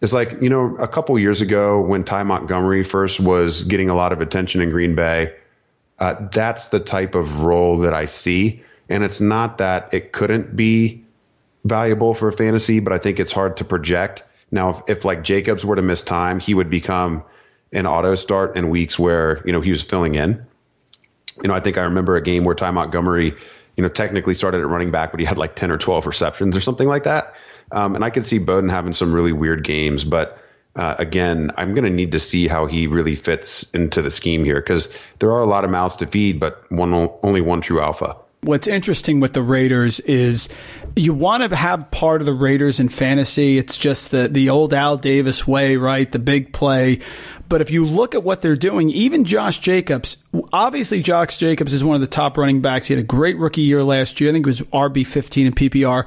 is 0.00 0.12
like, 0.12 0.40
you 0.40 0.48
know, 0.48 0.76
a 0.76 0.88
couple 0.88 1.18
years 1.18 1.40
ago 1.40 1.80
when 1.80 2.04
Ty 2.04 2.22
Montgomery 2.24 2.84
first 2.84 3.18
was 3.20 3.64
getting 3.64 3.90
a 3.90 3.94
lot 3.94 4.12
of 4.12 4.20
attention 4.20 4.60
in 4.60 4.70
Green 4.70 4.94
Bay. 4.94 5.34
Uh, 5.98 6.14
that's 6.30 6.68
the 6.68 6.80
type 6.80 7.14
of 7.14 7.42
role 7.42 7.78
that 7.78 7.92
I 7.92 8.06
see, 8.06 8.62
and 8.88 9.04
it's 9.04 9.20
not 9.20 9.58
that 9.58 9.92
it 9.92 10.12
couldn't 10.12 10.56
be 10.56 11.04
valuable 11.64 12.14
for 12.14 12.32
fantasy, 12.32 12.80
but 12.80 12.94
I 12.94 12.98
think 12.98 13.20
it's 13.20 13.32
hard 13.32 13.58
to 13.58 13.64
project. 13.64 14.22
Now, 14.50 14.70
if, 14.70 14.98
if 14.98 15.04
like 15.04 15.22
Jacobs 15.22 15.64
were 15.64 15.76
to 15.76 15.82
miss 15.82 16.02
time, 16.02 16.40
he 16.40 16.54
would 16.54 16.70
become 16.70 17.22
an 17.72 17.86
auto 17.86 18.14
start 18.14 18.56
in 18.56 18.68
weeks 18.68 18.98
where 18.98 19.42
you 19.44 19.52
know 19.52 19.60
he 19.60 19.70
was 19.70 19.82
filling 19.82 20.14
in. 20.14 20.44
You 21.42 21.48
know, 21.48 21.54
I 21.54 21.60
think 21.60 21.78
I 21.78 21.82
remember 21.82 22.16
a 22.16 22.22
game 22.22 22.44
where 22.44 22.54
Ty 22.54 22.72
Montgomery, 22.72 23.34
you 23.76 23.82
know, 23.82 23.88
technically 23.88 24.34
started 24.34 24.58
at 24.58 24.66
running 24.66 24.90
back, 24.90 25.12
but 25.12 25.20
he 25.20 25.26
had 25.26 25.38
like 25.38 25.54
ten 25.54 25.70
or 25.70 25.78
twelve 25.78 26.06
receptions 26.06 26.56
or 26.56 26.60
something 26.60 26.88
like 26.88 27.04
that. 27.04 27.34
Um, 27.72 27.94
and 27.94 28.04
I 28.04 28.10
could 28.10 28.26
see 28.26 28.38
Bowden 28.38 28.68
having 28.68 28.92
some 28.92 29.12
really 29.12 29.32
weird 29.32 29.62
games, 29.62 30.02
but 30.02 30.40
uh, 30.76 30.94
again, 30.98 31.50
I'm 31.56 31.74
going 31.74 31.84
to 31.84 31.90
need 31.90 32.12
to 32.12 32.18
see 32.18 32.46
how 32.46 32.66
he 32.66 32.86
really 32.86 33.16
fits 33.16 33.68
into 33.70 34.02
the 34.02 34.10
scheme 34.10 34.44
here 34.44 34.60
because 34.60 34.88
there 35.18 35.32
are 35.32 35.40
a 35.40 35.46
lot 35.46 35.64
of 35.64 35.70
mouths 35.70 35.96
to 35.96 36.06
feed, 36.06 36.38
but 36.38 36.70
one 36.70 36.92
only 37.22 37.40
one 37.40 37.60
true 37.60 37.80
alpha. 37.80 38.16
What's 38.42 38.68
interesting 38.68 39.20
with 39.20 39.34
the 39.34 39.42
Raiders 39.42 40.00
is 40.00 40.48
you 40.96 41.14
want 41.14 41.42
to 41.42 41.54
have 41.54 41.90
part 41.90 42.20
of 42.20 42.26
the 42.26 42.32
Raiders 42.32 42.80
in 42.80 42.88
fantasy. 42.88 43.58
It's 43.58 43.76
just 43.76 44.10
the, 44.10 44.28
the 44.28 44.50
old 44.50 44.74
Al 44.74 44.96
Davis 44.96 45.46
way, 45.46 45.76
right? 45.76 46.10
The 46.10 46.18
big 46.18 46.52
play. 46.52 47.00
But 47.48 47.60
if 47.60 47.70
you 47.70 47.84
look 47.84 48.14
at 48.14 48.22
what 48.22 48.42
they're 48.42 48.56
doing, 48.56 48.90
even 48.90 49.24
Josh 49.24 49.58
Jacobs, 49.58 50.24
obviously 50.52 51.02
Josh 51.02 51.36
Jacobs 51.36 51.72
is 51.72 51.82
one 51.82 51.96
of 51.96 52.00
the 52.00 52.06
top 52.06 52.38
running 52.38 52.60
backs. 52.60 52.86
He 52.86 52.94
had 52.94 53.02
a 53.02 53.06
great 53.06 53.36
rookie 53.38 53.62
year 53.62 53.82
last 53.82 54.20
year. 54.20 54.30
I 54.30 54.32
think 54.32 54.46
it 54.46 54.48
was 54.48 54.60
RB 54.60 55.06
15 55.06 55.46
in 55.48 55.52
PPR. 55.52 56.06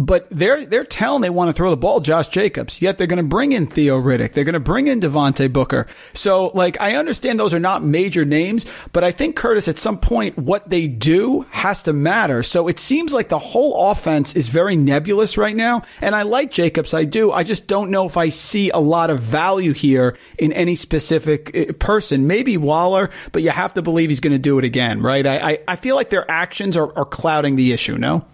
But 0.00 0.28
they're 0.30 0.64
they're 0.64 0.84
telling 0.84 1.22
they 1.22 1.30
want 1.30 1.48
to 1.48 1.52
throw 1.52 1.70
the 1.70 1.76
ball, 1.76 1.98
Josh 1.98 2.28
Jacobs. 2.28 2.80
Yet 2.80 2.98
they're 2.98 3.08
going 3.08 3.16
to 3.16 3.24
bring 3.24 3.50
in 3.50 3.66
Theo 3.66 4.00
Riddick. 4.00 4.32
They're 4.32 4.44
going 4.44 4.52
to 4.52 4.60
bring 4.60 4.86
in 4.86 5.00
Devontae 5.00 5.52
Booker. 5.52 5.88
So, 6.12 6.52
like, 6.54 6.80
I 6.80 6.94
understand 6.94 7.40
those 7.40 7.52
are 7.52 7.58
not 7.58 7.82
major 7.82 8.24
names, 8.24 8.64
but 8.92 9.02
I 9.02 9.10
think 9.10 9.34
Curtis, 9.34 9.66
at 9.66 9.80
some 9.80 9.98
point, 9.98 10.38
what 10.38 10.70
they 10.70 10.86
do 10.86 11.40
has 11.50 11.82
to 11.82 11.92
matter. 11.92 12.44
So 12.44 12.68
it 12.68 12.78
seems 12.78 13.12
like 13.12 13.28
the 13.28 13.40
whole 13.40 13.90
offense 13.90 14.36
is 14.36 14.46
very 14.46 14.76
nebulous 14.76 15.36
right 15.36 15.56
now. 15.56 15.82
And 16.00 16.14
I 16.14 16.22
like 16.22 16.52
Jacobs, 16.52 16.94
I 16.94 17.02
do. 17.02 17.32
I 17.32 17.42
just 17.42 17.66
don't 17.66 17.90
know 17.90 18.06
if 18.06 18.16
I 18.16 18.28
see 18.28 18.70
a 18.70 18.78
lot 18.78 19.10
of 19.10 19.18
value 19.18 19.72
here 19.72 20.16
in 20.38 20.52
any 20.52 20.76
specific 20.76 21.56
uh, 21.56 21.72
person. 21.72 22.28
Maybe 22.28 22.56
Waller, 22.56 23.10
but 23.32 23.42
you 23.42 23.50
have 23.50 23.74
to 23.74 23.82
believe 23.82 24.10
he's 24.10 24.20
going 24.20 24.32
to 24.32 24.38
do 24.38 24.60
it 24.60 24.64
again, 24.64 25.02
right? 25.02 25.26
I 25.26 25.38
I, 25.38 25.58
I 25.66 25.76
feel 25.76 25.96
like 25.96 26.10
their 26.10 26.30
actions 26.30 26.76
are, 26.76 26.96
are 26.96 27.04
clouding 27.04 27.56
the 27.56 27.72
issue. 27.72 27.98
No. 27.98 28.24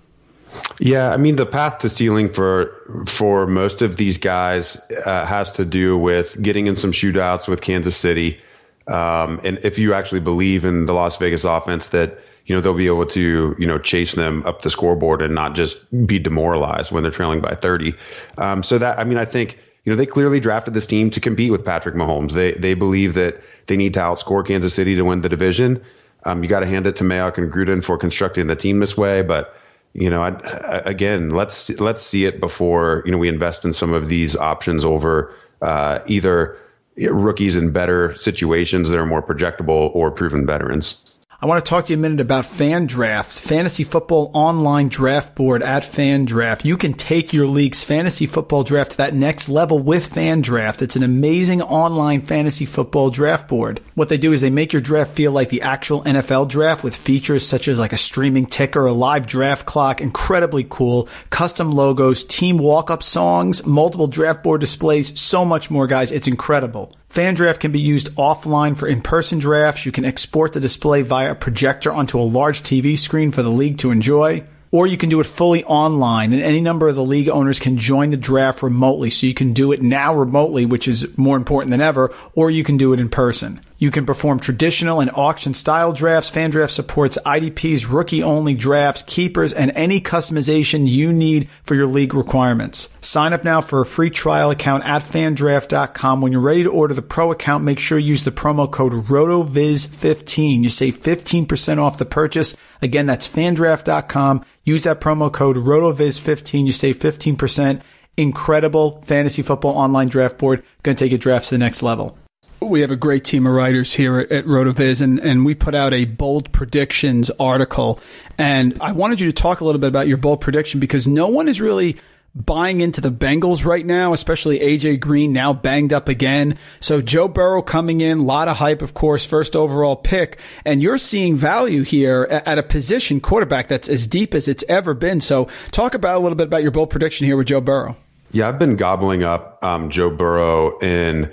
Yeah, 0.78 1.10
I 1.10 1.16
mean 1.16 1.36
the 1.36 1.46
path 1.46 1.78
to 1.80 1.88
ceiling 1.88 2.28
for 2.28 3.04
for 3.06 3.46
most 3.46 3.82
of 3.82 3.96
these 3.96 4.18
guys 4.18 4.76
uh, 5.06 5.24
has 5.24 5.50
to 5.52 5.64
do 5.64 5.96
with 5.96 6.40
getting 6.40 6.66
in 6.66 6.76
some 6.76 6.92
shootouts 6.92 7.46
with 7.48 7.60
Kansas 7.60 7.96
City, 7.96 8.40
um, 8.86 9.40
and 9.44 9.58
if 9.62 9.78
you 9.78 9.94
actually 9.94 10.20
believe 10.20 10.64
in 10.64 10.86
the 10.86 10.92
Las 10.92 11.16
Vegas 11.16 11.44
offense, 11.44 11.90
that 11.90 12.18
you 12.46 12.54
know 12.54 12.60
they'll 12.60 12.74
be 12.74 12.86
able 12.86 13.06
to 13.06 13.54
you 13.58 13.66
know 13.66 13.78
chase 13.78 14.14
them 14.14 14.44
up 14.46 14.62
the 14.62 14.70
scoreboard 14.70 15.22
and 15.22 15.34
not 15.34 15.54
just 15.54 15.78
be 16.06 16.18
demoralized 16.18 16.92
when 16.92 17.02
they're 17.02 17.12
trailing 17.12 17.40
by 17.40 17.54
30. 17.54 17.94
Um, 18.38 18.62
so 18.62 18.78
that 18.78 18.98
I 18.98 19.04
mean 19.04 19.18
I 19.18 19.24
think 19.24 19.58
you 19.84 19.92
know 19.92 19.96
they 19.96 20.06
clearly 20.06 20.40
drafted 20.40 20.74
this 20.74 20.86
team 20.86 21.10
to 21.10 21.20
compete 21.20 21.52
with 21.52 21.64
Patrick 21.64 21.94
Mahomes. 21.94 22.32
They 22.32 22.52
they 22.52 22.74
believe 22.74 23.14
that 23.14 23.40
they 23.66 23.76
need 23.76 23.94
to 23.94 24.00
outscore 24.00 24.46
Kansas 24.46 24.74
City 24.74 24.96
to 24.96 25.02
win 25.02 25.22
the 25.22 25.28
division. 25.28 25.82
Um, 26.24 26.42
you 26.42 26.48
got 26.48 26.60
to 26.60 26.66
hand 26.66 26.86
it 26.86 26.96
to 26.96 27.04
Mayock 27.04 27.38
and 27.38 27.52
Gruden 27.52 27.84
for 27.84 27.98
constructing 27.98 28.46
the 28.46 28.56
team 28.56 28.80
this 28.80 28.96
way, 28.96 29.22
but 29.22 29.54
you 29.94 30.10
know, 30.10 30.22
I, 30.22 30.82
again, 30.84 31.30
let's 31.30 31.70
let's 31.80 32.02
see 32.02 32.24
it 32.24 32.40
before 32.40 33.02
you 33.06 33.12
know 33.12 33.18
we 33.18 33.28
invest 33.28 33.64
in 33.64 33.72
some 33.72 33.92
of 33.92 34.08
these 34.08 34.36
options 34.36 34.84
over 34.84 35.32
uh, 35.62 36.00
either 36.06 36.58
rookies 36.96 37.56
in 37.56 37.70
better 37.70 38.16
situations 38.16 38.90
that 38.90 38.98
are 38.98 39.06
more 39.06 39.22
projectable 39.22 39.94
or 39.94 40.10
proven 40.10 40.46
veterans. 40.46 41.13
I 41.40 41.46
want 41.46 41.64
to 41.64 41.68
talk 41.68 41.86
to 41.86 41.92
you 41.92 41.98
a 41.98 42.00
minute 42.00 42.20
about 42.20 42.44
FanDraft, 42.44 43.40
fantasy 43.40 43.82
football 43.82 44.30
online 44.34 44.88
draft 44.88 45.34
board 45.34 45.62
at 45.62 45.82
FanDraft. 45.82 46.64
You 46.64 46.76
can 46.76 46.94
take 46.94 47.32
your 47.32 47.46
league's 47.46 47.82
fantasy 47.82 48.26
football 48.26 48.62
draft 48.62 48.92
to 48.92 48.96
that 48.98 49.14
next 49.14 49.48
level 49.48 49.80
with 49.80 50.14
FanDraft. 50.14 50.80
It's 50.80 50.94
an 50.96 51.02
amazing 51.02 51.60
online 51.60 52.22
fantasy 52.22 52.66
football 52.66 53.10
draft 53.10 53.48
board. 53.48 53.80
What 53.94 54.08
they 54.08 54.16
do 54.16 54.32
is 54.32 54.40
they 54.40 54.50
make 54.50 54.72
your 54.72 54.80
draft 54.80 55.10
feel 55.16 55.32
like 55.32 55.48
the 55.48 55.62
actual 55.62 56.04
NFL 56.04 56.48
draft 56.48 56.84
with 56.84 56.96
features 56.96 57.46
such 57.46 57.66
as 57.66 57.80
like 57.80 57.92
a 57.92 57.98
streaming 57.98 58.46
ticker, 58.46 58.86
a 58.86 58.92
live 58.92 59.26
draft 59.26 59.66
clock, 59.66 60.00
incredibly 60.00 60.64
cool, 60.68 61.08
custom 61.30 61.72
logos, 61.72 62.22
team 62.24 62.58
walk-up 62.58 63.02
songs, 63.02 63.66
multiple 63.66 64.06
draft 64.06 64.44
board 64.44 64.60
displays, 64.60 65.18
so 65.18 65.44
much 65.44 65.68
more 65.68 65.88
guys. 65.88 66.12
It's 66.12 66.28
incredible. 66.28 66.92
FanDraft 67.14 67.60
can 67.60 67.70
be 67.70 67.78
used 67.78 68.12
offline 68.16 68.76
for 68.76 68.88
in-person 68.88 69.38
drafts. 69.38 69.86
You 69.86 69.92
can 69.92 70.04
export 70.04 70.52
the 70.52 70.58
display 70.58 71.02
via 71.02 71.30
a 71.30 71.36
projector 71.36 71.92
onto 71.92 72.18
a 72.18 72.22
large 72.22 72.64
TV 72.64 72.98
screen 72.98 73.30
for 73.30 73.44
the 73.44 73.52
league 73.52 73.78
to 73.78 73.92
enjoy. 73.92 74.42
Or 74.72 74.88
you 74.88 74.96
can 74.96 75.10
do 75.10 75.20
it 75.20 75.26
fully 75.26 75.62
online 75.62 76.32
and 76.32 76.42
any 76.42 76.60
number 76.60 76.88
of 76.88 76.96
the 76.96 77.04
league 77.04 77.28
owners 77.28 77.60
can 77.60 77.78
join 77.78 78.10
the 78.10 78.16
draft 78.16 78.64
remotely. 78.64 79.10
So 79.10 79.28
you 79.28 79.34
can 79.34 79.52
do 79.52 79.70
it 79.70 79.80
now 79.80 80.12
remotely, 80.12 80.66
which 80.66 80.88
is 80.88 81.16
more 81.16 81.36
important 81.36 81.70
than 81.70 81.80
ever, 81.80 82.12
or 82.34 82.50
you 82.50 82.64
can 82.64 82.78
do 82.78 82.92
it 82.92 82.98
in 82.98 83.08
person. 83.08 83.60
You 83.84 83.90
can 83.90 84.06
perform 84.06 84.40
traditional 84.40 85.00
and 85.00 85.10
auction 85.12 85.52
style 85.52 85.92
drafts. 85.92 86.30
FanDraft 86.30 86.70
supports 86.70 87.18
IDPs, 87.26 87.92
rookie 87.92 88.22
only 88.22 88.54
drafts, 88.54 89.02
keepers, 89.02 89.52
and 89.52 89.70
any 89.74 90.00
customization 90.00 90.88
you 90.88 91.12
need 91.12 91.50
for 91.64 91.74
your 91.74 91.84
league 91.84 92.14
requirements. 92.14 92.88
Sign 93.02 93.34
up 93.34 93.44
now 93.44 93.60
for 93.60 93.82
a 93.82 93.84
free 93.84 94.08
trial 94.08 94.50
account 94.50 94.86
at 94.86 95.02
fandraft.com. 95.02 96.22
When 96.22 96.32
you're 96.32 96.40
ready 96.40 96.62
to 96.62 96.72
order 96.72 96.94
the 96.94 97.02
pro 97.02 97.30
account, 97.30 97.62
make 97.62 97.78
sure 97.78 97.98
you 97.98 98.06
use 98.06 98.24
the 98.24 98.30
promo 98.30 98.70
code 98.70 98.92
RotoViz15. 98.92 100.62
You 100.62 100.70
save 100.70 101.02
15% 101.02 101.76
off 101.76 101.98
the 101.98 102.06
purchase. 102.06 102.56
Again, 102.80 103.04
that's 103.04 103.28
fandraft.com. 103.28 104.46
Use 104.64 104.84
that 104.84 105.02
promo 105.02 105.30
code 105.30 105.56
RotoViz15. 105.56 106.64
You 106.64 106.72
save 106.72 106.98
15%. 107.00 107.82
Incredible 108.16 109.02
fantasy 109.02 109.42
football 109.42 109.76
online 109.76 110.08
draft 110.08 110.38
board. 110.38 110.64
Going 110.82 110.96
to 110.96 111.04
take 111.04 111.12
your 111.12 111.18
drafts 111.18 111.50
to 111.50 111.56
the 111.56 111.58
next 111.58 111.82
level 111.82 112.16
we 112.60 112.80
have 112.80 112.90
a 112.90 112.96
great 112.96 113.24
team 113.24 113.46
of 113.46 113.52
writers 113.52 113.94
here 113.94 114.18
at, 114.20 114.32
at 114.32 114.44
RotoViz, 114.46 115.02
and, 115.02 115.18
and 115.18 115.44
we 115.44 115.54
put 115.54 115.74
out 115.74 115.92
a 115.92 116.04
bold 116.04 116.52
predictions 116.52 117.30
article. 117.38 118.00
And 118.38 118.76
I 118.80 118.92
wanted 118.92 119.20
you 119.20 119.26
to 119.30 119.32
talk 119.32 119.60
a 119.60 119.64
little 119.64 119.80
bit 119.80 119.88
about 119.88 120.08
your 120.08 120.16
bold 120.16 120.40
prediction 120.40 120.80
because 120.80 121.06
no 121.06 121.28
one 121.28 121.48
is 121.48 121.60
really 121.60 121.96
buying 122.34 122.80
into 122.80 123.00
the 123.00 123.12
Bengals 123.12 123.64
right 123.64 123.86
now, 123.86 124.12
especially 124.12 124.58
AJ 124.58 125.00
Green 125.00 125.32
now 125.32 125.52
banged 125.52 125.92
up 125.92 126.08
again. 126.08 126.58
So 126.80 127.00
Joe 127.00 127.28
Burrow 127.28 127.62
coming 127.62 128.00
in, 128.00 128.18
a 128.18 128.22
lot 128.22 128.48
of 128.48 128.56
hype, 128.56 128.82
of 128.82 128.92
course, 128.92 129.24
first 129.24 129.54
overall 129.54 129.96
pick, 129.96 130.38
and 130.64 130.82
you're 130.82 130.98
seeing 130.98 131.36
value 131.36 131.82
here 131.82 132.24
at 132.24 132.58
a 132.58 132.62
position 132.62 133.20
quarterback 133.20 133.68
that's 133.68 133.88
as 133.88 134.06
deep 134.06 134.34
as 134.34 134.48
it's 134.48 134.64
ever 134.68 134.94
been. 134.94 135.20
So 135.20 135.48
talk 135.70 135.94
about 135.94 136.16
a 136.16 136.18
little 136.18 136.36
bit 136.36 136.48
about 136.48 136.62
your 136.62 136.72
bold 136.72 136.90
prediction 136.90 137.26
here 137.26 137.36
with 137.36 137.46
Joe 137.46 137.60
Burrow. 137.60 137.96
Yeah, 138.32 138.48
I've 138.48 138.58
been 138.58 138.74
gobbling 138.74 139.22
up 139.22 139.62
um, 139.62 139.90
Joe 139.90 140.10
Burrow 140.10 140.76
in 140.80 141.32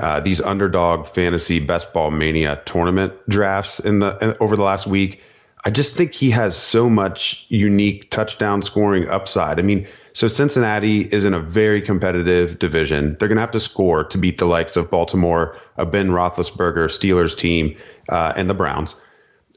uh, 0.00 0.20
these 0.20 0.40
underdog 0.40 1.06
fantasy 1.06 1.58
best 1.58 1.92
ball 1.92 2.10
mania 2.10 2.60
tournament 2.66 3.12
drafts 3.28 3.80
in 3.80 3.98
the 3.98 4.16
in, 4.18 4.36
over 4.40 4.56
the 4.56 4.62
last 4.62 4.86
week. 4.86 5.20
I 5.64 5.70
just 5.70 5.96
think 5.96 6.14
he 6.14 6.30
has 6.30 6.56
so 6.56 6.88
much 6.88 7.44
unique 7.48 8.10
touchdown 8.10 8.62
scoring 8.62 9.08
upside. 9.08 9.58
I 9.58 9.62
mean, 9.62 9.88
so 10.12 10.28
Cincinnati 10.28 11.02
is 11.02 11.24
in 11.24 11.34
a 11.34 11.40
very 11.40 11.82
competitive 11.82 12.58
division. 12.58 13.16
They're 13.18 13.28
going 13.28 13.36
to 13.36 13.42
have 13.42 13.50
to 13.52 13.60
score 13.60 14.04
to 14.04 14.18
beat 14.18 14.38
the 14.38 14.46
likes 14.46 14.76
of 14.76 14.90
Baltimore, 14.90 15.56
a 15.76 15.84
Ben 15.84 16.10
Roethlisberger 16.10 16.86
Steelers 16.86 17.36
team, 17.36 17.76
uh, 18.08 18.32
and 18.36 18.48
the 18.48 18.54
Browns. 18.54 18.94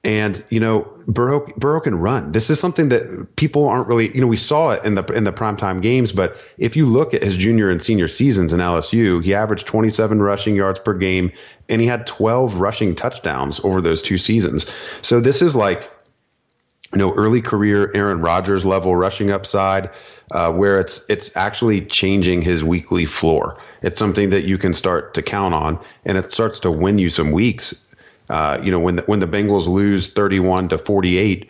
And 0.03 0.43
you 0.49 0.59
know, 0.59 0.91
Burrow 1.07 1.45
Burrow 1.57 1.79
can 1.79 1.95
run. 1.95 2.31
This 2.31 2.49
is 2.49 2.59
something 2.59 2.89
that 2.89 3.35
people 3.35 3.67
aren't 3.67 3.87
really. 3.87 4.13
You 4.15 4.21
know, 4.21 4.27
we 4.27 4.37
saw 4.37 4.69
it 4.69 4.83
in 4.83 4.95
the 4.95 5.03
in 5.05 5.25
the 5.25 5.31
primetime 5.31 5.79
games, 5.79 6.11
but 6.11 6.37
if 6.57 6.75
you 6.75 6.87
look 6.87 7.13
at 7.13 7.21
his 7.21 7.37
junior 7.37 7.69
and 7.69 7.83
senior 7.83 8.07
seasons 8.07 8.51
in 8.51 8.59
LSU, 8.59 9.23
he 9.23 9.35
averaged 9.35 9.67
27 9.67 10.19
rushing 10.19 10.55
yards 10.55 10.79
per 10.79 10.95
game, 10.95 11.31
and 11.69 11.81
he 11.81 11.87
had 11.87 12.07
12 12.07 12.55
rushing 12.55 12.95
touchdowns 12.95 13.59
over 13.63 13.79
those 13.79 14.01
two 14.01 14.17
seasons. 14.17 14.65
So 15.03 15.19
this 15.19 15.39
is 15.39 15.55
like, 15.55 15.91
you 16.93 16.97
know, 16.97 17.13
early 17.13 17.41
career 17.41 17.91
Aaron 17.93 18.21
Rodgers 18.21 18.65
level 18.65 18.95
rushing 18.95 19.29
upside, 19.29 19.87
uh, 20.31 20.51
where 20.51 20.79
it's 20.79 21.05
it's 21.09 21.37
actually 21.37 21.81
changing 21.81 22.41
his 22.41 22.63
weekly 22.63 23.05
floor. 23.05 23.55
It's 23.83 23.99
something 23.99 24.31
that 24.31 24.45
you 24.45 24.57
can 24.57 24.73
start 24.73 25.13
to 25.13 25.21
count 25.21 25.53
on, 25.53 25.79
and 26.05 26.17
it 26.17 26.31
starts 26.31 26.59
to 26.61 26.71
win 26.71 26.97
you 26.97 27.11
some 27.11 27.31
weeks 27.31 27.85
uh, 28.32 28.58
you 28.63 28.72
know, 28.72 28.80
when 28.80 28.96
the, 28.96 29.02
when 29.04 29.20
the 29.20 29.28
Bengals 29.28 29.67
lose 29.67 30.08
31 30.08 30.70
to 30.70 30.78
48, 30.78 31.50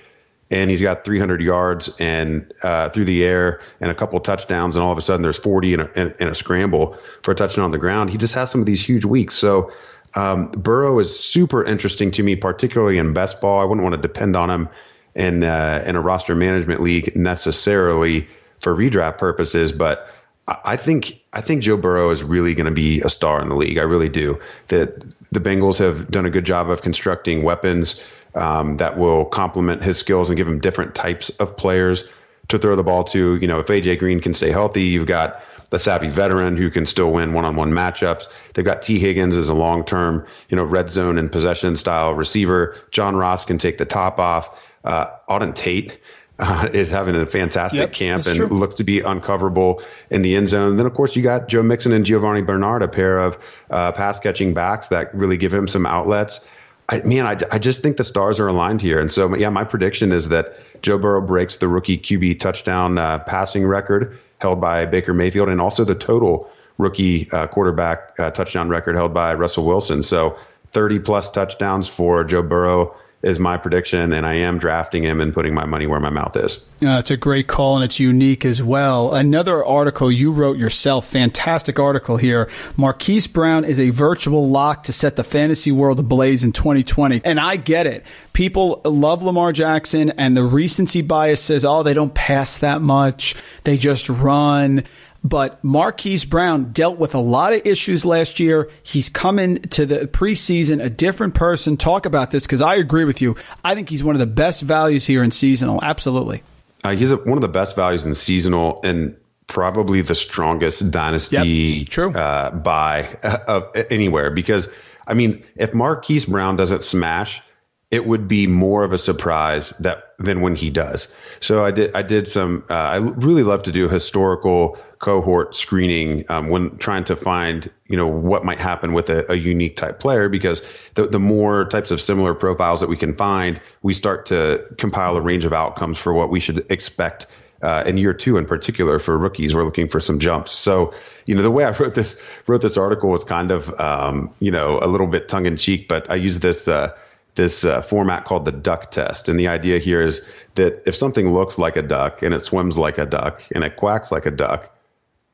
and 0.50 0.70
he's 0.70 0.82
got 0.82 1.06
300 1.06 1.39
yards 1.39 1.89
and 2.00 2.52
uh, 2.63 2.89
through 2.89 3.06
the 3.06 3.24
air 3.24 3.62
and 3.80 3.91
a 3.91 3.94
couple 3.94 4.20
touchdowns, 4.20 4.76
and 4.76 4.84
all 4.84 4.91
of 4.91 4.98
a 4.98 5.02
sudden 5.02 5.22
there's 5.22 5.38
40 5.38 5.74
in 5.76 5.80
a, 5.80 6.15
in, 6.20 6.28
a 6.28 6.36
scramble 6.36 6.98
for 7.22 7.32
a 7.32 7.36
touchdown 7.36 7.65
on 7.65 7.72
the 7.72 7.78
ground. 7.78 8.10
He 8.10 8.17
just 8.17 8.34
has 8.34 8.50
some 8.50 8.60
of 8.60 8.65
these 8.65 8.84
huge 8.84 9.06
weeks. 9.06 9.36
So 9.36 9.72
um, 10.15 10.50
Burrow 10.52 10.98
is 11.00 11.17
super 11.17 11.63
interesting 11.63 12.10
to 12.12 12.24
me, 12.24 12.36
particularly 12.36 12.98
in 12.98 13.13
best 13.13 13.39
ball. 13.39 13.62
I 13.62 13.63
wouldn't 13.63 13.84
want 13.84 13.96
to 13.96 14.02
depend 14.02 14.36
on 14.36 14.50
him 14.50 14.67
in 15.13 15.44
uh, 15.44 15.84
in 15.86 15.96
a 15.96 16.02
roster 16.02 16.36
management 16.36 16.82
league 16.82 17.15
necessarily 17.15 18.28
for 18.60 18.76
redraft 18.76 19.20
purposes, 19.20 19.72
but 19.72 20.10
I 20.47 20.75
think 20.75 21.21
I 21.34 21.41
think 21.41 21.62
Joe 21.63 21.77
Burrow 21.77 22.10
is 22.10 22.23
really 22.23 22.56
going 22.56 22.65
to 22.65 22.71
be 22.71 22.99
a 23.01 23.10
star 23.10 23.41
in 23.41 23.49
the 23.49 23.56
league. 23.56 23.77
I 23.77 23.84
really 23.84 24.10
do. 24.10 24.39
That 24.67 25.01
the 25.32 25.39
Bengals 25.39 25.77
have 25.77 26.10
done 26.10 26.25
a 26.25 26.30
good 26.30 26.45
job 26.45 26.69
of 26.69 26.82
constructing 26.82 27.43
weapons 27.43 28.01
um, 28.36 28.77
that 28.77 28.97
will 28.97 29.25
complement 29.25 29.84
his 29.84 29.97
skills 29.97 30.30
and 30.30 30.38
give 30.38 30.47
him 30.47 30.60
different 30.60 30.95
types 30.95 31.30
of 31.32 31.56
players 31.56 32.04
to 32.49 32.58
throw 32.58 32.75
the 32.75 32.84
ball 32.84 33.04
to. 33.06 33.36
You 33.36 33.47
know, 33.47 33.60
if 33.60 33.67
AJ 33.67 33.99
Green 33.99 34.19
can 34.19 34.34
stay 34.34 34.49
healthy, 34.49 34.84
you've 34.84 35.08
got 35.08 35.41
the 35.69 35.80
savvy 35.80 36.10
veteran 36.10 36.58
who 36.58 36.69
can 36.69 36.86
still 36.86 37.12
win 37.12 37.34
one-on-one 37.34 37.71
matchups. 37.71 38.25
They've 38.54 38.65
got 38.65 38.81
Tee 38.81 39.00
Higgins 39.00 39.37
as 39.37 39.48
a 39.48 39.54
long-term, 39.54 40.25
you 40.50 40.58
know, 40.58 40.65
red 40.65 40.89
zone 40.92 41.17
and 41.17 41.31
possession 41.31 41.77
style 41.77 42.13
receiver. 42.13 42.75
John 42.92 43.15
Ross 43.15 43.46
can 43.46 43.58
take 43.58 43.77
the 43.77 43.85
top 43.85 44.19
off. 44.19 44.60
Uh, 44.83 45.08
Auden 45.29 45.56
Tate 45.56 46.00
uh, 46.42 46.67
is 46.73 46.92
having 46.92 47.15
a 47.15 47.25
fantastic 47.25 47.79
yep, 47.79 47.94
camp 47.94 48.25
and 48.25 48.35
true. 48.35 48.48
looks 48.48 48.75
to 48.75 48.83
be 48.83 49.00
uncoverable 49.02 49.81
in 50.10 50.21
the 50.21 50.35
end 50.35 50.50
zone. 50.50 50.71
And 50.71 50.79
then, 50.79 50.85
of 50.85 50.94
course, 50.94 51.15
you 51.15 51.21
got 51.21 51.48
Joe 51.48 51.63
Mixon 51.63 51.94
and 51.94 52.06
Giovani 52.06 52.42
Bernard, 52.42 52.81
a 52.81 52.87
pair 52.87 53.19
of 53.19 53.37
uh, 53.69 53.92
pass 53.92 54.19
catching 54.19 54.54
backs 54.54 54.89
that 54.89 55.13
really 55.15 55.37
give 55.37 55.54
him 55.54 55.67
some 55.67 55.85
outlets. 55.85 56.42
I, 56.89 57.02
man, 57.04 57.25
I, 57.25 57.37
I 57.52 57.60
just 57.60 57.81
think 57.81 57.98
the 57.98 58.04
stars 58.04 58.39
are 58.39 58.48
aligned 58.48 58.81
here. 58.81 59.00
And 59.00 59.12
so, 59.12 59.33
yeah, 59.35 59.50
my 59.50 59.63
prediction 59.63 60.12
is 60.12 60.27
that 60.29 60.56
Joe 60.81 60.98
Burrow 60.98 61.21
breaks 61.21 61.58
the 61.58 61.67
rookie 61.67 61.98
QB 61.98 62.39
touchdown 62.39 62.98
uh, 62.98 63.19
passing 63.19 63.65
record 63.65 64.19
held 64.39 64.60
by 64.60 64.85
Baker 64.85 65.13
Mayfield 65.13 65.48
and 65.48 65.62
also 65.62 65.85
the 65.85 65.96
total 65.96 66.50
rookie 66.77 67.29
uh, 67.31 67.48
quarterback 67.48 68.19
uh, 68.19 68.31
touchdown 68.31 68.69
record 68.69 68.96
held 68.96 69.13
by 69.13 69.33
Russell 69.35 69.65
Wilson. 69.65 70.04
So 70.04 70.37
30 70.71 71.00
plus 71.00 71.29
touchdowns 71.29 71.87
for 71.87 72.23
Joe 72.23 72.42
Burrow 72.42 72.96
is 73.24 73.40
my 73.40 73.56
prediction, 73.58 74.13
and 74.13 74.26
I 74.26 74.34
am 74.36 74.58
drafting 74.58 75.04
him 75.04 75.22
and 75.22 75.34
putting 75.34 75.54
my 75.54 75.65
money 75.65 75.86
where 75.86 76.00
my 76.00 76.10
mouth 76.10 76.36
is. 76.36 76.72
Uh, 76.84 76.98
it's 77.00 77.12
a 77.12 77.17
great 77.17 77.48
call, 77.48 77.76
and 77.76 77.86
it's 77.86 78.00
unique 78.00 78.46
as 78.46 78.63
well. 78.63 79.13
Another 79.13 79.63
article 79.63 80.12
you 80.12 80.32
wrote 80.32 80.58
yourself, 80.58 81.06
fantastic 81.06 81.78
article 81.78 82.17
here. 82.17 82.50
Marquise 82.76 83.28
Brown 83.28 83.63
is 83.63 83.80
a 83.80 83.92
virtual 83.92 84.50
lock 84.50 84.84
to 84.84 84.94
set 84.94 85.15
the 85.15 85.24
fantasy 85.24 85.72
world 85.72 86.00
ablaze 86.00 86.44
in 86.44 86.52
2020. 86.52 87.22
And 87.24 87.40
I 87.40 87.58
get 87.58 87.86
it. 87.86 88.06
People 88.34 88.82
love 88.84 89.22
Lamar 89.22 89.52
Jackson, 89.52 90.12
and 90.12 90.36
the 90.36 90.44
recency 90.44 91.02
bias 91.02 91.42
says, 91.42 91.63
oh, 91.63 91.84
they 91.84 91.94
don't 91.94 92.13
pass 92.15 92.58
that 92.58 92.82
much, 92.82 93.36
they 93.63 93.78
just 93.78 94.10
run. 94.10 94.84
But 95.24 95.63
Marquise 95.63 96.26
Brown 96.26 96.72
dealt 96.72 96.98
with 96.98 97.13
a 97.13 97.19
lot 97.19 97.54
of 97.54 97.65
issues 97.65 98.06
last 98.06 98.40
year. 98.40 98.69
He's 98.82 99.08
coming 99.08 99.62
to 99.62 99.86
the 99.86 100.08
preseason 100.08 100.84
a 100.84 100.90
different 100.90 101.36
person. 101.36 101.78
Talk 101.78 102.06
about 102.06 102.32
this 102.32 102.44
because 102.44 102.62
I 102.62 102.76
agree 102.76 103.06
with 103.06 103.22
you. 103.22 103.36
I 103.63 103.76
think 103.76 103.90
he's 103.90 104.04
one 104.04 104.15
of 104.15 104.19
the 104.19 104.26
best 104.26 104.62
values 104.62 105.06
here 105.06 105.24
in 105.24 105.32
seasonal. 105.32 105.80
Absolutely. 105.84 106.42
Uh, 106.84 106.96
he's 106.96 107.12
a, 107.12 107.17
one 107.17 107.38
of 107.38 107.42
the 107.42 107.48
best 107.48 107.76
values 107.76 108.04
in 108.04 108.15
seasonal 108.15 108.80
and 108.84 109.15
probably 109.46 110.02
the 110.02 110.15
strongest 110.15 110.90
dynasty 110.90 111.38
yep, 111.80 111.88
true. 111.90 112.12
Uh, 112.13 112.50
buy 112.52 113.04
of 113.48 113.69
anywhere 113.92 114.32
because 114.32 114.67
I 115.08 115.13
mean, 115.13 115.44
if 115.56 115.74
Marquise 115.74 116.26
Brown 116.26 116.56
doesn't 116.56 116.84
smash, 116.84 117.42
it 117.90 118.06
would 118.06 118.28
be 118.28 118.48
more 118.48 118.84
of 118.84 118.94
a 118.94 118.98
surprise 118.98 119.74
that 119.82 120.13
than 120.17 120.42
when 120.42 120.56
he 120.56 120.69
does. 120.69 121.10
So 121.42 121.65
I 121.65 121.72
did 121.72 121.94
I 121.96 122.02
did 122.02 122.28
some 122.28 122.63
uh, 122.69 122.74
I 122.74 122.98
really 122.98 123.44
love 123.44 123.63
to 123.63 123.72
do 123.72 123.90
historical 123.90 124.80
cohort 125.02 125.56
screening 125.56 126.23
um, 126.29 126.49
when 126.49 126.77
trying 126.77 127.04
to 127.04 127.15
find 127.15 127.69
you 127.87 127.97
know 127.97 128.08
what 128.08 128.45
might 128.45 128.60
happen 128.60 128.93
with 128.93 129.10
a, 129.10 129.29
a, 129.31 129.35
unique 129.35 129.75
type 129.75 129.99
player 129.99 130.29
because 130.29 130.62
the, 130.93 131.08
the 131.08 131.19
more 131.19 131.65
types 131.65 131.89
of 131.89 131.99
similar 131.99 132.35
profiles 132.35 132.79
that 132.79 132.87
we 132.87 132.95
can 132.95 133.15
find 133.15 133.60
we 133.81 133.95
start 133.95 134.27
to 134.27 134.63
compile 134.77 135.17
a 135.17 135.21
range 135.21 135.43
of 135.43 135.54
outcomes 135.54 135.97
for 135.97 136.13
what 136.13 136.29
we 136.29 136.39
should 136.39 136.63
expect 136.71 137.25
uh, 137.63 137.83
in 137.87 137.97
year 137.97 138.13
two 138.13 138.37
in 138.37 138.45
particular 138.45 138.99
for 138.99 139.17
rookies. 139.17 139.56
We're 139.56 139.65
looking 139.65 139.87
for 139.87 139.99
some 139.99 140.19
jumps. 140.19 140.52
So 140.52 140.93
you 141.25 141.35
know 141.35 141.41
the 141.41 141.52
way 141.52 141.65
i 141.65 141.71
wrote 141.71 141.95
this 141.95 142.21
wrote 142.47 142.62
this 142.62 142.77
article 142.77 143.10
was 143.10 143.23
kind 143.23 143.52
of 143.52 143.79
um, 143.79 144.31
you 144.39 144.52
know 144.52 144.79
a 144.81 144.87
little 144.87 145.08
bit 145.08 145.27
tongue-in-cheek 145.27 145.87
but 145.87 146.10
i 146.10 146.15
use 146.15 146.39
this 146.39 146.67
uh, 146.67 146.95
this 147.35 147.63
uh, 147.63 147.81
format 147.81 148.25
called 148.25 148.45
the 148.45 148.52
duck 148.52 148.91
test. 148.91 149.29
And 149.29 149.39
the 149.39 149.47
idea 149.47 149.79
here 149.79 150.02
is 150.02 150.25
that 150.56 150.83
if 150.85 150.95
something 150.95 151.33
looks 151.33 151.58
like 151.58 151.77
a 151.77 151.81
duck 151.81 152.21
and 152.21 152.33
it 152.33 152.41
swims 152.41 152.77
like 152.77 152.97
a 152.97 153.06
duck 153.06 153.41
and 153.56 153.63
it 153.63 153.77
quacks 153.77 154.12
like 154.12 154.25
a 154.25 154.31
duck 154.31 154.71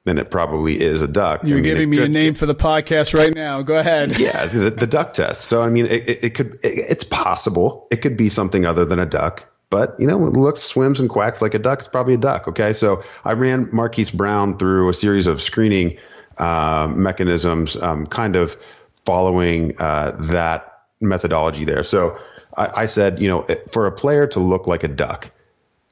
then 0.07 0.17
it 0.17 0.31
probably 0.31 0.81
is 0.81 1.01
a 1.01 1.07
duck. 1.07 1.41
You're 1.43 1.57
I 1.57 1.61
mean, 1.61 1.63
giving 1.63 1.89
me 1.89 1.97
could, 1.97 2.05
a 2.05 2.09
name 2.09 2.33
for 2.33 2.45
the 2.45 2.55
podcast 2.55 3.13
right 3.13 3.33
now. 3.33 3.61
Go 3.61 3.77
ahead. 3.77 4.17
Yeah, 4.27 4.47
the, 4.47 4.71
the 4.71 4.87
duck 4.87 5.13
test. 5.13 5.43
So 5.43 5.61
I 5.61 5.69
mean, 5.69 5.85
it, 5.85 6.09
it, 6.09 6.23
it 6.23 6.29
could, 6.33 6.55
it, 6.63 6.79
it's 6.89 7.03
possible. 7.03 7.87
It 7.91 7.97
could 7.97 8.17
be 8.17 8.29
something 8.29 8.65
other 8.65 8.83
than 8.83 8.99
a 8.99 9.05
duck, 9.05 9.45
but 9.69 9.95
you 9.99 10.07
know, 10.07 10.25
it 10.25 10.33
looks, 10.33 10.63
swims, 10.63 10.99
and 10.99 11.09
quacks 11.09 11.41
like 11.41 11.53
a 11.53 11.59
duck. 11.59 11.79
It's 11.79 11.87
probably 11.87 12.15
a 12.15 12.17
duck. 12.17 12.47
Okay, 12.47 12.73
so 12.73 13.03
I 13.25 13.33
ran 13.33 13.69
Marquise 13.71 14.11
Brown 14.11 14.57
through 14.57 14.89
a 14.89 14.93
series 14.93 15.27
of 15.27 15.41
screening 15.41 15.97
uh, 16.37 16.87
mechanisms, 16.89 17.75
um, 17.77 18.07
kind 18.07 18.35
of 18.35 18.57
following 19.05 19.79
uh, 19.79 20.15
that 20.19 20.83
methodology 20.99 21.65
there. 21.65 21.83
So 21.83 22.17
I, 22.57 22.83
I, 22.83 22.85
said, 22.85 23.21
you 23.21 23.27
know, 23.27 23.45
for 23.71 23.87
a 23.87 23.91
player 23.91 24.27
to 24.27 24.39
look 24.39 24.67
like 24.67 24.83
a 24.83 24.87
duck, 24.87 25.31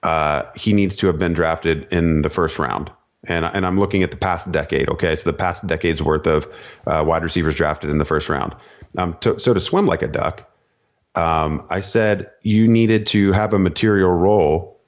uh, 0.03 0.43
he 0.55 0.73
needs 0.73 0.95
to 0.97 1.07
have 1.07 1.17
been 1.17 1.33
drafted 1.33 1.87
in 1.91 2.21
the 2.21 2.29
first 2.29 2.59
round 2.59 2.91
and 3.27 3.45
and 3.45 3.65
I'm 3.65 3.79
looking 3.79 4.03
at 4.03 4.11
the 4.11 4.17
past 4.17 4.51
decade. 4.51 4.89
Okay, 4.89 5.15
so 5.15 5.23
the 5.23 5.37
past 5.37 5.65
decade's 5.65 6.01
worth 6.01 6.27
of 6.27 6.47
uh, 6.87 7.03
wide 7.05 7.23
receivers 7.23 7.55
drafted 7.55 7.89
in 7.89 7.97
the 7.97 8.05
first 8.05 8.29
round. 8.29 8.55
Um, 8.97 9.17
to, 9.21 9.39
so 9.39 9.53
to 9.53 9.59
swim 9.59 9.87
like 9.87 10.01
a 10.01 10.07
duck, 10.07 10.49
um, 11.15 11.65
I 11.69 11.79
said 11.79 12.29
you 12.41 12.67
needed 12.67 13.05
to 13.07 13.31
have 13.31 13.53
a 13.53 13.59
material 13.59 14.11
role 14.11 14.79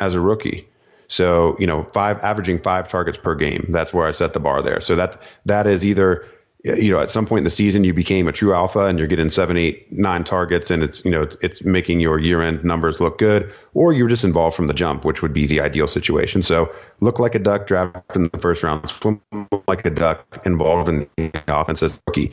as 0.00 0.14
a 0.14 0.20
rookie. 0.20 0.68
So 1.08 1.56
you 1.58 1.66
know, 1.66 1.84
five 1.92 2.18
averaging 2.22 2.60
five 2.60 2.88
targets 2.88 3.18
per 3.18 3.34
game. 3.34 3.66
That's 3.70 3.92
where 3.92 4.06
I 4.06 4.12
set 4.12 4.32
the 4.32 4.40
bar 4.40 4.62
there. 4.62 4.80
So 4.80 4.96
that 4.96 5.20
that 5.44 5.66
is 5.66 5.84
either 5.84 6.26
you 6.74 6.90
know, 6.90 6.98
at 6.98 7.12
some 7.12 7.26
point 7.26 7.38
in 7.38 7.44
the 7.44 7.50
season, 7.50 7.84
you 7.84 7.94
became 7.94 8.26
a 8.26 8.32
true 8.32 8.52
alpha 8.52 8.86
and 8.86 8.98
you're 8.98 9.06
getting 9.06 9.30
seven, 9.30 9.56
eight, 9.56 9.90
nine 9.92 10.24
targets, 10.24 10.70
and 10.70 10.82
it's 10.82 11.04
you 11.04 11.10
know 11.10 11.22
it's, 11.22 11.36
it's 11.40 11.64
making 11.64 12.00
your 12.00 12.18
year-end 12.18 12.64
numbers 12.64 13.00
look 13.00 13.18
good, 13.18 13.52
or 13.74 13.92
you're 13.92 14.08
just 14.08 14.24
involved 14.24 14.56
from 14.56 14.66
the 14.66 14.74
jump, 14.74 15.04
which 15.04 15.22
would 15.22 15.32
be 15.32 15.46
the 15.46 15.60
ideal 15.60 15.86
situation. 15.86 16.42
So 16.42 16.72
look 17.00 17.20
like 17.20 17.36
a 17.36 17.38
duck, 17.38 17.68
draft 17.68 18.16
in 18.16 18.24
the 18.24 18.38
first 18.38 18.64
round, 18.64 18.88
swim 18.90 19.20
like 19.68 19.84
a 19.86 19.90
duck, 19.90 20.42
involved 20.44 20.88
in 20.88 21.06
the 21.16 21.42
offense 21.46 21.82
as 21.82 22.00
rookie, 22.08 22.32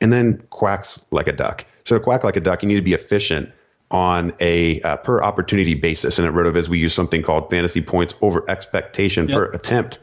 and 0.00 0.12
then 0.12 0.42
quacks 0.50 1.04
like 1.10 1.28
a 1.28 1.32
duck. 1.32 1.66
So 1.84 2.00
quack 2.00 2.24
like 2.24 2.36
a 2.36 2.40
duck, 2.40 2.62
you 2.62 2.68
need 2.68 2.76
to 2.76 2.82
be 2.82 2.94
efficient 2.94 3.50
on 3.90 4.32
a 4.40 4.80
uh, 4.80 4.96
per 4.96 5.22
opportunity 5.22 5.74
basis. 5.74 6.18
And 6.18 6.26
at 6.26 6.32
RotoViz, 6.32 6.68
we 6.68 6.78
use 6.78 6.94
something 6.94 7.22
called 7.22 7.50
fantasy 7.50 7.82
points 7.82 8.14
over 8.22 8.48
expectation 8.48 9.28
yep. 9.28 9.36
per 9.36 9.44
attempt. 9.50 9.98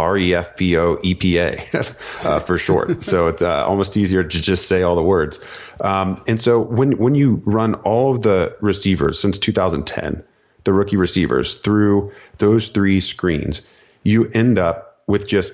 R 0.00 0.16
F 0.16 0.56
P 0.56 0.76
O 0.76 0.96
P 0.96 1.38
A 1.38 1.62
uh, 2.24 2.40
for 2.40 2.56
short. 2.58 3.02
so 3.02 3.28
it's 3.28 3.42
uh, 3.42 3.66
almost 3.66 3.96
easier 3.96 4.24
to 4.24 4.40
just 4.40 4.66
say 4.66 4.82
all 4.82 4.96
the 4.96 5.02
words. 5.02 5.38
Um, 5.82 6.22
and 6.26 6.40
so 6.40 6.58
when 6.58 6.92
when 6.98 7.14
you 7.14 7.42
run 7.44 7.74
all 7.76 8.12
of 8.12 8.22
the 8.22 8.56
receivers 8.60 9.20
since 9.20 9.38
2010, 9.38 10.22
the 10.64 10.72
rookie 10.72 10.96
receivers 10.96 11.56
through 11.56 12.12
those 12.38 12.68
three 12.68 13.00
screens, 13.00 13.62
you 14.02 14.26
end 14.32 14.58
up 14.58 15.02
with 15.06 15.28
just 15.28 15.52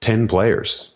10 0.00 0.28
players 0.28 0.90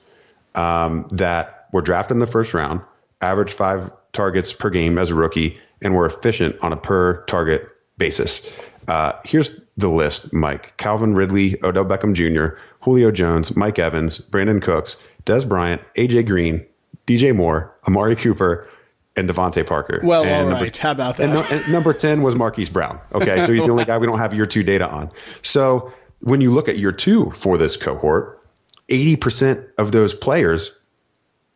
um, 0.54 1.06
that 1.12 1.68
were 1.72 1.82
drafted 1.82 2.16
in 2.16 2.20
the 2.20 2.26
first 2.26 2.54
round, 2.54 2.80
averaged 3.20 3.52
five 3.52 3.90
targets 4.12 4.52
per 4.52 4.70
game 4.70 4.96
as 4.98 5.10
a 5.10 5.14
rookie, 5.14 5.58
and 5.82 5.94
were 5.94 6.06
efficient 6.06 6.56
on 6.62 6.72
a 6.72 6.76
per 6.76 7.22
target 7.24 7.66
basis. 7.98 8.48
Uh, 8.86 9.12
here's 9.24 9.50
the 9.78 9.88
list, 9.88 10.32
Mike. 10.32 10.76
Calvin 10.76 11.14
Ridley, 11.14 11.56
Odell 11.62 11.84
Beckham 11.84 12.12
Jr., 12.12 12.58
Julio 12.80 13.10
Jones, 13.10 13.56
Mike 13.56 13.78
Evans, 13.78 14.18
Brandin 14.18 14.62
Cooks, 14.62 14.96
Dez 15.24 15.48
Bryant, 15.48 15.80
AJ 15.96 16.26
Green, 16.26 16.64
DJ 17.06 17.34
Moore, 17.34 17.74
Amari 17.86 18.16
Cooper, 18.16 18.68
and 19.16 19.28
DeVante 19.28 19.66
Parker. 19.66 20.00
Well, 20.02 20.24
and 20.24 20.46
all 20.46 20.52
right. 20.52 20.60
Number, 20.60 20.78
How 20.78 20.90
about 20.90 21.16
that? 21.16 21.24
And, 21.24 21.34
no, 21.34 21.46
and 21.50 21.72
number 21.72 21.92
10 21.92 22.22
was 22.22 22.34
Marquise 22.34 22.70
Brown. 22.70 23.00
Okay. 23.12 23.44
So 23.46 23.52
he's 23.52 23.64
the 23.64 23.70
only 23.70 23.84
guy 23.86 23.98
we 23.98 24.06
don't 24.06 24.18
have 24.18 24.34
year 24.34 24.46
two 24.46 24.62
data 24.62 24.88
on. 24.88 25.10
So 25.42 25.92
when 26.20 26.40
you 26.40 26.50
look 26.50 26.68
at 26.68 26.78
year 26.78 26.92
two 26.92 27.30
for 27.32 27.56
this 27.56 27.76
cohort, 27.76 28.44
80% 28.88 29.68
of 29.78 29.92
those 29.92 30.14
players 30.14 30.72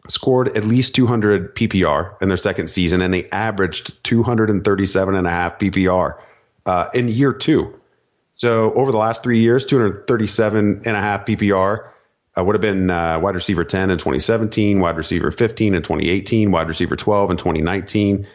scored 0.09 0.57
at 0.57 0.65
least 0.65 0.95
200 0.95 1.55
PPR 1.55 2.21
in 2.21 2.29
their 2.29 2.37
second 2.37 2.69
season, 2.69 3.01
and 3.03 3.15
they 3.15 3.29
averaged 3.31 4.03
237 4.05 5.15
and 5.15 5.27
a 5.27 5.31
half 5.31 5.59
PPR 5.59 6.19
uh, 6.67 6.89
in 6.95 7.09
year 7.09 7.33
two. 7.33 7.73
So 8.35 8.73
over 8.75 8.93
the 8.93 8.99
last 8.99 9.23
three 9.23 9.41
years, 9.41 9.67
237 9.67 10.83
and 10.85 10.97
a 10.97 11.01
half 11.01 11.27
PPR 11.27 11.89
uh, 12.37 12.45
would 12.45 12.55
have 12.55 12.63
been 12.63 12.91
uh, 12.91 13.19
wide 13.21 13.35
receiver 13.35 13.65
10 13.65 13.91
in 13.91 13.99
2017, 13.99 14.81
wide 14.81 14.97
receiver 14.97 15.31
15 15.31 15.75
in 15.75 15.83
2018, 15.83 16.51
wide 16.51 16.69
receiver 16.69 16.97
12 16.97 17.31
in 17.33 17.37
2019. 17.37 18.27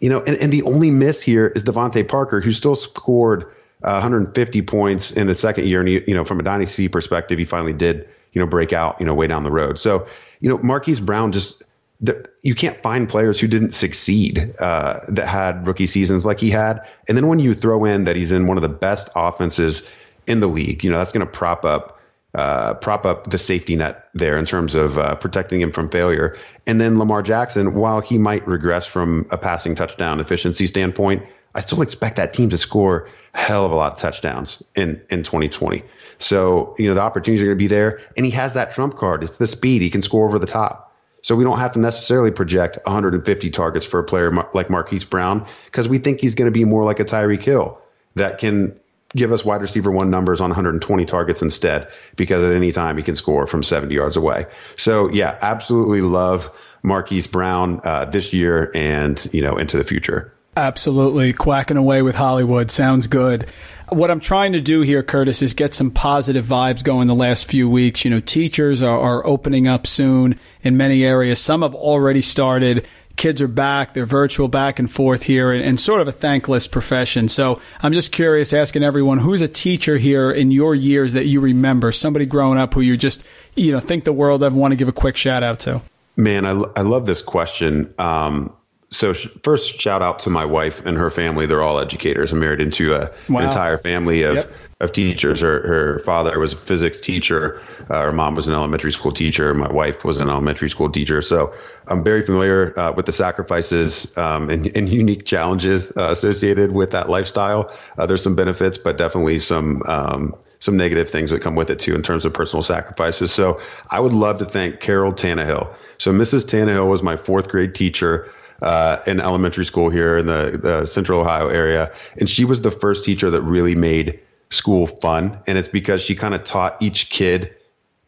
You 0.00 0.08
know, 0.08 0.22
and, 0.22 0.36
and 0.38 0.50
the 0.50 0.62
only 0.62 0.90
miss 0.90 1.20
here 1.20 1.48
is 1.48 1.64
DeVante 1.64 2.08
Parker, 2.08 2.40
who 2.40 2.52
still 2.52 2.74
scored 2.74 3.42
uh, 3.82 4.00
150 4.00 4.62
points 4.62 5.10
in 5.10 5.28
his 5.28 5.38
second 5.38 5.66
year. 5.66 5.80
And, 5.80 5.88
he, 5.88 6.02
you 6.06 6.14
know, 6.14 6.24
from 6.24 6.40
a 6.40 6.42
dynasty 6.42 6.88
perspective, 6.88 7.38
he 7.38 7.44
finally 7.44 7.74
did, 7.74 8.08
you 8.32 8.40
know, 8.40 8.46
break 8.46 8.72
out, 8.72 8.96
you 8.98 9.04
know, 9.04 9.12
way 9.12 9.26
down 9.26 9.42
the 9.42 9.50
road. 9.50 9.78
So, 9.78 10.06
you 10.40 10.48
know, 10.48 10.56
Marquise 10.58 11.00
Brown 11.00 11.32
just 11.32 11.62
the, 12.00 12.28
you 12.42 12.54
can't 12.54 12.80
find 12.82 13.08
players 13.08 13.38
who 13.38 13.46
didn't 13.46 13.72
succeed 13.72 14.54
uh, 14.58 15.00
that 15.08 15.26
had 15.26 15.66
rookie 15.66 15.86
seasons 15.86 16.24
like 16.24 16.40
he 16.40 16.50
had. 16.50 16.80
And 17.08 17.16
then 17.16 17.26
when 17.26 17.38
you 17.38 17.54
throw 17.54 17.84
in 17.84 18.04
that 18.04 18.16
he's 18.16 18.32
in 18.32 18.46
one 18.46 18.56
of 18.56 18.62
the 18.62 18.68
best 18.68 19.08
offenses 19.14 19.88
in 20.26 20.40
the 20.40 20.46
league, 20.46 20.82
you 20.82 20.90
know 20.90 20.98
that's 20.98 21.12
going 21.12 21.26
to 21.26 21.30
prop 21.30 21.64
up 21.64 21.98
uh, 22.34 22.74
prop 22.74 23.04
up 23.04 23.28
the 23.30 23.38
safety 23.38 23.74
net 23.74 24.08
there 24.14 24.38
in 24.38 24.46
terms 24.46 24.74
of 24.74 24.98
uh, 24.98 25.16
protecting 25.16 25.60
him 25.60 25.72
from 25.72 25.88
failure. 25.88 26.38
And 26.66 26.80
then 26.80 26.98
Lamar 26.98 27.22
Jackson, 27.22 27.74
while 27.74 28.00
he 28.00 28.18
might 28.18 28.46
regress 28.46 28.86
from 28.86 29.26
a 29.30 29.36
passing 29.36 29.74
touchdown 29.74 30.20
efficiency 30.20 30.68
standpoint, 30.68 31.24
I 31.56 31.60
still 31.60 31.82
expect 31.82 32.16
that 32.16 32.32
team 32.32 32.48
to 32.50 32.58
score 32.58 33.08
a 33.34 33.38
hell 33.38 33.66
of 33.66 33.72
a 33.72 33.74
lot 33.74 33.92
of 33.92 33.98
touchdowns 33.98 34.62
in 34.74 35.00
in 35.10 35.22
2020. 35.22 35.82
So 36.18 36.74
you 36.78 36.88
know 36.88 36.94
the 36.94 37.00
opportunities 37.00 37.42
are 37.42 37.46
going 37.46 37.58
to 37.58 37.62
be 37.62 37.68
there, 37.68 38.00
and 38.16 38.24
he 38.24 38.32
has 38.32 38.54
that 38.54 38.72
trump 38.72 38.96
card. 38.96 39.22
It's 39.24 39.36
the 39.36 39.46
speed; 39.46 39.82
he 39.82 39.90
can 39.90 40.02
score 40.02 40.26
over 40.26 40.38
the 40.38 40.46
top. 40.46 40.89
So 41.22 41.36
we 41.36 41.44
don't 41.44 41.58
have 41.58 41.72
to 41.72 41.78
necessarily 41.78 42.30
project 42.30 42.78
150 42.84 43.50
targets 43.50 43.86
for 43.86 44.00
a 44.00 44.04
player 44.04 44.30
like 44.54 44.70
Marquise 44.70 45.04
Brown 45.04 45.46
because 45.66 45.88
we 45.88 45.98
think 45.98 46.20
he's 46.20 46.34
going 46.34 46.46
to 46.46 46.56
be 46.56 46.64
more 46.64 46.84
like 46.84 47.00
a 47.00 47.04
Tyreek 47.04 47.42
Hill 47.42 47.78
that 48.14 48.38
can 48.38 48.78
give 49.14 49.32
us 49.32 49.44
wide 49.44 49.60
receiver 49.60 49.90
one 49.90 50.10
numbers 50.10 50.40
on 50.40 50.50
120 50.50 51.04
targets 51.04 51.42
instead 51.42 51.88
because 52.16 52.42
at 52.42 52.52
any 52.52 52.72
time 52.72 52.96
he 52.96 53.02
can 53.02 53.16
score 53.16 53.46
from 53.46 53.62
70 53.62 53.94
yards 53.94 54.16
away. 54.16 54.46
So 54.76 55.10
yeah, 55.10 55.36
absolutely 55.40 56.00
love 56.00 56.50
Marquise 56.82 57.26
Brown 57.26 57.80
uh, 57.84 58.06
this 58.06 58.32
year 58.32 58.70
and 58.74 59.28
you 59.32 59.42
know 59.42 59.56
into 59.56 59.76
the 59.76 59.84
future. 59.84 60.32
Absolutely, 60.56 61.32
quacking 61.32 61.76
away 61.76 62.02
with 62.02 62.16
Hollywood 62.16 62.70
sounds 62.70 63.06
good. 63.06 63.46
What 63.90 64.10
I'm 64.10 64.20
trying 64.20 64.52
to 64.52 64.60
do 64.60 64.82
here, 64.82 65.02
Curtis, 65.02 65.42
is 65.42 65.52
get 65.52 65.74
some 65.74 65.90
positive 65.90 66.44
vibes 66.44 66.84
going 66.84 67.08
the 67.08 67.14
last 67.14 67.46
few 67.46 67.68
weeks. 67.68 68.04
You 68.04 68.10
know, 68.10 68.20
teachers 68.20 68.82
are, 68.82 68.98
are 68.98 69.26
opening 69.26 69.66
up 69.66 69.86
soon 69.86 70.38
in 70.62 70.76
many 70.76 71.04
areas. 71.04 71.40
Some 71.40 71.62
have 71.62 71.74
already 71.74 72.22
started 72.22 72.86
kids 73.20 73.42
are 73.42 73.48
back, 73.48 73.92
they're 73.92 74.06
virtual 74.06 74.48
back 74.48 74.78
and 74.78 74.90
forth 74.90 75.24
here, 75.24 75.52
and, 75.52 75.62
and, 75.62 75.78
sort 75.78 76.00
of 76.00 76.08
a 76.08 76.12
thankless 76.12 76.66
profession. 76.66 77.28
So 77.28 77.60
I'm 77.82 77.92
just 77.92 78.12
curious, 78.12 78.54
asking 78.54 78.82
everyone, 78.82 79.18
who's 79.18 79.42
a 79.42 79.48
teacher 79.48 79.98
here 79.98 80.30
in 80.30 80.50
your 80.50 80.74
years 80.74 81.12
that 81.12 81.26
you 81.26 81.40
remember, 81.40 81.92
somebody 81.92 82.24
growing 82.24 82.58
up 82.58 82.72
who 82.72 82.80
you 82.80 82.96
just, 82.96 83.22
you 83.54 83.72
know, 83.72 83.80
think 83.80 84.04
the 84.04 84.12
world 84.12 84.42
of, 84.42 84.54
want 84.54 84.72
to 84.72 84.76
give 84.76 84.88
a 84.88 84.92
quick 84.92 85.18
shout 85.18 85.42
out 85.42 85.60
to? 85.60 85.82
Man, 86.16 86.46
I, 86.46 86.52
I 86.76 86.80
love 86.80 87.04
this 87.04 87.20
question. 87.20 87.92
Um, 87.98 88.54
so 88.92 89.12
sh- 89.12 89.28
first, 89.42 89.80
shout 89.80 90.02
out 90.02 90.18
to 90.20 90.30
my 90.30 90.44
wife 90.44 90.84
and 90.84 90.96
her 90.96 91.10
family. 91.10 91.46
They're 91.46 91.62
all 91.62 91.78
educators. 91.78 92.32
I'm 92.32 92.40
married 92.40 92.60
into 92.60 92.94
a, 92.94 93.10
wow. 93.28 93.40
an 93.40 93.46
entire 93.46 93.78
family 93.78 94.22
of 94.22 94.36
yep 94.36 94.52
of 94.80 94.92
teachers. 94.92 95.40
Her, 95.40 95.60
her 95.66 95.98
father 96.00 96.38
was 96.38 96.54
a 96.54 96.56
physics 96.56 96.98
teacher. 96.98 97.60
Uh, 97.90 98.02
her 98.02 98.12
mom 98.12 98.34
was 98.34 98.46
an 98.46 98.54
elementary 98.54 98.92
school 98.92 99.12
teacher. 99.12 99.52
My 99.52 99.70
wife 99.70 100.04
was 100.04 100.20
an 100.20 100.30
elementary 100.30 100.70
school 100.70 100.90
teacher. 100.90 101.20
So 101.22 101.54
I'm 101.86 102.02
very 102.02 102.24
familiar 102.24 102.78
uh, 102.78 102.92
with 102.92 103.06
the 103.06 103.12
sacrifices 103.12 104.16
um, 104.16 104.48
and, 104.48 104.74
and, 104.76 104.88
unique 104.90 105.26
challenges 105.26 105.92
uh, 105.96 106.08
associated 106.10 106.72
with 106.72 106.90
that 106.92 107.08
lifestyle. 107.10 107.70
Uh, 107.98 108.06
there's 108.06 108.22
some 108.22 108.34
benefits, 108.34 108.78
but 108.78 108.96
definitely 108.96 109.38
some 109.38 109.82
um, 109.86 110.34
some 110.60 110.76
negative 110.76 111.08
things 111.08 111.30
that 111.30 111.40
come 111.40 111.54
with 111.54 111.70
it 111.70 111.78
too 111.78 111.94
in 111.94 112.02
terms 112.02 112.24
of 112.24 112.34
personal 112.34 112.62
sacrifices. 112.62 113.32
So 113.32 113.60
I 113.90 114.00
would 114.00 114.12
love 114.12 114.38
to 114.38 114.44
thank 114.44 114.80
Carol 114.80 115.12
Tannehill. 115.12 115.74
So 115.98 116.12
Mrs. 116.12 116.44
Tannehill 116.44 116.88
was 116.88 117.02
my 117.02 117.16
fourth 117.16 117.48
grade 117.48 117.74
teacher. 117.74 118.30
Uh, 118.62 119.00
in 119.06 119.20
elementary 119.20 119.64
school 119.64 119.88
here 119.88 120.18
in 120.18 120.26
the, 120.26 120.58
the 120.62 120.84
central 120.84 121.20
Ohio 121.20 121.48
area. 121.48 121.90
And 122.18 122.28
she 122.28 122.44
was 122.44 122.60
the 122.60 122.70
first 122.70 123.06
teacher 123.06 123.30
that 123.30 123.40
really 123.40 123.74
made 123.74 124.20
school 124.50 124.86
fun. 124.86 125.38
And 125.46 125.56
it's 125.56 125.68
because 125.68 126.02
she 126.02 126.14
kind 126.14 126.34
of 126.34 126.44
taught 126.44 126.76
each 126.82 127.08
kid 127.08 127.54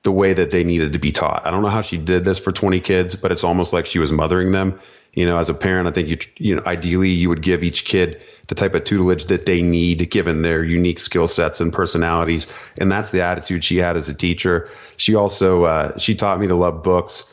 the 0.02 0.12
way 0.12 0.32
that 0.32 0.50
they 0.50 0.64
needed 0.64 0.92
to 0.92 0.98
be 0.98 1.12
taught. 1.12 1.46
I 1.46 1.50
don't 1.50 1.62
know 1.62 1.68
how 1.68 1.82
she 1.82 1.96
did 1.96 2.24
this 2.24 2.38
for 2.38 2.52
20 2.52 2.80
kids, 2.80 3.14
but 3.14 3.32
it's 3.32 3.44
almost 3.44 3.72
like 3.72 3.86
she 3.86 3.98
was 3.98 4.12
mothering 4.12 4.52
them. 4.52 4.78
You 5.14 5.26
know, 5.26 5.38
as 5.38 5.48
a 5.48 5.54
parent, 5.54 5.88
I 5.88 5.92
think 5.92 6.08
you, 6.08 6.18
you 6.36 6.56
know, 6.56 6.62
ideally 6.66 7.10
you 7.10 7.28
would 7.28 7.42
give 7.42 7.62
each 7.62 7.84
kid 7.84 8.20
the 8.48 8.54
type 8.54 8.74
of 8.74 8.84
tutelage 8.84 9.26
that 9.26 9.46
they 9.46 9.62
need 9.62 10.10
given 10.10 10.42
their 10.42 10.64
unique 10.64 10.98
skill 10.98 11.28
sets 11.28 11.60
and 11.60 11.72
personalities. 11.72 12.46
And 12.78 12.90
that's 12.90 13.10
the 13.10 13.22
attitude 13.22 13.62
she 13.62 13.76
had 13.76 13.96
as 13.96 14.08
a 14.08 14.14
teacher. 14.14 14.68
She 14.96 15.14
also, 15.14 15.64
uh, 15.64 15.96
she 15.98 16.14
taught 16.14 16.40
me 16.40 16.48
to 16.48 16.54
love 16.54 16.82
books. 16.82 17.24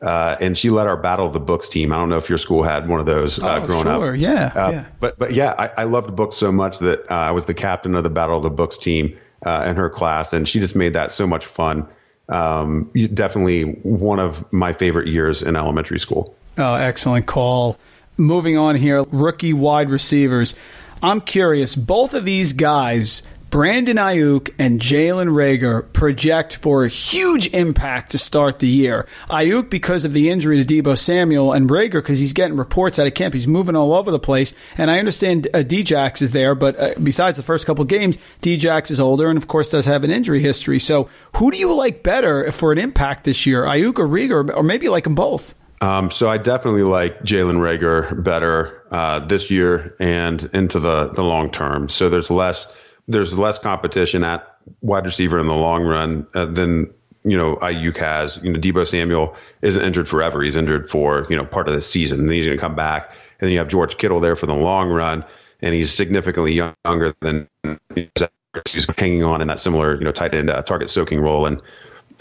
Uh, 0.00 0.36
and 0.40 0.56
she 0.56 0.70
led 0.70 0.86
our 0.86 0.96
Battle 0.96 1.26
of 1.26 1.32
the 1.32 1.40
Books 1.40 1.66
team. 1.66 1.92
I 1.92 1.96
don't 1.96 2.08
know 2.08 2.18
if 2.18 2.28
your 2.28 2.38
school 2.38 2.62
had 2.62 2.88
one 2.88 3.00
of 3.00 3.06
those 3.06 3.40
uh, 3.40 3.60
oh, 3.60 3.66
growing 3.66 3.82
sure. 3.82 4.14
up. 4.14 4.18
Yeah, 4.18 4.52
uh, 4.54 4.70
yeah. 4.70 4.86
But 5.00 5.18
but 5.18 5.32
yeah, 5.32 5.54
I, 5.58 5.82
I 5.82 5.84
loved 5.84 6.14
books 6.14 6.36
so 6.36 6.52
much 6.52 6.78
that 6.78 7.10
uh, 7.10 7.14
I 7.14 7.30
was 7.32 7.46
the 7.46 7.54
captain 7.54 7.94
of 7.96 8.04
the 8.04 8.10
Battle 8.10 8.36
of 8.36 8.44
the 8.44 8.50
Books 8.50 8.78
team 8.78 9.18
uh, 9.44 9.64
in 9.68 9.74
her 9.74 9.90
class, 9.90 10.32
and 10.32 10.48
she 10.48 10.60
just 10.60 10.76
made 10.76 10.92
that 10.92 11.10
so 11.10 11.26
much 11.26 11.46
fun. 11.46 11.86
Um, 12.28 12.90
definitely 13.14 13.62
one 13.82 14.20
of 14.20 14.50
my 14.52 14.72
favorite 14.72 15.08
years 15.08 15.42
in 15.42 15.56
elementary 15.56 15.98
school. 15.98 16.36
Oh, 16.58 16.74
excellent 16.74 17.26
call. 17.26 17.76
Moving 18.16 18.56
on 18.56 18.76
here, 18.76 19.04
rookie 19.04 19.52
wide 19.52 19.90
receivers. 19.90 20.54
I'm 21.02 21.20
curious. 21.20 21.76
Both 21.76 22.14
of 22.14 22.24
these 22.24 22.52
guys 22.52 23.22
Brandon 23.50 23.96
Aiyuk 23.96 24.52
and 24.58 24.78
Jalen 24.78 25.28
Reagor 25.28 25.90
project 25.94 26.56
for 26.56 26.84
a 26.84 26.88
huge 26.88 27.48
impact 27.54 28.10
to 28.10 28.18
start 28.18 28.58
the 28.58 28.68
year. 28.68 29.06
Aiyuk 29.30 29.70
because 29.70 30.04
of 30.04 30.12
the 30.12 30.28
injury 30.28 30.62
to 30.62 30.82
Deebo 30.82 30.98
Samuel, 30.98 31.54
and 31.54 31.70
Reagor 31.70 31.92
because 31.92 32.20
he's 32.20 32.34
getting 32.34 32.58
reports 32.58 32.98
out 32.98 33.06
of 33.06 33.14
camp. 33.14 33.32
He's 33.32 33.46
moving 33.48 33.74
all 33.74 33.94
over 33.94 34.10
the 34.10 34.18
place. 34.18 34.52
And 34.76 34.90
I 34.90 34.98
understand 34.98 35.48
uh, 35.54 35.58
Djax 35.58 36.20
is 36.20 36.32
there, 36.32 36.54
but 36.54 36.78
uh, 36.78 36.94
besides 37.02 37.38
the 37.38 37.42
first 37.42 37.64
couple 37.64 37.86
games, 37.86 38.18
Djax 38.42 38.90
is 38.90 39.00
older 39.00 39.30
and, 39.30 39.38
of 39.38 39.48
course, 39.48 39.70
does 39.70 39.86
have 39.86 40.04
an 40.04 40.10
injury 40.10 40.42
history. 40.42 40.78
So 40.78 41.08
who 41.36 41.50
do 41.50 41.56
you 41.56 41.74
like 41.74 42.02
better 42.02 42.52
for 42.52 42.70
an 42.70 42.76
impact 42.78 43.24
this 43.24 43.46
year, 43.46 43.64
Aiyuk 43.64 43.98
or 43.98 44.06
Reagor, 44.06 44.54
or 44.54 44.62
maybe 44.62 44.90
like 44.90 45.04
them 45.04 45.14
both? 45.14 45.54
Um, 45.80 46.10
so 46.10 46.28
I 46.28 46.36
definitely 46.36 46.82
like 46.82 47.20
Jalen 47.20 47.60
Reagor 47.60 48.22
better 48.22 48.82
uh, 48.90 49.20
this 49.20 49.50
year 49.50 49.96
and 49.98 50.50
into 50.52 50.80
the, 50.80 51.08
the 51.08 51.22
long 51.22 51.50
term. 51.50 51.88
So 51.88 52.10
there's 52.10 52.30
less– 52.30 52.66
there's 53.08 53.36
less 53.38 53.58
competition 53.58 54.22
at 54.22 54.56
wide 54.82 55.04
receiver 55.04 55.38
in 55.38 55.46
the 55.46 55.54
long 55.54 55.84
run 55.84 56.26
uh, 56.34 56.46
than 56.46 56.92
you 57.24 57.36
know 57.36 57.56
Aiyuk 57.56 57.96
has. 57.96 58.38
You 58.42 58.52
know, 58.52 58.60
Deebo 58.60 58.86
Samuel 58.86 59.34
isn't 59.62 59.82
injured 59.82 60.06
forever. 60.06 60.42
He's 60.42 60.56
injured 60.56 60.88
for 60.88 61.26
you 61.28 61.36
know 61.36 61.44
part 61.44 61.66
of 61.66 61.74
the 61.74 61.80
season, 61.80 62.20
and 62.20 62.30
he's 62.30 62.46
going 62.46 62.56
to 62.56 62.60
come 62.60 62.76
back. 62.76 63.10
And 63.40 63.46
then 63.46 63.52
you 63.52 63.58
have 63.58 63.68
George 63.68 63.96
Kittle 63.98 64.20
there 64.20 64.36
for 64.36 64.46
the 64.46 64.54
long 64.54 64.90
run, 64.90 65.24
and 65.60 65.74
he's 65.74 65.92
significantly 65.92 66.54
younger 66.84 67.14
than 67.20 67.48
he's 67.94 68.86
hanging 68.96 69.24
on 69.24 69.40
in 69.40 69.48
that 69.48 69.60
similar 69.60 69.96
you 69.96 70.04
know 70.04 70.12
tight 70.12 70.34
end 70.34 70.50
uh, 70.50 70.62
target 70.62 70.90
soaking 70.90 71.20
role 71.20 71.46
in, 71.46 71.60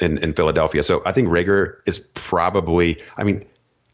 in 0.01 0.17
in 0.19 0.33
Philadelphia. 0.33 0.83
So 0.83 1.01
I 1.05 1.11
think 1.11 1.27
Reagor 1.27 1.75
is 1.85 1.99
probably. 2.13 3.01
I 3.17 3.23
mean, 3.23 3.45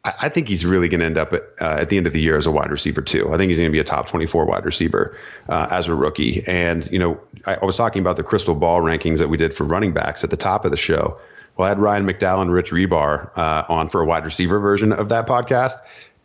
I 0.06 0.28
think 0.28 0.50
he's 0.50 0.66
really 0.66 0.90
going 0.90 1.00
to 1.00 1.06
end 1.06 1.18
up 1.18 1.32
at, 1.32 1.44
uh, 1.62 1.78
at 1.80 1.90
the 1.90 1.96
end 1.96 2.08
of 2.08 2.14
the 2.14 2.20
year 2.20 2.36
as 2.36 2.46
a 2.46 2.52
wide 2.52 2.70
receiver 2.70 3.02
too. 3.02 3.34
I 3.34 3.38
think 3.38 3.50
he's 3.50 3.58
going 3.58 3.70
to 3.70 3.74
be 3.74 3.80
a 3.80 3.86
top 3.86 4.10
24 4.10 4.46
wide 4.46 4.66
receiver 4.66 5.18
uh, 5.48 5.68
as 5.72 5.88
a 5.88 5.96
rookie. 5.96 6.44
And 6.46 6.90
you 6.92 7.00
know, 7.00 7.22
I, 7.46 7.56
I, 7.56 7.66
was 7.66 7.78
talking 7.78 8.02
about 8.02 8.18
the 8.18 8.24
crystal 8.24 8.54
ball 8.54 8.82
rankings 8.82 9.20
that 9.20 9.30
we 9.30 9.38
did 9.38 9.54
for 9.54 9.64
running 9.64 9.94
backs 9.94 10.26
at 10.26 10.30
the 10.30 10.36
top 10.36 10.66
of 10.66 10.72
the 10.72 10.78
show. 10.78 11.22
Well, 11.56 11.68
I 11.68 11.70
had 11.70 11.80
Ryan 11.80 12.06
McDowell 12.06 12.42
and 12.42 12.52
Rich 12.52 12.72
Hribar 12.72 13.38
uh, 13.38 13.64
on 13.70 13.88
for 13.88 14.02
a 14.02 14.06
wide 14.06 14.26
receiver 14.26 14.60
version 14.60 14.92
of 14.92 15.08
that 15.10 15.26
podcast. 15.26 15.76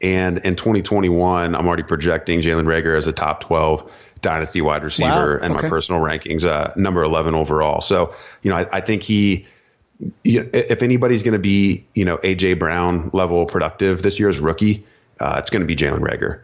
And 0.01 0.39
in 0.39 0.57
2021, 0.57 1.55
I'm 1.55 1.67
already 1.67 1.83
projecting 1.85 2.41
Jalen 2.41 2.65
Reagor 2.65 2.97
as 2.97 3.07
a 3.07 3.13
top 3.13 3.43
12 3.43 3.89
dynasty 4.21 4.61
wide 4.61 4.83
receiver 4.83 5.39
wow. 5.39 5.45
and 5.45 5.55
okay. 5.55 5.63
my 5.63 5.69
personal 5.69 6.01
rankings, 6.01 6.45
uh, 6.45 6.73
number 6.75 7.05
11 7.05 7.37
overall. 7.37 7.81
So, 7.81 8.15
you 8.43 8.51
know, 8.51 8.57
I, 8.57 8.67
I 8.73 8.81
think 8.81 9.03
he 9.03 9.47
if 10.25 10.83
anybody's 10.83 11.23
going 11.23 11.33
to 11.33 11.39
be, 11.39 11.87
you 11.95 12.05
know, 12.05 12.19
AJ 12.19 12.59
Brown 12.59 13.11
level 13.13 13.47
productive 13.47 14.03
this 14.03 14.19
year 14.19 14.29
as 14.29 14.39
rookie, 14.39 14.85
uh, 15.21 15.37
it's 15.39 15.51
going 15.51 15.61
to 15.61 15.67
be 15.67 15.77
Jalen 15.77 16.01
Reagor. 16.01 16.43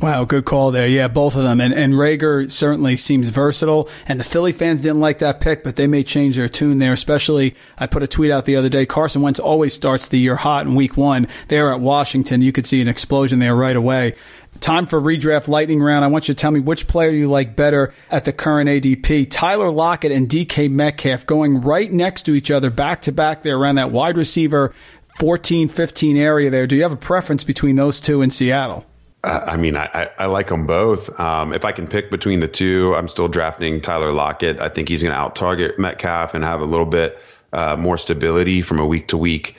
Wow, 0.00 0.24
good 0.24 0.46
call 0.46 0.70
there. 0.70 0.86
Yeah, 0.86 1.08
both 1.08 1.36
of 1.36 1.42
them. 1.42 1.60
And, 1.60 1.74
and 1.74 1.92
Reagor 1.92 2.50
certainly 2.50 2.96
seems 2.96 3.28
versatile. 3.28 3.86
And 4.08 4.18
the 4.18 4.24
Philly 4.24 4.50
fans 4.50 4.80
didn't 4.80 5.00
like 5.00 5.18
that 5.18 5.40
pick, 5.40 5.62
but 5.62 5.76
they 5.76 5.86
may 5.86 6.02
change 6.02 6.36
their 6.36 6.48
tune 6.48 6.78
there. 6.78 6.94
Especially, 6.94 7.54
I 7.76 7.86
put 7.86 8.02
a 8.02 8.06
tweet 8.06 8.30
out 8.30 8.46
the 8.46 8.56
other 8.56 8.70
day. 8.70 8.86
Carson 8.86 9.20
Wentz 9.20 9.38
always 9.38 9.74
starts 9.74 10.08
the 10.08 10.18
year 10.18 10.36
hot 10.36 10.64
in 10.64 10.74
week 10.74 10.96
one. 10.96 11.28
There 11.48 11.70
at 11.70 11.80
Washington, 11.80 12.40
you 12.40 12.50
could 12.50 12.66
see 12.66 12.80
an 12.80 12.88
explosion 12.88 13.40
there 13.40 13.54
right 13.54 13.76
away. 13.76 14.14
Time 14.60 14.84
for 14.84 15.00
redraft 15.00 15.48
lightning 15.48 15.82
round. 15.82 16.04
I 16.04 16.08
want 16.08 16.28
you 16.28 16.34
to 16.34 16.38
tell 16.38 16.50
me 16.50 16.60
which 16.60 16.86
player 16.86 17.08
you 17.08 17.30
like 17.30 17.56
better 17.56 17.94
at 18.10 18.26
the 18.26 18.32
current 18.32 18.68
ADP. 18.68 19.28
Tyler 19.30 19.70
Lockett 19.70 20.12
and 20.12 20.28
DK 20.28 20.70
Metcalf 20.70 21.24
going 21.24 21.62
right 21.62 21.90
next 21.90 22.24
to 22.24 22.34
each 22.34 22.50
other, 22.50 22.68
back 22.68 23.00
to 23.02 23.12
back 23.12 23.42
there 23.42 23.56
around 23.56 23.76
that 23.76 23.90
wide 23.90 24.18
receiver 24.18 24.74
14, 25.18 25.68
15 25.68 26.16
area 26.18 26.50
there. 26.50 26.66
Do 26.66 26.76
you 26.76 26.82
have 26.82 26.92
a 26.92 26.96
preference 26.96 27.42
between 27.42 27.76
those 27.76 28.02
two 28.02 28.20
in 28.20 28.28
Seattle? 28.28 28.84
I 29.24 29.56
mean, 29.56 29.76
I, 29.76 30.10
I 30.18 30.26
like 30.26 30.48
them 30.48 30.66
both. 30.66 31.18
Um, 31.18 31.54
if 31.54 31.64
I 31.64 31.72
can 31.72 31.86
pick 31.86 32.10
between 32.10 32.40
the 32.40 32.48
two, 32.48 32.94
I'm 32.94 33.08
still 33.08 33.28
drafting 33.28 33.80
Tyler 33.80 34.12
Lockett. 34.12 34.60
I 34.60 34.68
think 34.68 34.88
he's 34.88 35.02
going 35.02 35.14
to 35.14 35.18
out 35.18 35.36
target 35.36 35.78
Metcalf 35.78 36.34
and 36.34 36.44
have 36.44 36.60
a 36.60 36.66
little 36.66 36.86
bit 36.86 37.18
uh, 37.52 37.76
more 37.76 37.96
stability 37.96 38.60
from 38.60 38.78
a 38.78 38.86
week 38.86 39.08
to 39.08 39.16
week 39.16 39.56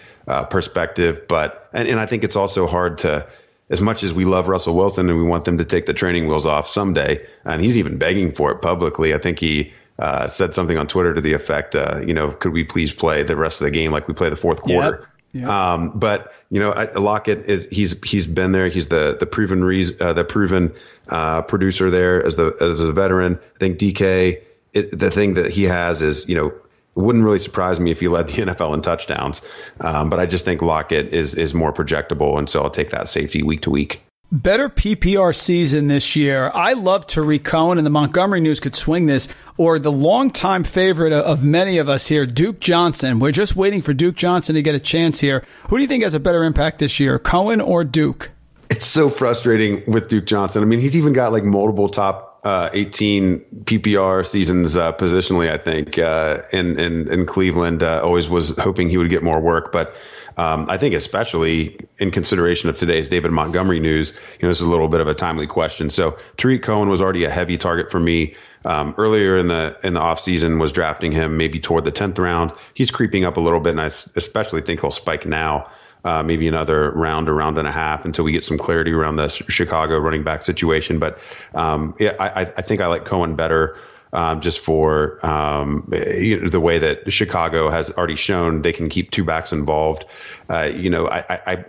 perspective. 0.49 1.27
But 1.27 1.69
and, 1.73 1.87
and 1.87 1.99
I 1.99 2.05
think 2.05 2.23
it's 2.23 2.35
also 2.35 2.67
hard 2.67 2.99
to 2.99 3.27
as 3.71 3.81
much 3.81 4.03
as 4.03 4.13
we 4.13 4.25
love 4.25 4.47
Russell 4.47 4.75
Wilson 4.75 5.09
and 5.09 5.17
we 5.17 5.23
want 5.23 5.45
them 5.45 5.57
to 5.57 5.65
take 5.65 5.85
the 5.85 5.93
training 5.93 6.27
wheels 6.27 6.45
off 6.45 6.69
someday, 6.69 7.25
and 7.45 7.61
he's 7.61 7.77
even 7.77 7.97
begging 7.97 8.31
for 8.31 8.51
it 8.51 8.61
publicly. 8.61 9.13
I 9.13 9.17
think 9.17 9.39
he 9.39 9.73
uh, 9.97 10.27
said 10.27 10.53
something 10.53 10.77
on 10.77 10.87
Twitter 10.87 11.13
to 11.13 11.21
the 11.21 11.33
effect, 11.33 11.73
uh, 11.73 12.01
you 12.05 12.13
know, 12.13 12.31
could 12.31 12.51
we 12.51 12.65
please 12.65 12.93
play 12.93 13.23
the 13.23 13.35
rest 13.35 13.61
of 13.61 13.65
the 13.65 13.71
game 13.71 13.91
like 13.91 14.07
we 14.07 14.13
play 14.13 14.29
the 14.29 14.35
fourth 14.35 14.61
quarter? 14.61 14.99
Yep. 14.99 15.07
Yep. 15.33 15.49
Um, 15.49 15.91
but 15.97 16.33
you 16.49 16.59
know, 16.59 16.71
Lockett 16.95 17.49
is 17.49 17.65
he's 17.71 17.95
he's 18.03 18.27
been 18.27 18.51
there. 18.51 18.67
He's 18.67 18.89
the 18.89 19.15
the 19.17 19.25
proven 19.25 19.63
re- 19.63 19.97
uh, 19.97 20.11
the 20.11 20.25
proven 20.25 20.73
uh, 21.07 21.43
producer 21.43 21.89
there 21.89 22.25
as 22.25 22.35
the 22.35 22.53
as 22.59 22.81
a 22.81 22.91
veteran. 22.91 23.39
I 23.55 23.59
think 23.59 23.79
DK. 23.79 24.41
It, 24.73 24.97
the 24.97 25.11
thing 25.11 25.35
that 25.35 25.51
he 25.51 25.63
has 25.63 26.01
is 26.01 26.27
you 26.27 26.35
know 26.35 26.53
it 26.95 26.99
wouldn't 26.99 27.23
really 27.23 27.39
surprise 27.39 27.79
me 27.79 27.91
if 27.91 27.99
he 27.99 28.07
led 28.07 28.27
the 28.27 28.33
NFL 28.45 28.73
in 28.73 28.81
touchdowns. 28.81 29.41
Um, 29.79 30.09
but 30.09 30.19
I 30.19 30.25
just 30.25 30.45
think 30.45 30.61
Lockett 30.61 31.13
is 31.13 31.35
is 31.35 31.53
more 31.53 31.73
projectable, 31.73 32.37
and 32.37 32.49
so 32.49 32.61
I'll 32.61 32.69
take 32.69 32.91
that 32.91 33.09
safety 33.09 33.43
week 33.43 33.61
to 33.61 33.69
week. 33.71 34.01
Better 34.33 34.69
PPR 34.69 35.35
season 35.35 35.89
this 35.89 36.15
year. 36.15 36.51
I 36.53 36.71
love 36.71 37.05
Tarik 37.05 37.43
Cohen, 37.43 37.77
and 37.77 37.85
the 37.85 37.91
Montgomery 37.91 38.39
News 38.39 38.61
could 38.61 38.77
swing 38.77 39.05
this, 39.05 39.27
or 39.57 39.77
the 39.77 39.91
longtime 39.91 40.63
favorite 40.63 41.11
of 41.11 41.43
many 41.43 41.77
of 41.79 41.89
us 41.89 42.07
here, 42.07 42.25
Duke 42.25 42.61
Johnson. 42.61 43.19
We're 43.19 43.33
just 43.33 43.57
waiting 43.57 43.81
for 43.81 43.93
Duke 43.93 44.15
Johnson 44.15 44.55
to 44.55 44.61
get 44.61 44.73
a 44.73 44.79
chance 44.79 45.19
here. 45.19 45.43
Who 45.67 45.75
do 45.75 45.81
you 45.81 45.87
think 45.87 46.03
has 46.03 46.13
a 46.13 46.19
better 46.19 46.45
impact 46.45 46.79
this 46.79 46.97
year, 46.97 47.19
Cohen 47.19 47.59
or 47.59 47.83
Duke? 47.83 48.31
It's 48.69 48.85
so 48.85 49.09
frustrating 49.09 49.83
with 49.85 50.07
Duke 50.07 50.23
Johnson. 50.23 50.63
I 50.63 50.65
mean, 50.65 50.79
he's 50.79 50.95
even 50.95 51.11
got 51.11 51.33
like 51.33 51.43
multiple 51.43 51.89
top 51.89 52.30
uh, 52.43 52.69
18 52.73 53.39
PPR 53.65 54.25
seasons 54.25 54.75
uh, 54.75 54.91
positionally. 54.93 55.51
I 55.51 55.57
think 55.57 55.99
uh, 55.99 56.41
in, 56.51 56.79
in 56.79 57.11
in 57.11 57.25
Cleveland, 57.25 57.83
uh, 57.83 58.01
always 58.03 58.29
was 58.29 58.57
hoping 58.57 58.89
he 58.89 58.97
would 58.97 59.09
get 59.09 59.23
more 59.23 59.39
work, 59.39 59.71
but. 59.71 59.95
Um, 60.37 60.65
I 60.69 60.77
think, 60.77 60.95
especially 60.95 61.77
in 61.99 62.09
consideration 62.09 62.69
of 62.69 62.77
today's 62.77 63.09
David 63.09 63.31
Montgomery 63.31 63.81
news, 63.81 64.11
you 64.11 64.39
know, 64.43 64.47
this 64.47 64.61
is 64.61 64.65
a 64.65 64.69
little 64.69 64.87
bit 64.87 65.01
of 65.01 65.07
a 65.07 65.13
timely 65.13 65.45
question. 65.45 65.89
So, 65.89 66.17
Tarik 66.37 66.63
Cohen 66.63 66.87
was 66.87 67.01
already 67.01 67.25
a 67.25 67.29
heavy 67.29 67.57
target 67.57 67.91
for 67.91 67.99
me 67.99 68.33
um, 68.63 68.95
earlier 68.97 69.37
in 69.37 69.47
the 69.47 69.77
in 69.83 69.93
the 69.93 69.99
offseason 69.99 70.59
was 70.59 70.71
drafting 70.71 71.11
him 71.11 71.35
maybe 71.35 71.59
toward 71.59 71.83
the 71.83 71.91
10th 71.91 72.17
round. 72.17 72.53
He's 72.73 72.91
creeping 72.91 73.25
up 73.25 73.37
a 73.37 73.41
little 73.41 73.59
bit, 73.59 73.71
and 73.71 73.81
I 73.81 73.87
especially 73.87 74.61
think 74.61 74.81
he'll 74.81 74.91
spike 74.91 75.25
now 75.25 75.69
uh, 76.03 76.23
maybe 76.23 76.47
another 76.47 76.91
round 76.91 77.29
or 77.29 77.33
round 77.33 77.57
and 77.57 77.67
a 77.67 77.71
half 77.71 78.05
until 78.05 78.25
we 78.25 78.31
get 78.31 78.43
some 78.43 78.57
clarity 78.57 78.91
around 78.91 79.17
the 79.17 79.29
Chicago 79.29 79.97
running 79.99 80.23
back 80.23 80.43
situation. 80.43 80.99
But 80.99 81.19
um, 81.53 81.95
yeah, 81.99 82.15
I, 82.19 82.41
I 82.41 82.61
think 82.61 82.81
I 82.81 82.87
like 82.87 83.05
Cohen 83.05 83.35
better. 83.35 83.77
Um, 84.13 84.41
just 84.41 84.59
for 84.59 85.25
um, 85.25 85.89
you 85.93 86.37
know, 86.41 86.49
the 86.49 86.59
way 86.59 86.79
that 86.79 87.13
Chicago 87.13 87.69
has 87.69 87.89
already 87.91 88.17
shown 88.17 88.61
they 88.61 88.73
can 88.73 88.89
keep 88.89 89.09
two 89.09 89.23
backs 89.23 89.53
involved. 89.53 90.03
Uh, 90.49 90.69
you 90.75 90.89
know, 90.89 91.07
I, 91.07 91.19
I, 91.29 91.41
I, 91.47 91.65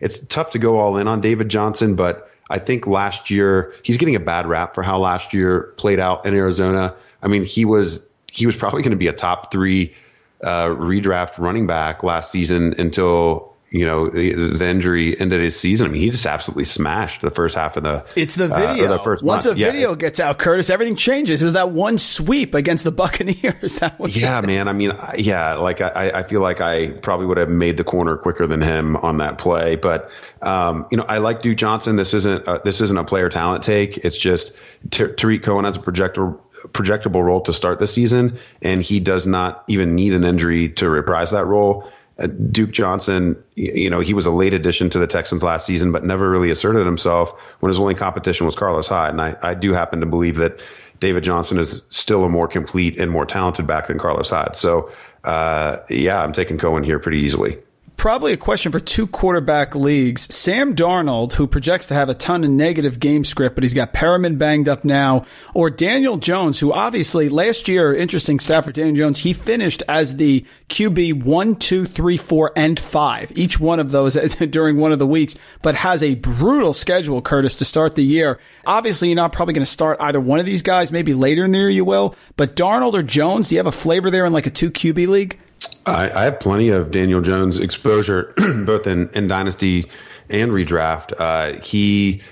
it's 0.00 0.18
tough 0.18 0.50
to 0.50 0.58
go 0.58 0.80
all 0.80 0.96
in 0.96 1.06
on 1.06 1.20
David 1.20 1.48
Johnson, 1.48 1.94
but 1.94 2.28
I 2.50 2.58
think 2.58 2.88
last 2.88 3.30
year 3.30 3.72
he's 3.84 3.98
getting 3.98 4.16
a 4.16 4.20
bad 4.20 4.48
rap 4.48 4.74
for 4.74 4.82
how 4.82 4.98
last 4.98 5.32
year 5.32 5.74
played 5.76 6.00
out 6.00 6.26
in 6.26 6.34
Arizona. 6.34 6.96
I 7.22 7.28
mean, 7.28 7.44
he 7.44 7.64
was 7.64 8.00
he 8.32 8.46
was 8.46 8.56
probably 8.56 8.82
going 8.82 8.90
to 8.90 8.96
be 8.96 9.06
a 9.06 9.12
top 9.12 9.52
three 9.52 9.94
uh, 10.42 10.66
redraft 10.66 11.38
running 11.38 11.66
back 11.66 12.02
last 12.02 12.30
season 12.30 12.74
until 12.78 13.55
you 13.70 13.84
know 13.84 14.08
the, 14.08 14.32
the, 14.32 14.66
injury 14.66 15.18
ended 15.20 15.42
his 15.42 15.58
season. 15.58 15.88
I 15.88 15.90
mean, 15.90 16.02
he 16.02 16.10
just 16.10 16.24
absolutely 16.24 16.66
smashed 16.66 17.20
the 17.20 17.32
first 17.32 17.56
half 17.56 17.76
of 17.76 17.82
the. 17.82 18.04
It's 18.14 18.36
the 18.36 18.44
uh, 18.44 18.56
video. 18.56 18.86
Uh, 18.86 18.96
the 18.96 19.02
first 19.02 19.24
Once 19.24 19.44
month. 19.44 19.56
a 19.56 19.60
yeah. 19.60 19.72
video 19.72 19.94
gets 19.96 20.20
out, 20.20 20.38
Curtis, 20.38 20.70
everything 20.70 20.94
changes. 20.94 21.42
It 21.42 21.44
was 21.44 21.54
that 21.54 21.72
one 21.72 21.98
sweep 21.98 22.54
against 22.54 22.84
the 22.84 22.92
Buccaneers. 22.96 23.76
That 23.80 23.98
was 23.98 24.20
yeah, 24.20 24.38
it. 24.38 24.46
man. 24.46 24.68
I 24.68 24.72
mean, 24.72 24.92
yeah, 25.16 25.54
like 25.54 25.80
I, 25.80 26.10
I 26.14 26.22
feel 26.22 26.40
like 26.40 26.60
I 26.60 26.90
probably 26.90 27.26
would 27.26 27.38
have 27.38 27.50
made 27.50 27.76
the 27.76 27.84
corner 27.84 28.16
quicker 28.16 28.46
than 28.46 28.62
him 28.62 28.96
on 28.96 29.16
that 29.18 29.38
play, 29.38 29.74
but 29.74 30.10
um, 30.42 30.86
you 30.90 30.96
know, 30.96 31.04
I 31.08 31.18
like 31.18 31.42
Duke 31.42 31.58
Johnson. 31.58 31.96
This 31.96 32.14
isn't 32.14 32.46
a, 32.46 32.60
this 32.64 32.80
isn't 32.80 32.96
a 32.96 33.04
player 33.04 33.28
talent 33.28 33.64
take. 33.64 33.98
It's 33.98 34.16
just 34.16 34.52
Tarik 34.90 35.42
Cohen 35.42 35.64
has 35.64 35.76
a 35.76 35.80
projector, 35.80 36.38
projectable 36.68 37.24
role 37.24 37.40
to 37.42 37.52
start 37.52 37.80
the 37.80 37.86
season, 37.86 38.38
and 38.62 38.80
he 38.80 39.00
does 39.00 39.26
not 39.26 39.64
even 39.66 39.94
need 39.96 40.12
an 40.12 40.24
injury 40.24 40.68
to 40.74 40.88
reprise 40.88 41.32
that 41.32 41.46
role. 41.46 41.90
Uh, 42.18 42.28
Duke 42.28 42.70
Johnson, 42.70 43.36
you 43.54 43.90
know, 43.90 44.00
he 44.00 44.14
was 44.14 44.26
a 44.26 44.30
late 44.30 44.54
addition 44.54 44.88
to 44.90 44.98
the 44.98 45.06
Texans 45.06 45.42
last 45.42 45.66
season, 45.66 45.92
but 45.92 46.04
never 46.04 46.30
really 46.30 46.50
asserted 46.50 46.86
himself 46.86 47.38
when 47.60 47.68
his 47.68 47.78
only 47.78 47.94
competition 47.94 48.46
was 48.46 48.56
Carlos 48.56 48.88
Hyde. 48.88 49.10
And 49.10 49.20
I, 49.20 49.36
I 49.42 49.54
do 49.54 49.72
happen 49.72 50.00
to 50.00 50.06
believe 50.06 50.36
that 50.36 50.62
David 50.98 51.24
Johnson 51.24 51.58
is 51.58 51.82
still 51.90 52.24
a 52.24 52.28
more 52.28 52.48
complete 52.48 52.98
and 52.98 53.10
more 53.10 53.26
talented 53.26 53.66
back 53.66 53.88
than 53.88 53.98
Carlos 53.98 54.30
Hyde. 54.30 54.56
So, 54.56 54.90
uh, 55.24 55.78
yeah, 55.90 56.22
I'm 56.22 56.32
taking 56.32 56.56
Cohen 56.56 56.84
here 56.84 56.98
pretty 56.98 57.18
easily 57.18 57.58
probably 57.96 58.32
a 58.32 58.36
question 58.36 58.72
for 58.72 58.80
two 58.80 59.06
quarterback 59.06 59.74
leagues. 59.74 60.32
Sam 60.34 60.74
Darnold, 60.74 61.32
who 61.32 61.46
projects 61.46 61.86
to 61.86 61.94
have 61.94 62.08
a 62.08 62.14
ton 62.14 62.44
of 62.44 62.50
negative 62.50 63.00
game 63.00 63.24
script, 63.24 63.54
but 63.54 63.64
he's 63.64 63.74
got 63.74 63.92
Perriman 63.92 64.38
banged 64.38 64.68
up 64.68 64.84
now, 64.84 65.24
or 65.54 65.70
Daniel 65.70 66.16
Jones, 66.16 66.60
who 66.60 66.72
obviously 66.72 67.28
last 67.28 67.68
year, 67.68 67.94
interesting 67.94 68.38
stat 68.38 68.64
for 68.64 68.72
Daniel 68.72 68.96
Jones, 68.96 69.20
he 69.20 69.32
finished 69.32 69.82
as 69.88 70.16
the 70.16 70.44
QB 70.68 71.24
one, 71.24 71.56
two, 71.56 71.86
three, 71.86 72.16
four, 72.16 72.52
and 72.56 72.78
five, 72.78 73.32
each 73.34 73.58
one 73.58 73.80
of 73.80 73.90
those 73.90 74.14
during 74.50 74.76
one 74.76 74.92
of 74.92 74.98
the 74.98 75.06
weeks, 75.06 75.34
but 75.62 75.74
has 75.76 76.02
a 76.02 76.14
brutal 76.16 76.72
schedule, 76.72 77.22
Curtis, 77.22 77.54
to 77.56 77.64
start 77.64 77.94
the 77.94 78.04
year. 78.04 78.38
Obviously, 78.64 79.08
you're 79.08 79.16
not 79.16 79.32
probably 79.32 79.54
going 79.54 79.64
to 79.64 79.70
start 79.70 79.98
either 80.00 80.20
one 80.20 80.40
of 80.40 80.46
these 80.46 80.62
guys. 80.62 80.92
Maybe 80.92 81.14
later 81.14 81.44
in 81.44 81.52
the 81.52 81.58
year 81.58 81.70
you 81.70 81.84
will, 81.84 82.14
but 82.36 82.56
Darnold 82.56 82.94
or 82.94 83.02
Jones, 83.02 83.48
do 83.48 83.54
you 83.54 83.58
have 83.58 83.66
a 83.66 83.72
flavor 83.72 84.10
there 84.10 84.24
in 84.24 84.32
like 84.32 84.46
a 84.46 84.50
two 84.50 84.70
QB 84.70 85.08
league? 85.08 85.38
I, 85.86 86.10
I 86.10 86.24
have 86.24 86.40
plenty 86.40 86.70
of 86.70 86.90
Daniel 86.90 87.20
Jones 87.20 87.58
exposure, 87.58 88.34
both 88.64 88.86
in, 88.86 89.08
in 89.10 89.28
dynasty 89.28 89.86
and 90.28 90.50
redraft. 90.50 91.12
Uh, 91.18 91.60
he 91.62 92.22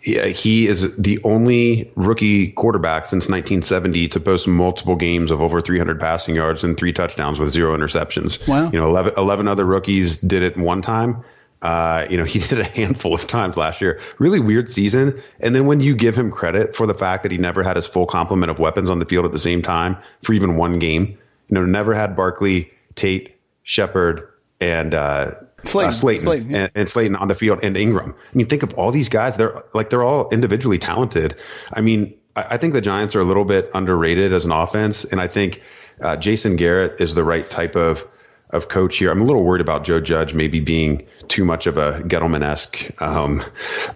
he 0.00 0.68
is 0.68 0.96
the 0.96 1.20
only 1.24 1.90
rookie 1.96 2.52
quarterback 2.52 3.06
since 3.06 3.24
1970 3.24 4.08
to 4.08 4.20
post 4.20 4.46
multiple 4.46 4.94
games 4.94 5.32
of 5.32 5.42
over 5.42 5.60
300 5.60 5.98
passing 5.98 6.36
yards 6.36 6.62
and 6.62 6.76
three 6.76 6.92
touchdowns 6.92 7.40
with 7.40 7.50
zero 7.50 7.76
interceptions. 7.76 8.46
Wow. 8.46 8.70
You 8.70 8.78
know, 8.78 8.88
11, 8.90 9.14
11 9.16 9.48
other 9.48 9.64
rookies 9.64 10.16
did 10.18 10.44
it 10.44 10.56
one 10.56 10.82
time. 10.82 11.24
Uh, 11.62 12.06
you 12.08 12.16
know, 12.16 12.24
he 12.32 12.38
did 12.38 12.52
it 12.52 12.60
a 12.60 12.64
handful 12.64 13.12
of 13.12 13.26
times 13.26 13.56
last 13.56 13.80
year. 13.80 14.00
Really 14.18 14.38
weird 14.38 14.70
season. 14.70 15.20
And 15.40 15.54
then 15.54 15.66
when 15.66 15.80
you 15.80 15.96
give 15.96 16.16
him 16.16 16.30
credit 16.30 16.76
for 16.76 16.86
the 16.86 16.94
fact 16.94 17.24
that 17.24 17.32
he 17.32 17.38
never 17.38 17.64
had 17.64 17.74
his 17.74 17.86
full 17.86 18.06
complement 18.06 18.50
of 18.50 18.60
weapons 18.60 18.90
on 18.90 19.00
the 19.00 19.06
field 19.06 19.24
at 19.24 19.32
the 19.32 19.38
same 19.38 19.62
time 19.62 19.96
for 20.22 20.32
even 20.32 20.56
one 20.56 20.78
game, 20.78 21.18
you 21.48 21.54
know, 21.54 21.64
never 21.64 21.94
had 21.94 22.16
Barkley, 22.16 22.70
Tate, 22.94 23.36
Shepard, 23.62 24.28
and 24.60 24.94
uh, 24.94 25.34
Slayton, 25.64 25.90
uh, 25.90 25.92
Slayton, 25.92 26.22
Slayton 26.22 26.50
yeah. 26.50 26.56
and, 26.58 26.70
and, 26.74 26.88
Slayton 26.88 27.16
on 27.16 27.28
the 27.28 27.34
field, 27.34 27.60
and 27.62 27.76
Engram. 27.76 28.14
I 28.14 28.36
mean, 28.36 28.46
think 28.46 28.62
of 28.62 28.74
all 28.74 28.90
these 28.90 29.08
guys. 29.08 29.36
They're 29.36 29.62
like 29.74 29.90
they're 29.90 30.04
all 30.04 30.28
individually 30.30 30.78
talented. 30.78 31.34
I 31.72 31.80
mean, 31.80 32.14
I, 32.36 32.46
I 32.50 32.56
think 32.56 32.72
the 32.72 32.80
Giants 32.80 33.14
are 33.14 33.20
a 33.20 33.24
little 33.24 33.44
bit 33.44 33.70
underrated 33.74 34.32
as 34.32 34.44
an 34.44 34.52
offense, 34.52 35.04
and 35.04 35.20
I 35.20 35.26
think 35.26 35.62
uh, 36.00 36.16
Jason 36.16 36.56
Garrett 36.56 37.00
is 37.00 37.14
the 37.14 37.24
right 37.24 37.48
type 37.48 37.76
of 37.76 38.06
of 38.50 38.68
coach 38.68 38.96
here. 38.96 39.10
I'm 39.10 39.20
a 39.20 39.24
little 39.24 39.44
worried 39.44 39.60
about 39.60 39.84
Joe 39.84 40.00
Judge 40.00 40.32
maybe 40.32 40.60
being 40.60 41.06
too 41.28 41.44
much 41.44 41.66
of 41.66 41.76
a 41.76 42.00
Gettleman 42.04 42.42
esque 42.42 42.90
um, 43.02 43.44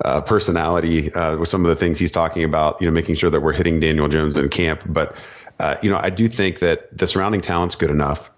uh, 0.05 0.20
personality 0.20 1.11
uh, 1.14 1.38
with 1.38 1.48
some 1.48 1.64
of 1.64 1.70
the 1.70 1.76
things 1.76 1.98
he's 1.98 2.11
talking 2.11 2.44
about. 2.44 2.80
You 2.80 2.86
know, 2.86 2.92
making 2.92 3.14
sure 3.14 3.30
that 3.30 3.40
we're 3.40 3.55
hitting 3.55 3.80
Daniel 3.80 4.09
Jones 4.09 4.36
in 4.36 4.48
camp, 4.48 4.82
but. 4.86 5.16
Uh, 5.59 5.76
you 5.82 5.90
know, 5.90 5.98
I 5.98 6.11
do 6.11 6.28
think 6.28 6.61
that 6.61 6.96
the 6.96 7.07
surrounding 7.07 7.40
talent's 7.40 7.74
good 7.74 7.90
enough. 7.90 8.30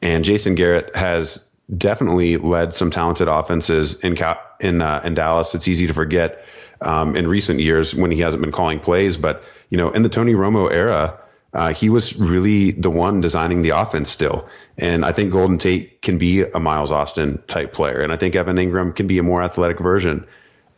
And 0.00 0.24
Jason 0.24 0.54
Garrett 0.54 0.94
has 0.94 1.44
definitely 1.76 2.36
led 2.36 2.74
some 2.74 2.90
talented 2.90 3.28
offenses 3.28 3.98
in 4.00 4.16
in 4.60 4.82
uh, 4.82 5.02
in 5.04 5.14
Dallas. 5.14 5.54
It's 5.54 5.68
easy 5.68 5.86
to 5.86 5.94
forget 5.94 6.44
um, 6.80 7.16
in 7.16 7.26
recent 7.26 7.60
years 7.60 7.94
when 7.94 8.10
he 8.10 8.20
hasn't 8.20 8.40
been 8.40 8.52
calling 8.52 8.80
plays, 8.80 9.16
but 9.16 9.42
you 9.70 9.76
know, 9.76 9.90
in 9.90 10.02
the 10.02 10.08
Tony 10.08 10.32
Romo 10.32 10.70
era, 10.72 11.20
uh, 11.52 11.72
he 11.72 11.88
was 11.88 12.16
really 12.16 12.72
the 12.72 12.90
one 12.90 13.20
designing 13.20 13.62
the 13.62 13.70
offense 13.70 14.10
still. 14.10 14.48
And 14.76 15.04
I 15.04 15.12
think 15.12 15.32
Golden 15.32 15.58
Tate 15.58 16.02
can 16.02 16.18
be 16.18 16.42
a 16.42 16.58
Miles 16.58 16.92
Austin 16.92 17.42
type 17.48 17.72
player, 17.72 18.00
and 18.00 18.12
I 18.12 18.16
think 18.16 18.36
Evan 18.36 18.56
Engram 18.56 18.94
can 18.94 19.06
be 19.06 19.18
a 19.18 19.22
more 19.22 19.42
athletic 19.42 19.78
version 19.78 20.26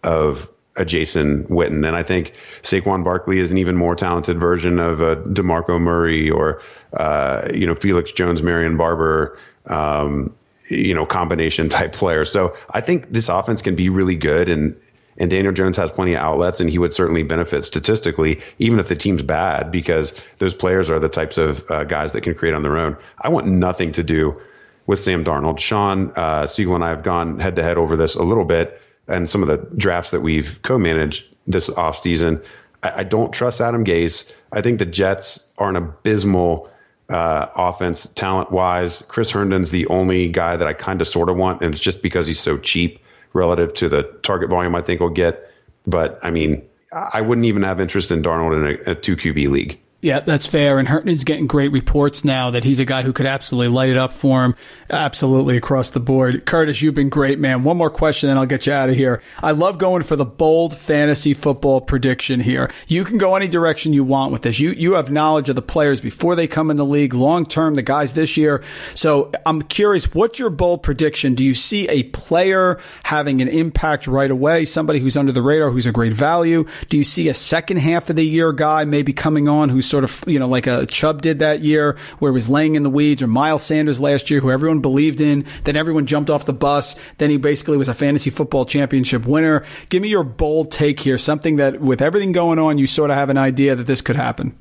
of 0.02 0.48
a 0.80 0.84
Jason 0.84 1.44
Witten. 1.44 1.86
And 1.86 1.94
I 1.94 2.02
think 2.02 2.32
Saquon 2.62 3.04
Barkley 3.04 3.38
is 3.38 3.52
an 3.52 3.58
even 3.58 3.76
more 3.76 3.94
talented 3.94 4.40
version 4.40 4.80
of 4.80 5.00
a 5.00 5.16
DeMarco 5.16 5.78
Murray 5.78 6.30
or, 6.30 6.62
uh, 6.94 7.48
you 7.52 7.66
know, 7.66 7.74
Felix 7.74 8.10
Jones, 8.12 8.42
Marion 8.42 8.78
Barber, 8.78 9.38
um, 9.66 10.34
you 10.70 10.94
know, 10.94 11.04
combination 11.04 11.68
type 11.78 11.92
player. 11.92 12.24
So 12.24 12.56
I 12.70 12.80
think 12.80 13.12
this 13.12 13.28
offense 13.28 13.60
can 13.60 13.76
be 13.76 13.90
really 13.90 14.16
good. 14.16 14.48
And, 14.48 14.74
and 15.18 15.30
Daniel 15.30 15.52
Jones 15.52 15.76
has 15.76 15.90
plenty 15.90 16.14
of 16.14 16.20
outlets, 16.20 16.60
and 16.60 16.70
he 16.70 16.78
would 16.78 16.94
certainly 16.94 17.22
benefit 17.22 17.66
statistically, 17.66 18.40
even 18.58 18.78
if 18.78 18.88
the 18.88 18.96
team's 18.96 19.22
bad, 19.22 19.70
because 19.70 20.14
those 20.38 20.54
players 20.54 20.88
are 20.88 20.98
the 20.98 21.10
types 21.10 21.36
of 21.36 21.70
uh, 21.70 21.84
guys 21.84 22.12
that 22.12 22.22
can 22.22 22.34
create 22.34 22.54
on 22.54 22.62
their 22.62 22.78
own. 22.78 22.96
I 23.18 23.28
want 23.28 23.46
nothing 23.46 23.92
to 23.92 24.02
do 24.02 24.40
with 24.86 24.98
Sam 24.98 25.22
Darnold. 25.22 25.58
Sean 25.58 26.10
uh, 26.16 26.46
Siegele 26.46 26.76
and 26.76 26.84
I 26.84 26.88
have 26.88 27.02
gone 27.02 27.38
head 27.38 27.56
to 27.56 27.62
head 27.62 27.76
over 27.76 27.98
this 27.98 28.14
a 28.14 28.22
little 28.22 28.46
bit 28.46 28.80
and 29.10 29.28
some 29.28 29.42
of 29.42 29.48
the 29.48 29.58
drafts 29.76 30.10
that 30.12 30.20
we've 30.20 30.60
co-managed 30.62 31.24
this 31.46 31.68
offseason, 31.68 32.44
I, 32.82 33.00
I 33.00 33.04
don't 33.04 33.32
trust 33.32 33.60
Adam 33.60 33.84
Gase. 33.84 34.32
I 34.52 34.62
think 34.62 34.78
the 34.78 34.86
Jets 34.86 35.48
are 35.58 35.68
an 35.68 35.76
abysmal 35.76 36.70
uh, 37.08 37.46
offense 37.54 38.06
talent 38.14 38.50
wise. 38.52 39.02
Chris 39.08 39.30
Herndon's 39.30 39.70
the 39.70 39.86
only 39.88 40.28
guy 40.28 40.56
that 40.56 40.66
I 40.66 40.72
kind 40.72 41.00
of 41.00 41.08
sort 41.08 41.28
of 41.28 41.36
want, 41.36 41.62
and 41.62 41.74
it's 41.74 41.82
just 41.82 42.02
because 42.02 42.26
he's 42.26 42.40
so 42.40 42.56
cheap 42.56 43.00
relative 43.32 43.74
to 43.74 43.88
the 43.88 44.02
target 44.22 44.50
volume 44.50 44.74
I 44.74 44.82
think 44.82 45.00
we'll 45.00 45.10
get. 45.10 45.50
But 45.86 46.18
I 46.22 46.30
mean, 46.30 46.62
I 46.92 47.20
wouldn't 47.20 47.46
even 47.46 47.62
have 47.62 47.80
interest 47.80 48.10
in 48.10 48.22
Darnold 48.22 48.56
in 48.56 48.88
a, 48.88 48.92
a 48.92 48.94
two 48.94 49.16
QB 49.16 49.48
league. 49.48 49.80
Yeah, 50.02 50.20
that's 50.20 50.46
fair. 50.46 50.78
And 50.78 50.88
Herndon's 50.88 51.24
getting 51.24 51.46
great 51.46 51.72
reports 51.72 52.24
now 52.24 52.50
that 52.52 52.64
he's 52.64 52.80
a 52.80 52.86
guy 52.86 53.02
who 53.02 53.12
could 53.12 53.26
absolutely 53.26 53.68
light 53.68 53.90
it 53.90 53.98
up 53.98 54.14
for 54.14 54.44
him, 54.44 54.54
absolutely 54.88 55.58
across 55.58 55.90
the 55.90 56.00
board. 56.00 56.46
Curtis, 56.46 56.80
you've 56.80 56.94
been 56.94 57.10
great, 57.10 57.38
man. 57.38 57.64
One 57.64 57.76
more 57.76 57.90
question, 57.90 58.28
then 58.28 58.38
I'll 58.38 58.46
get 58.46 58.66
you 58.66 58.72
out 58.72 58.88
of 58.88 58.96
here. 58.96 59.22
I 59.42 59.52
love 59.52 59.76
going 59.76 60.02
for 60.02 60.16
the 60.16 60.24
bold 60.24 60.74
fantasy 60.74 61.34
football 61.34 61.82
prediction 61.82 62.40
here. 62.40 62.72
You 62.88 63.04
can 63.04 63.18
go 63.18 63.36
any 63.36 63.46
direction 63.46 63.92
you 63.92 64.02
want 64.02 64.32
with 64.32 64.40
this. 64.40 64.58
You 64.58 64.70
you 64.70 64.94
have 64.94 65.10
knowledge 65.10 65.50
of 65.50 65.54
the 65.54 65.60
players 65.60 66.00
before 66.00 66.34
they 66.34 66.46
come 66.46 66.70
in 66.70 66.78
the 66.78 66.86
league, 66.86 67.12
long 67.12 67.44
term, 67.44 67.74
the 67.74 67.82
guys 67.82 68.14
this 68.14 68.38
year. 68.38 68.62
So 68.94 69.30
I'm 69.44 69.60
curious, 69.60 70.14
what's 70.14 70.38
your 70.38 70.48
bold 70.48 70.82
prediction? 70.82 71.34
Do 71.34 71.44
you 71.44 71.52
see 71.52 71.86
a 71.90 72.04
player 72.04 72.80
having 73.02 73.42
an 73.42 73.48
impact 73.48 74.06
right 74.06 74.30
away? 74.30 74.64
Somebody 74.64 75.00
who's 75.00 75.18
under 75.18 75.32
the 75.32 75.42
radar, 75.42 75.70
who's 75.70 75.86
a 75.86 75.92
great 75.92 76.14
value? 76.14 76.64
Do 76.88 76.96
you 76.96 77.04
see 77.04 77.28
a 77.28 77.34
second 77.34 77.78
half 77.78 78.08
of 78.08 78.16
the 78.16 78.24
year 78.24 78.54
guy 78.54 78.86
maybe 78.86 79.12
coming 79.12 79.46
on 79.46 79.68
who's 79.68 79.89
sort 79.90 80.04
of, 80.04 80.24
you 80.26 80.38
know, 80.38 80.48
like 80.48 80.66
a 80.66 80.86
Chubb 80.86 81.20
did 81.20 81.40
that 81.40 81.60
year 81.60 81.96
where 82.18 82.32
he 82.32 82.34
was 82.34 82.48
laying 82.48 82.76
in 82.76 82.82
the 82.82 82.90
weeds 82.90 83.22
or 83.22 83.26
Miles 83.26 83.62
Sanders 83.62 84.00
last 84.00 84.30
year, 84.30 84.40
who 84.40 84.50
everyone 84.50 84.80
believed 84.80 85.20
in. 85.20 85.44
Then 85.64 85.76
everyone 85.76 86.06
jumped 86.06 86.30
off 86.30 86.46
the 86.46 86.52
bus. 86.52 86.96
Then 87.18 87.30
he 87.30 87.36
basically 87.36 87.76
was 87.76 87.88
a 87.88 87.94
fantasy 87.94 88.30
football 88.30 88.64
championship 88.64 89.26
winner. 89.26 89.64
Give 89.88 90.00
me 90.00 90.08
your 90.08 90.24
bold 90.24 90.70
take 90.70 91.00
here, 91.00 91.18
something 91.18 91.56
that 91.56 91.80
with 91.80 92.00
everything 92.00 92.32
going 92.32 92.58
on, 92.58 92.78
you 92.78 92.86
sort 92.86 93.10
of 93.10 93.16
have 93.16 93.28
an 93.30 93.38
idea 93.38 93.74
that 93.74 93.84
this 93.84 94.00
could 94.00 94.16
happen. 94.16 94.56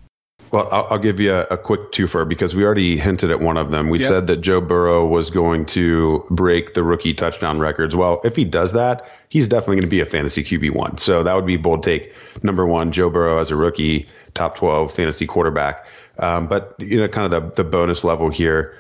Well, 0.52 0.68
I'll, 0.72 0.88
I'll 0.92 1.00
give 1.00 1.20
you 1.20 1.34
a, 1.34 1.42
a, 1.52 1.58
quick 1.58 1.92
twofer 1.92 2.28
because 2.28 2.56
we 2.56 2.66
already 2.66 2.98
hinted 2.98 3.30
at 3.30 3.40
one 3.40 3.58
of 3.58 3.70
them. 3.70 3.90
We 3.90 4.00
yep. 4.00 4.08
said 4.08 4.28
that 4.28 4.38
Joe 4.38 4.62
Burrow 4.62 5.06
was 5.06 5.30
going 5.30 5.66
to 5.68 6.26
break 6.32 6.74
the 6.74 6.84
rookie 6.84 7.14
touchdown 7.14 7.60
records. 7.60 7.96
Well, 7.96 8.20
if 8.24 8.36
he 8.36 8.46
does 8.46 8.74
that, 8.74 9.06
he's 9.30 9.48
definitely 9.48 9.76
going 9.76 9.88
to 9.88 9.92
be 9.92 10.02
a 10.02 10.06
fantasy 10.06 10.44
QB 10.44 10.76
one. 10.76 10.98
So 10.98 11.24
that 11.24 11.36
would 11.36 11.46
be 11.46 11.58
bold 11.58 11.84
take 11.84 12.14
number 12.44 12.66
one. 12.66 12.92
Joe 12.92 13.10
Burrow 13.10 13.38
as 13.38 13.52
a 13.52 13.56
rookie, 13.56 14.10
top 14.34 14.56
twelve 14.56 14.94
fantasy 14.94 15.28
quarterback. 15.28 15.86
Um, 16.18 16.48
but 16.48 16.76
you 16.80 16.98
know, 16.98 17.08
kind 17.08 17.32
of 17.32 17.56
the 17.56 17.64
the 17.64 17.70
bonus 17.70 18.04
level 18.04 18.30
here. 18.30 18.76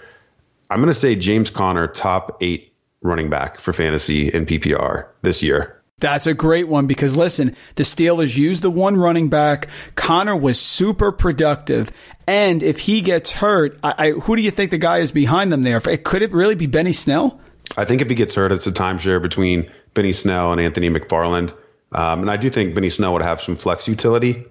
I'm 0.71 0.79
going 0.79 0.93
to 0.93 0.99
say 0.99 1.15
James 1.15 1.49
Conner, 1.49 1.87
top 1.87 2.37
eight 2.41 2.71
running 3.01 3.29
back 3.29 3.59
for 3.59 3.73
fantasy 3.73 4.27
in 4.27 4.45
PPR 4.45 5.07
this 5.23 5.41
year. 5.41 5.81
That's 5.99 6.27
a 6.27 6.33
great 6.33 6.67
one 6.67 6.87
because 6.87 7.17
listen, 7.17 7.55
the 7.75 7.83
Steelers 7.83 8.37
used 8.37 8.61
the 8.61 8.69
one 8.69 8.95
running 8.95 9.29
back. 9.29 9.67
Conner 9.95 10.35
was 10.35 10.59
super 10.59 11.11
productive. 11.11 11.91
And 12.27 12.63
if 12.63 12.79
he 12.79 13.01
gets 13.01 13.31
hurt, 13.31 13.77
I, 13.83 13.93
I, 13.97 14.11
who 14.11 14.35
do 14.35 14.41
you 14.41 14.51
think 14.51 14.71
the 14.71 14.77
guy 14.77 14.99
is 14.99 15.11
behind 15.11 15.51
them 15.51 15.63
there? 15.63 15.79
Could 15.79 16.21
it 16.21 16.31
really 16.31 16.55
be 16.55 16.67
Benny 16.67 16.93
Snell? 16.93 17.39
I 17.75 17.85
think 17.85 18.01
if 18.01 18.09
he 18.09 18.15
gets 18.15 18.33
hurt, 18.35 18.51
it's 18.51 18.67
a 18.67 18.71
timeshare 18.71 19.21
between 19.21 19.69
Benny 19.93 20.13
Snell 20.13 20.51
and 20.51 20.61
Anthony 20.61 20.89
McFarland. 20.89 21.53
Um, 21.91 22.21
and 22.21 22.31
I 22.31 22.37
do 22.37 22.49
think 22.49 22.75
Benny 22.75 22.89
Snell 22.89 23.13
would 23.13 23.21
have 23.21 23.41
some 23.41 23.55
flex 23.55 23.87
utility 23.87 24.45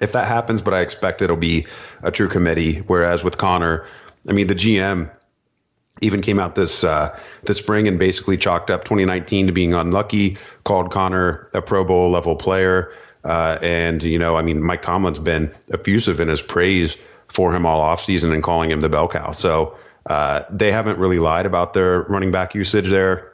if 0.00 0.12
that 0.12 0.26
happens, 0.26 0.62
but 0.62 0.74
I 0.74 0.80
expect 0.80 1.22
it'll 1.22 1.36
be 1.36 1.66
a 2.02 2.10
true 2.10 2.28
committee. 2.28 2.78
Whereas 2.86 3.24
with 3.24 3.38
Conner, 3.38 3.86
I 4.28 4.32
mean, 4.32 4.46
the 4.46 4.54
GM 4.54 5.10
even 6.00 6.20
came 6.20 6.38
out 6.38 6.54
this 6.54 6.84
uh, 6.84 7.18
this 7.44 7.58
spring 7.58 7.88
and 7.88 7.98
basically 7.98 8.36
chalked 8.36 8.70
up 8.70 8.84
2019 8.84 9.46
to 9.46 9.52
being 9.52 9.74
unlucky, 9.74 10.38
called 10.64 10.90
Conner 10.90 11.48
a 11.54 11.62
Pro 11.62 11.84
Bowl 11.84 12.10
level 12.10 12.36
player. 12.36 12.92
Uh, 13.24 13.58
and, 13.62 14.02
you 14.02 14.18
know, 14.18 14.36
I 14.36 14.42
mean, 14.42 14.62
Mike 14.62 14.82
Tomlin's 14.82 15.18
been 15.18 15.52
effusive 15.72 16.20
in 16.20 16.28
his 16.28 16.40
praise 16.40 16.96
for 17.28 17.54
him 17.54 17.66
all 17.66 17.80
offseason 17.80 18.32
and 18.32 18.42
calling 18.42 18.70
him 18.70 18.80
the 18.80 18.88
bell 18.88 19.08
cow. 19.08 19.32
So 19.32 19.76
uh, 20.06 20.44
they 20.50 20.72
haven't 20.72 20.98
really 20.98 21.18
lied 21.18 21.44
about 21.44 21.74
their 21.74 22.02
running 22.02 22.30
back 22.30 22.54
usage 22.54 22.88
there 22.88 23.32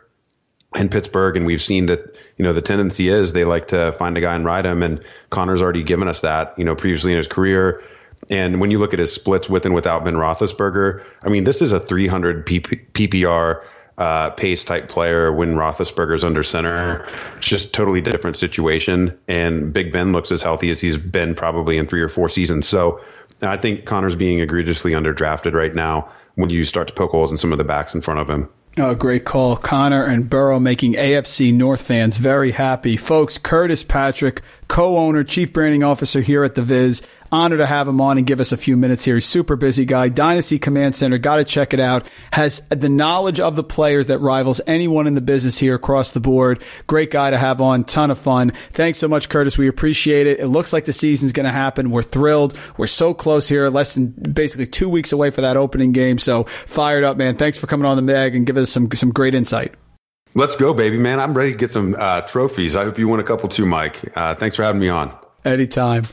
in 0.74 0.88
Pittsburgh. 0.88 1.36
And 1.36 1.46
we've 1.46 1.62
seen 1.62 1.86
that, 1.86 2.16
you 2.36 2.44
know, 2.44 2.52
the 2.52 2.62
tendency 2.62 3.08
is 3.08 3.32
they 3.32 3.44
like 3.44 3.68
to 3.68 3.92
find 3.92 4.16
a 4.18 4.20
guy 4.20 4.34
and 4.34 4.44
ride 4.44 4.66
him. 4.66 4.82
And 4.82 5.04
Conner's 5.34 5.60
already 5.60 5.82
given 5.82 6.06
us 6.06 6.20
that, 6.20 6.56
you 6.56 6.64
know, 6.64 6.76
previously 6.76 7.10
in 7.10 7.18
his 7.18 7.26
career. 7.26 7.82
And 8.30 8.60
when 8.60 8.70
you 8.70 8.78
look 8.78 8.94
at 8.94 9.00
his 9.00 9.12
splits 9.12 9.48
with 9.48 9.66
and 9.66 9.74
without 9.74 10.04
Ben 10.04 10.14
Roethlisberger, 10.14 11.04
I 11.24 11.28
mean, 11.28 11.44
this 11.44 11.60
is 11.60 11.72
a 11.72 11.80
300 11.80 12.46
PPR 12.46 13.62
uh, 13.98 14.30
pace 14.30 14.64
type 14.64 14.88
player 14.88 15.32
when 15.32 15.56
Roethlisberger's 15.56 16.24
under 16.24 16.42
center. 16.42 17.06
It's 17.36 17.46
just 17.46 17.74
totally 17.74 18.00
different 18.00 18.36
situation. 18.36 19.18
And 19.28 19.72
Big 19.72 19.92
Ben 19.92 20.12
looks 20.12 20.30
as 20.30 20.40
healthy 20.40 20.70
as 20.70 20.80
he's 20.80 20.96
been 20.96 21.34
probably 21.34 21.78
in 21.78 21.86
three 21.86 22.00
or 22.00 22.08
four 22.08 22.28
seasons. 22.28 22.68
So 22.68 23.00
I 23.42 23.56
think 23.56 23.84
Conner's 23.84 24.16
being 24.16 24.40
egregiously 24.40 24.92
underdrafted 24.92 25.52
right 25.52 25.74
now 25.74 26.08
when 26.36 26.50
you 26.50 26.64
start 26.64 26.88
to 26.88 26.94
poke 26.94 27.10
holes 27.10 27.30
in 27.30 27.38
some 27.38 27.52
of 27.52 27.58
the 27.58 27.64
backs 27.64 27.94
in 27.94 28.00
front 28.00 28.20
of 28.20 28.30
him. 28.30 28.48
Oh, 28.76 28.92
great 28.96 29.24
call. 29.24 29.56
Connor 29.56 30.04
and 30.04 30.28
Burrow 30.28 30.58
making 30.58 30.94
AFC 30.94 31.54
North 31.54 31.80
fans 31.80 32.16
very 32.16 32.50
happy. 32.50 32.96
Folks, 32.96 33.38
Curtis 33.38 33.84
Patrick, 33.84 34.42
co 34.68 34.96
owner, 34.96 35.24
chief 35.24 35.52
branding 35.52 35.82
officer 35.82 36.20
here 36.20 36.44
at 36.44 36.54
The 36.54 36.62
Viz. 36.62 37.02
Honor 37.32 37.56
to 37.56 37.66
have 37.66 37.88
him 37.88 38.00
on 38.00 38.16
and 38.16 38.26
give 38.26 38.38
us 38.38 38.52
a 38.52 38.56
few 38.56 38.76
minutes 38.76 39.04
here. 39.04 39.16
He's 39.16 39.24
super 39.24 39.56
busy 39.56 39.84
guy. 39.84 40.08
Dynasty 40.08 40.58
Command 40.58 40.94
Center, 40.94 41.18
got 41.18 41.36
to 41.36 41.44
check 41.44 41.74
it 41.74 41.80
out. 41.80 42.06
Has 42.32 42.60
the 42.68 42.88
knowledge 42.88 43.40
of 43.40 43.56
the 43.56 43.64
players 43.64 44.06
that 44.06 44.20
rivals 44.20 44.60
anyone 44.68 45.08
in 45.08 45.14
the 45.14 45.20
business 45.20 45.58
here 45.58 45.74
across 45.74 46.12
the 46.12 46.20
board. 46.20 46.62
Great 46.86 47.10
guy 47.10 47.30
to 47.30 47.38
have 47.38 47.60
on. 47.60 47.82
Ton 47.82 48.12
of 48.12 48.20
fun. 48.20 48.52
Thanks 48.70 48.98
so 49.00 49.08
much, 49.08 49.28
Curtis. 49.28 49.58
We 49.58 49.66
appreciate 49.66 50.28
it. 50.28 50.38
It 50.38 50.46
looks 50.46 50.72
like 50.72 50.84
the 50.84 50.92
season's 50.92 51.32
going 51.32 51.46
to 51.46 51.52
happen. 51.52 51.90
We're 51.90 52.02
thrilled. 52.02 52.56
We're 52.76 52.86
so 52.86 53.14
close 53.14 53.48
here, 53.48 53.68
less 53.68 53.94
than 53.94 54.10
basically 54.10 54.66
two 54.66 54.88
weeks 54.88 55.10
away 55.10 55.30
for 55.30 55.40
that 55.40 55.56
opening 55.56 55.90
game. 55.90 56.20
So 56.20 56.44
fired 56.44 57.02
up, 57.02 57.16
man. 57.16 57.36
Thanks 57.36 57.58
for 57.58 57.66
coming 57.66 57.86
on 57.86 57.96
the 57.96 58.02
mag 58.02 58.36
and 58.36 58.46
give 58.46 58.56
us 58.56 58.70
some 58.70 58.88
some 58.92 59.10
great 59.10 59.34
insight. 59.34 59.74
Let's 60.34 60.56
go, 60.56 60.74
baby, 60.74 60.98
man. 60.98 61.20
I'm 61.20 61.32
ready 61.32 61.52
to 61.52 61.58
get 61.58 61.70
some 61.70 61.94
uh, 61.98 62.22
trophies. 62.22 62.76
I 62.76 62.84
hope 62.84 62.98
you 62.98 63.08
win 63.08 63.20
a 63.20 63.24
couple 63.24 63.48
too, 63.48 63.66
Mike. 63.66 64.16
Uh, 64.16 64.34
thanks 64.34 64.56
for 64.56 64.64
having 64.64 64.80
me 64.80 64.88
on. 64.88 65.16
Anytime. 65.44 66.06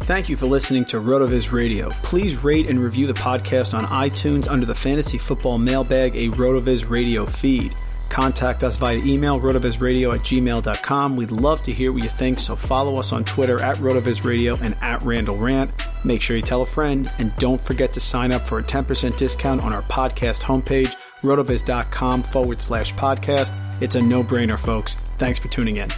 Thank 0.00 0.28
you 0.28 0.36
for 0.36 0.44
listening 0.44 0.84
to 0.86 0.98
RotoViz 0.98 1.50
Radio. 1.52 1.88
Please 2.02 2.44
rate 2.44 2.68
and 2.68 2.78
review 2.78 3.06
the 3.06 3.14
podcast 3.14 3.76
on 3.76 3.86
iTunes 3.86 4.46
under 4.50 4.66
the 4.66 4.74
Fantasy 4.74 5.16
Football 5.16 5.56
Mailbag, 5.56 6.14
a 6.14 6.28
RotoViz 6.28 6.90
Radio 6.90 7.24
feed. 7.24 7.74
Contact 8.10 8.62
us 8.62 8.76
via 8.76 8.98
email, 8.98 9.40
rotovizradio 9.40 10.14
at 10.14 10.20
gmail.com. 10.20 11.16
We'd 11.16 11.32
love 11.32 11.62
to 11.64 11.72
hear 11.72 11.90
what 11.90 12.02
you 12.02 12.08
think, 12.08 12.38
so 12.38 12.54
follow 12.54 12.96
us 12.96 13.12
on 13.12 13.24
Twitter 13.24 13.60
at 13.60 13.78
RotoVizRadio 13.78 14.60
and 14.60 14.76
at 14.82 15.02
Randall 15.02 15.36
Rant. 15.36 15.70
Make 16.04 16.22
sure 16.22 16.36
you 16.36 16.42
tell 16.42 16.62
a 16.62 16.66
friend, 16.66 17.10
and 17.18 17.34
don't 17.38 17.60
forget 17.60 17.92
to 17.94 18.00
sign 18.00 18.30
up 18.30 18.46
for 18.46 18.58
a 18.58 18.62
10% 18.62 19.16
discount 19.16 19.62
on 19.62 19.72
our 19.72 19.82
podcast 19.82 20.42
homepage, 20.42 20.94
rotoviz.com 21.24 22.22
forward 22.22 22.62
slash 22.62 22.94
podcast. 22.94 23.52
It's 23.82 23.96
a 23.96 24.02
no 24.02 24.22
brainer, 24.22 24.58
folks. 24.58 24.94
Thanks 25.18 25.38
for 25.38 25.48
tuning 25.48 25.78
in. 25.78 25.88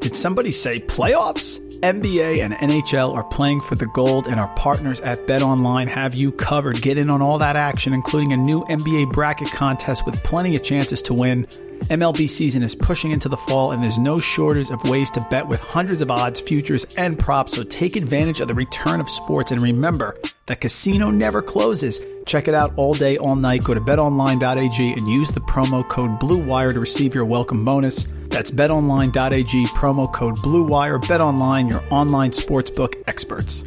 Did 0.00 0.16
somebody 0.16 0.50
say 0.50 0.80
playoffs? 0.80 1.60
NBA 1.82 2.40
and 2.44 2.54
NHL 2.54 3.16
are 3.16 3.24
playing 3.24 3.60
for 3.60 3.74
the 3.74 3.86
gold, 3.86 4.28
and 4.28 4.38
our 4.38 4.46
partners 4.54 5.00
at 5.00 5.26
BetOnline 5.26 5.88
have 5.88 6.14
you 6.14 6.30
covered. 6.30 6.80
Get 6.80 6.96
in 6.96 7.10
on 7.10 7.20
all 7.20 7.38
that 7.38 7.56
action, 7.56 7.92
including 7.92 8.32
a 8.32 8.36
new 8.36 8.62
NBA 8.66 9.12
bracket 9.12 9.50
contest 9.50 10.06
with 10.06 10.22
plenty 10.22 10.54
of 10.54 10.62
chances 10.62 11.02
to 11.02 11.14
win. 11.14 11.44
MLB 11.90 12.30
season 12.30 12.62
is 12.62 12.76
pushing 12.76 13.10
into 13.10 13.28
the 13.28 13.36
fall, 13.36 13.72
and 13.72 13.82
there's 13.82 13.98
no 13.98 14.20
shortage 14.20 14.70
of 14.70 14.88
ways 14.88 15.10
to 15.10 15.26
bet 15.28 15.48
with 15.48 15.58
hundreds 15.58 16.00
of 16.00 16.12
odds, 16.12 16.38
futures, 16.38 16.86
and 16.96 17.18
props. 17.18 17.56
So 17.56 17.64
take 17.64 17.96
advantage 17.96 18.40
of 18.40 18.46
the 18.46 18.54
return 18.54 19.00
of 19.00 19.10
sports, 19.10 19.50
and 19.50 19.60
remember 19.60 20.16
that 20.46 20.60
casino 20.60 21.10
never 21.10 21.42
closes. 21.42 21.98
Check 22.26 22.48
it 22.48 22.54
out 22.54 22.72
all 22.76 22.94
day, 22.94 23.18
all 23.18 23.36
night. 23.36 23.64
Go 23.64 23.74
to 23.74 23.80
betonline.ag 23.80 24.92
and 24.92 25.08
use 25.08 25.30
the 25.30 25.40
promo 25.40 25.86
code 25.88 26.18
BLUEWIRE 26.20 26.74
to 26.74 26.80
receive 26.80 27.14
your 27.14 27.24
welcome 27.24 27.64
bonus. 27.64 28.06
That's 28.28 28.50
betonline.ag, 28.50 29.66
promo 29.66 30.12
code 30.12 30.36
BLUEWIRE. 30.38 31.00
BetOnline, 31.02 31.70
your 31.70 31.82
online 31.92 32.30
sportsbook 32.30 33.02
experts. 33.06 33.64